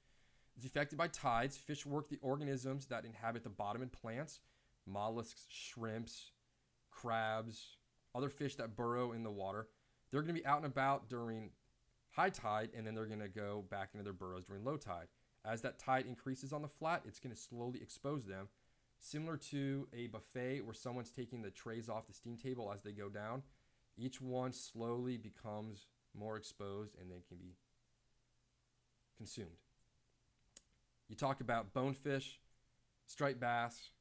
It's 0.57 0.65
affected 0.65 0.97
by 0.97 1.07
tides. 1.09 1.57
Fish 1.57 1.85
work 1.85 2.09
the 2.09 2.19
organisms 2.21 2.87
that 2.87 3.05
inhabit 3.05 3.43
the 3.43 3.49
bottom 3.49 3.81
in 3.81 3.89
plants 3.89 4.39
mollusks, 4.87 5.47
shrimps, 5.49 6.31
crabs, 6.91 7.77
other 8.13 8.29
fish 8.29 8.55
that 8.55 8.75
burrow 8.75 9.11
in 9.13 9.23
the 9.23 9.31
water. 9.31 9.67
They're 10.11 10.21
going 10.21 10.35
to 10.35 10.41
be 10.41 10.45
out 10.45 10.57
and 10.57 10.67
about 10.67 11.09
during 11.09 11.49
high 12.15 12.29
tide, 12.29 12.69
and 12.75 12.85
then 12.85 12.95
they're 12.95 13.05
going 13.05 13.19
to 13.19 13.27
go 13.27 13.65
back 13.69 13.89
into 13.93 14.03
their 14.03 14.13
burrows 14.13 14.45
during 14.45 14.63
low 14.63 14.77
tide. 14.77 15.07
As 15.43 15.61
that 15.61 15.77
tide 15.77 16.05
increases 16.07 16.53
on 16.53 16.61
the 16.61 16.67
flat, 16.67 17.03
it's 17.05 17.19
going 17.19 17.35
to 17.35 17.39
slowly 17.39 17.79
expose 17.81 18.25
them, 18.25 18.47
similar 18.99 19.37
to 19.37 19.87
a 19.93 20.07
buffet 20.07 20.61
where 20.61 20.73
someone's 20.73 21.11
taking 21.11 21.41
the 21.41 21.51
trays 21.51 21.89
off 21.89 22.07
the 22.07 22.13
steam 22.13 22.37
table 22.37 22.71
as 22.73 22.81
they 22.81 22.91
go 22.91 23.09
down. 23.09 23.43
Each 23.97 24.19
one 24.19 24.51
slowly 24.51 25.17
becomes 25.17 25.87
more 26.17 26.37
exposed 26.37 26.95
and 26.99 27.11
then 27.11 27.19
can 27.27 27.37
be 27.37 27.55
consumed. 29.17 29.59
You 31.07 31.15
talk 31.15 31.41
about 31.41 31.73
bonefish, 31.73 32.39
striped 33.05 33.39
bass, 33.39 33.91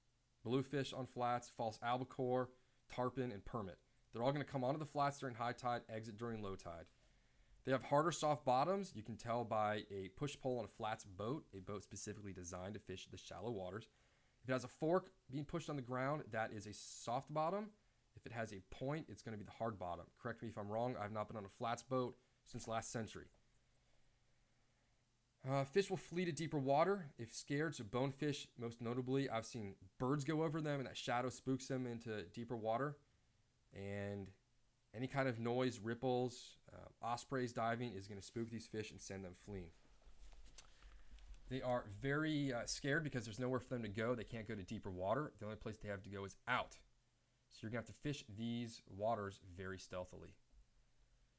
bluefish 0.45 0.93
on 0.93 1.07
flats, 1.07 1.51
false 1.57 1.79
albacore, 1.83 2.49
tarpon, 2.95 3.33
and 3.33 3.45
permit. 3.45 3.79
They're 4.13 4.23
all 4.23 4.33
going 4.33 4.45
to 4.45 4.51
come 4.51 4.65
onto 4.65 4.79
the 4.79 4.87
flats 4.87 5.19
during 5.19 5.35
high 5.35 5.53
tide, 5.53 5.83
exit 5.95 6.17
during 6.17 6.43
low 6.43 6.55
tide. 6.55 6.87
They 7.65 7.73
have 7.73 7.83
harder, 7.83 8.13
soft 8.13 8.45
bottoms. 8.45 8.93
You 8.95 9.03
can 9.03 9.17
tell 9.17 9.45
by 9.45 9.85
a 9.91 10.09
push 10.17 10.37
pole 10.39 10.59
on 10.59 10.65
a 10.65 10.77
flats 10.77 11.05
boat, 11.05 11.45
a 11.57 11.61
boat 11.61 11.83
specifically 11.83 12.33
designed 12.33 12.75
to 12.75 12.81
fish 12.81 13.09
the 13.11 13.17
shallow 13.17 13.51
waters. 13.51 13.89
If 14.43 14.51
it 14.51 14.53
has 14.53 14.65
a 14.65 14.69
fork 14.69 15.11
being 15.31 15.47
pushed 15.47 15.71
on 15.71 15.77
the 15.77 15.83
ground, 15.83 16.25
that 16.33 16.53
is 16.53 16.67
a 16.67 16.75
soft 16.75 17.33
bottom. 17.33 17.71
If 18.17 18.27
it 18.27 18.33
has 18.33 18.53
a 18.53 18.61
point, 18.71 19.07
it's 19.09 19.23
going 19.23 19.33
to 19.33 19.39
be 19.39 19.45
the 19.45 19.57
hard 19.59 19.79
bottom. 19.79 20.05
Correct 20.23 20.43
me 20.43 20.49
if 20.49 20.59
I'm 20.59 20.69
wrong. 20.69 20.95
I've 21.01 21.13
not 21.13 21.29
been 21.29 21.39
on 21.39 21.47
a 21.47 21.59
flats 21.59 21.83
boat 21.83 22.17
since 22.45 22.69
last 22.69 22.93
century. 22.93 23.27
Uh, 25.51 25.65
fish 25.65 25.91
will 25.91 25.97
flee 25.97 26.25
to 26.25 26.33
deeper 26.33 26.59
water 26.59 27.07
if 27.19 27.33
scared. 27.33 27.75
So 27.75 27.85
bonefish, 27.85 28.47
most 28.59 28.81
notably, 28.81 29.29
I've 29.29 29.47
seen 29.47 29.75
birds 29.99 30.25
go 30.25 30.43
over 30.43 30.61
them, 30.61 30.81
and 30.81 30.87
that 30.87 30.97
shadow 30.97 31.31
spooks 31.31 31.67
them 31.67 31.87
into 31.87 32.23
deeper 32.35 32.57
water. 32.57 32.97
And 33.75 34.29
any 34.95 35.07
kind 35.07 35.29
of 35.29 35.39
noise, 35.39 35.81
ripples, 35.83 36.57
uh, 36.73 37.07
ospreys 37.07 37.53
diving 37.53 37.93
is 37.93 38.07
going 38.07 38.21
to 38.21 38.27
spook 38.27 38.51
these 38.51 38.67
fish 38.67 38.91
and 38.91 39.01
send 39.01 39.25
them 39.25 39.33
fleeing. 39.45 39.71
They 41.51 41.61
are 41.63 41.85
very 42.01 42.53
uh, 42.53 42.63
scared 42.67 43.05
because 43.05 43.25
there's 43.25 43.39
nowhere 43.39 43.61
for 43.61 43.69
them 43.69 43.83
to 43.83 43.89
go. 43.89 44.15
They 44.15 44.25
can't 44.25 44.49
go 44.49 44.55
to 44.55 44.63
deeper 44.63 44.91
water. 44.91 45.33
The 45.39 45.45
only 45.45 45.57
place 45.57 45.77
they 45.77 45.89
have 45.89 46.03
to 46.03 46.11
go 46.11 46.25
is 46.25 46.37
out. 46.49 46.79
So 47.51 47.59
you're 47.63 47.71
going 47.71 47.85
to 47.85 47.89
have 47.89 47.97
to 47.97 48.03
fish 48.03 48.25
these 48.37 48.83
waters 48.89 49.41
very 49.57 49.79
stealthily. 49.79 50.31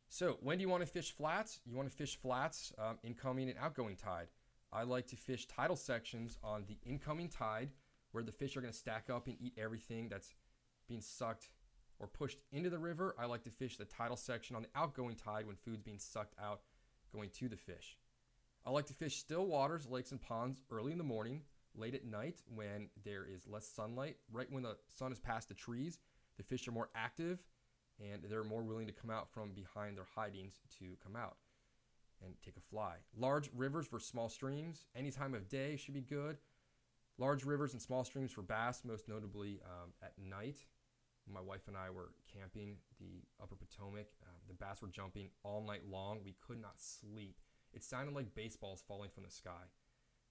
So, 0.07 0.37
when 0.41 0.57
do 0.57 0.61
you 0.61 0.69
want 0.69 0.85
to 0.85 0.87
fish 0.87 1.11
flats? 1.11 1.59
You 1.65 1.75
want 1.75 1.89
to 1.89 1.95
fish 1.95 2.15
flats 2.15 2.71
um, 2.77 2.99
incoming 3.03 3.49
and 3.49 3.57
outgoing 3.59 3.95
tide. 3.95 4.27
I 4.71 4.83
like 4.83 5.07
to 5.07 5.15
fish 5.15 5.47
tidal 5.47 5.75
sections 5.75 6.37
on 6.43 6.65
the 6.67 6.77
incoming 6.85 7.29
tide 7.29 7.71
where 8.11 8.23
the 8.23 8.31
fish 8.31 8.55
are 8.55 8.61
going 8.61 8.71
to 8.71 8.77
stack 8.77 9.09
up 9.09 9.27
and 9.27 9.35
eat 9.41 9.53
everything 9.57 10.07
that's 10.07 10.33
being 10.87 11.01
sucked 11.01 11.49
or 11.99 12.07
pushed 12.07 12.41
into 12.51 12.69
the 12.69 12.79
river. 12.79 13.15
I 13.19 13.25
like 13.25 13.43
to 13.43 13.49
fish 13.49 13.77
the 13.77 13.85
tidal 13.85 14.17
section 14.17 14.55
on 14.55 14.63
the 14.63 14.69
outgoing 14.75 15.15
tide 15.15 15.47
when 15.47 15.55
food's 15.55 15.83
being 15.83 15.99
sucked 15.99 16.35
out 16.41 16.61
going 17.13 17.29
to 17.31 17.49
the 17.49 17.57
fish. 17.57 17.97
I 18.65 18.71
like 18.71 18.87
to 18.87 18.93
fish 18.93 19.17
still 19.17 19.45
waters, 19.45 19.87
lakes, 19.89 20.11
and 20.11 20.21
ponds 20.21 20.61
early 20.71 20.91
in 20.91 20.97
the 20.97 21.03
morning, 21.03 21.41
late 21.75 21.93
at 21.93 22.05
night 22.05 22.41
when 22.53 22.89
there 23.03 23.25
is 23.25 23.47
less 23.47 23.67
sunlight. 23.67 24.17
Right 24.31 24.51
when 24.51 24.63
the 24.63 24.77
sun 24.87 25.11
is 25.11 25.19
past 25.19 25.49
the 25.49 25.53
trees, 25.53 25.99
the 26.37 26.43
fish 26.43 26.67
are 26.67 26.71
more 26.71 26.89
active 26.95 27.39
and 27.99 28.23
they're 28.29 28.43
more 28.43 28.63
willing 28.63 28.87
to 28.87 28.93
come 28.93 29.09
out 29.09 29.29
from 29.31 29.51
behind 29.53 29.97
their 29.97 30.07
hidings 30.15 30.59
to 30.79 30.97
come 31.03 31.15
out 31.15 31.37
and 32.23 32.33
take 32.43 32.57
a 32.57 32.69
fly. 32.69 32.95
Large 33.17 33.49
rivers 33.55 33.87
for 33.87 33.99
small 33.99 34.29
streams, 34.29 34.85
any 34.95 35.11
time 35.11 35.33
of 35.33 35.47
day 35.47 35.75
should 35.75 35.93
be 35.93 36.01
good. 36.01 36.37
Large 37.17 37.45
rivers 37.45 37.71
and 37.71 37.81
small 37.81 38.03
streams 38.03 38.31
for 38.31 38.41
bass, 38.41 38.83
most 38.83 39.07
notably 39.07 39.61
um, 39.63 39.91
at 40.03 40.13
night. 40.17 40.57
My 41.31 41.41
wife 41.41 41.67
and 41.67 41.75
I 41.75 41.89
were 41.89 42.11
camping 42.31 42.77
the 42.99 43.23
Upper 43.41 43.55
Potomac. 43.55 44.07
Um, 44.23 44.35
the 44.47 44.53
bass 44.53 44.81
were 44.81 44.87
jumping 44.87 45.29
all 45.43 45.65
night 45.65 45.81
long. 45.89 46.19
We 46.23 46.35
could 46.45 46.61
not 46.61 46.79
sleep. 46.79 47.39
It 47.73 47.83
sounded 47.83 48.15
like 48.15 48.35
baseballs 48.35 48.83
falling 48.87 49.09
from 49.09 49.23
the 49.23 49.31
sky. 49.31 49.69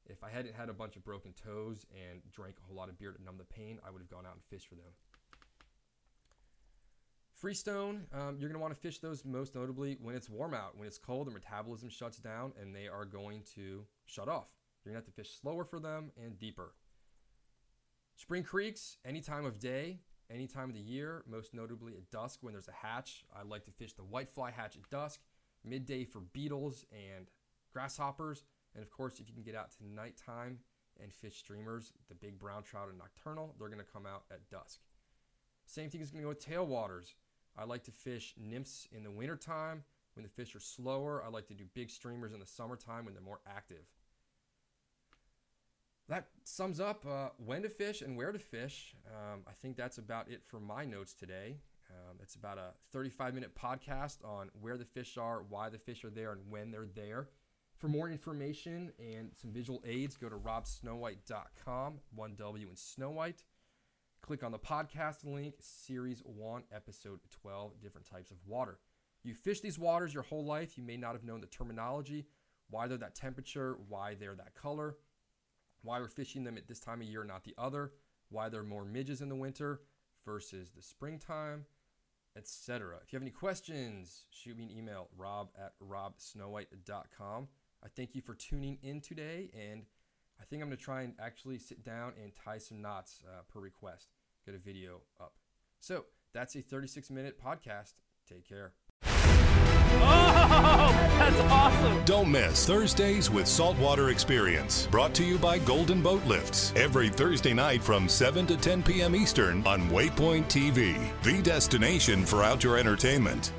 If 0.07 0.23
I 0.23 0.31
hadn't 0.31 0.55
had 0.55 0.69
a 0.69 0.75
bunch 0.75 0.97
of 0.97 1.05
broken 1.05 1.33
toes 1.33 1.87
and 1.91 2.21
drank 2.31 2.57
a 2.59 2.67
whole 2.67 2.77
lot 2.77 2.89
of 2.89 2.99
beer 2.99 3.13
to 3.13 3.23
numb 3.23 3.39
the 3.39 3.45
pain, 3.45 3.79
I 3.87 3.91
would 3.91 4.01
have 4.01 4.11
gone 4.11 4.27
out 4.27 4.35
and 4.35 4.43
fished 4.51 4.69
for 4.69 4.75
them. 4.75 4.93
Freestone, 7.35 8.07
um, 8.13 8.37
you're 8.39 8.49
going 8.49 8.53
to 8.53 8.59
want 8.59 8.75
to 8.75 8.81
fish 8.81 9.01
those 9.01 9.25
most 9.25 9.55
notably 9.55 9.99
when 10.01 10.15
it's 10.15 10.31
warm 10.31 10.55
out. 10.55 10.77
When 10.77 10.87
it's 10.87 10.99
cold, 10.99 11.27
the 11.27 11.31
metabolism 11.31 11.89
shuts 11.89 12.19
down 12.19 12.53
and 12.61 12.75
they 12.75 12.87
are 12.87 13.05
going 13.05 13.43
to 13.55 13.85
shut 14.07 14.29
off. 14.29 14.53
You're 14.85 14.93
going 14.93 15.03
to 15.03 15.07
have 15.07 15.15
to 15.15 15.23
fish 15.23 15.39
slower 15.41 15.65
for 15.65 15.81
them 15.81 16.13
and 16.23 16.39
deeper. 16.39 16.75
Spring 18.17 18.45
creeks, 18.45 18.99
any 19.05 19.21
time 19.21 19.45
of 19.45 19.59
day, 19.59 19.99
any 20.31 20.47
time 20.47 20.69
of 20.69 20.75
the 20.75 20.81
year, 20.81 21.23
most 21.29 21.55
notably 21.55 21.95
at 21.95 22.11
dusk 22.11 22.39
when 22.43 22.55
there's 22.55 22.69
a 22.69 22.87
hatch. 22.87 23.25
I 23.35 23.43
like 23.43 23.65
to 23.65 23.71
fish 23.71 23.93
the 23.93 24.03
whitefly 24.03 24.53
hatch 24.53 24.77
at 24.77 24.89
dusk, 24.91 25.21
midday 25.65 26.05
for 26.05 26.21
beetles 26.21 26.85
and 26.93 27.27
grasshoppers. 27.73 28.45
And 28.75 28.83
of 28.83 28.91
course, 28.91 29.21
if 29.21 29.29
you 29.29 29.35
can 29.35 29.43
get 29.43 29.55
out 29.55 29.71
to 29.73 29.87
nighttime 29.87 30.59
and 31.03 31.13
fish 31.13 31.39
streamers, 31.39 31.93
the 32.09 32.15
big 32.15 32.39
brown 32.39 32.63
trout 32.63 32.89
and 32.89 32.99
nocturnal, 32.99 33.55
they're 33.59 33.69
going 33.69 33.79
to 33.79 33.85
come 33.85 34.07
out 34.07 34.25
at 34.31 34.49
dusk. 34.51 34.81
Same 35.67 35.91
thing 35.91 36.01
is 36.01 36.11
going 36.11 36.23
to 36.23 36.25
go 36.25 36.29
with 36.31 36.45
tailwaters. 36.45 37.15
I 37.57 37.65
like 37.65 37.85
to 37.85 37.93
fish 37.93 38.35
nymphs 38.37 38.89
in 38.93 39.05
the 39.05 39.11
wintertime 39.11 39.85
when 40.15 40.25
the 40.25 40.29
fish 40.29 40.55
are 40.55 40.61
slower. 40.61 41.23
I 41.25 41.29
like 41.29 41.47
to 41.49 41.55
do 41.55 41.65
big 41.75 41.91
streamers 41.91 42.33
in 42.33 42.41
the 42.41 42.47
summertime 42.47 43.05
when 43.05 43.15
they're 43.15 43.23
more 43.23 43.41
active. 43.47 43.87
That 46.09 46.27
sums 46.45 46.81
up 46.81 47.07
uh, 47.07 47.31
when 47.39 47.63
to 47.63 47.71
fish 47.71 48.03
and 48.03 48.17
where 48.17 48.31
to 48.31 48.39
fish. 48.39 48.95
Um, 49.07 49.41
I 49.49 49.53
think 49.53 49.77
that's 49.77 49.99
about 49.99 50.31
it 50.31 50.43
for 50.45 50.61
my 50.61 50.85
notes 50.85 51.15
today. 51.15 51.57
Um, 51.91 52.19
it's 52.21 52.35
about 52.35 52.59
a 52.59 52.73
35 52.93 53.35
minute 53.35 53.55
podcast 53.55 54.19
on 54.25 54.51
where 54.61 54.77
the 54.77 54.85
fish 54.85 55.17
are, 55.17 55.45
why 55.49 55.71
the 55.71 55.79
fish 55.79 56.05
are 56.05 56.11
there, 56.11 56.33
and 56.33 56.43
when 56.51 56.71
they're 56.71 56.89
there. 56.95 57.29
For 57.79 57.89
more 57.89 58.09
information 58.09 58.93
and 58.99 59.31
some 59.35 59.53
visual 59.53 59.83
aids, 59.87 60.17
go 60.17 60.29
to 60.29 60.37
robsnowhite.com, 60.37 61.95
1W 62.19 62.71
in 62.71 62.77
Snow 62.77 63.11
White. 63.11 63.43
Click 64.23 64.43
on 64.43 64.53
the 64.53 64.59
podcast 64.59 65.25
link, 65.25 65.55
Series 65.61 66.23
1, 66.25 66.63
Episode 66.73 67.21
12, 67.43 67.81
Different 67.83 68.09
Types 68.09 68.31
of 68.31 68.39
Water. 68.47 68.79
You 69.23 69.35
fish 69.35 69.61
these 69.61 69.79
waters 69.79 70.15
your 70.15 70.23
whole 70.23 70.45
life. 70.45 70.77
You 70.79 70.85
may 70.85 70.97
not 70.97 71.13
have 71.13 71.25
known 71.25 71.41
the 71.41 71.47
terminology, 71.47 72.27
why 72.71 72.87
they're 72.87 72.99
that 72.99 73.15
temperature, 73.15 73.77
why 73.89 74.15
they're 74.15 74.35
that 74.35 74.55
color, 74.55 74.97
why 75.85 76.01
we're 76.01 76.09
fishing 76.09 76.45
them 76.45 76.57
at 76.57 76.67
this 76.67 76.81
time 76.81 77.01
of 77.01 77.07
year, 77.07 77.23
not 77.23 77.45
the 77.45 77.55
other, 77.57 77.93
why 78.31 78.49
there 78.49 78.61
are 78.61 78.65
more 78.65 78.85
midges 78.85 79.21
in 79.21 79.29
the 79.29 79.37
winter 79.37 79.83
versus 80.25 80.71
the 80.75 80.83
springtime, 80.83 81.67
etc. 82.37 82.97
If 83.03 83.13
you 83.13 83.17
have 83.17 83.23
any 83.23 83.31
questions, 83.31 84.25
shoot 84.31 84.57
me 84.57 84.65
an 84.65 84.71
email, 84.77 85.09
rob 85.17 85.51
at 85.57 85.75
robsnowhite.com. 85.81 87.49
I 87.85 87.89
thank 87.95 88.15
you 88.15 88.23
for 88.23 88.35
tuning 88.35 88.79
in 88.83 89.01
today, 89.01 89.51
and 89.55 89.85
I 90.41 90.45
think 90.45 90.63
I'm 90.63 90.69
going 90.69 90.79
to 90.79 90.85
try 90.85 91.03
and 91.03 91.15
actually 91.21 91.59
sit 91.59 91.85
down 91.85 92.15
and 92.21 92.33
tie 92.35 92.59
some 92.59 92.81
knots 92.81 93.23
uh, 93.29 93.43
per 93.53 93.61
request, 93.61 94.09
get 94.45 94.55
a 94.55 94.59
video 94.59 95.03
up. 95.21 95.35
So 95.81 96.07
that's 96.33 96.57
a 96.57 96.63
36 96.63 97.11
minute 97.11 97.39
podcast. 97.41 97.93
Take 98.27 98.49
care. 98.49 98.73
That's 101.19 101.41
awesome. 101.43 102.05
Don't 102.05 102.31
miss 102.31 102.67
Thursdays 102.67 103.31
with 103.31 103.47
Saltwater 103.47 104.11
Experience, 104.11 104.89
brought 104.89 105.15
to 105.15 105.25
you 105.25 105.39
by 105.39 105.59
Golden 105.59 106.03
Boat 106.03 106.25
Lifts, 106.25 106.73
every 106.75 107.09
Thursday 107.09 107.55
night 107.55 107.83
from 107.83 108.09
7 108.09 108.47
to 108.49 108.57
10 108.57 108.83
p.m. 108.83 109.15
Eastern 109.15 109.65
on 109.67 109.89
Waypoint 109.91 110.47
TV, 110.47 111.11
the 111.23 111.41
destination 111.43 112.27
for 112.27 112.43
outdoor 112.43 112.79
entertainment. 112.79 113.53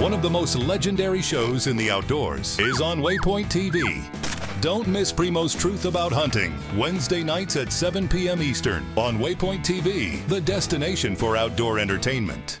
One 0.00 0.14
of 0.14 0.22
the 0.22 0.30
most 0.30 0.56
legendary 0.56 1.22
shows 1.22 1.66
in 1.66 1.76
the 1.76 1.90
outdoors 1.90 2.58
is 2.60 2.80
on 2.80 3.00
Waypoint 3.00 3.46
TV. 3.46 4.04
Don't 4.60 4.86
miss 4.86 5.12
Primo's 5.12 5.54
Truth 5.54 5.84
About 5.86 6.12
Hunting, 6.12 6.56
Wednesday 6.76 7.22
nights 7.22 7.56
at 7.56 7.72
7 7.72 8.08
p.m. 8.08 8.42
Eastern 8.42 8.84
on 8.96 9.18
Waypoint 9.18 9.64
TV, 9.64 10.26
the 10.28 10.40
destination 10.40 11.14
for 11.14 11.36
outdoor 11.36 11.78
entertainment. 11.78 12.60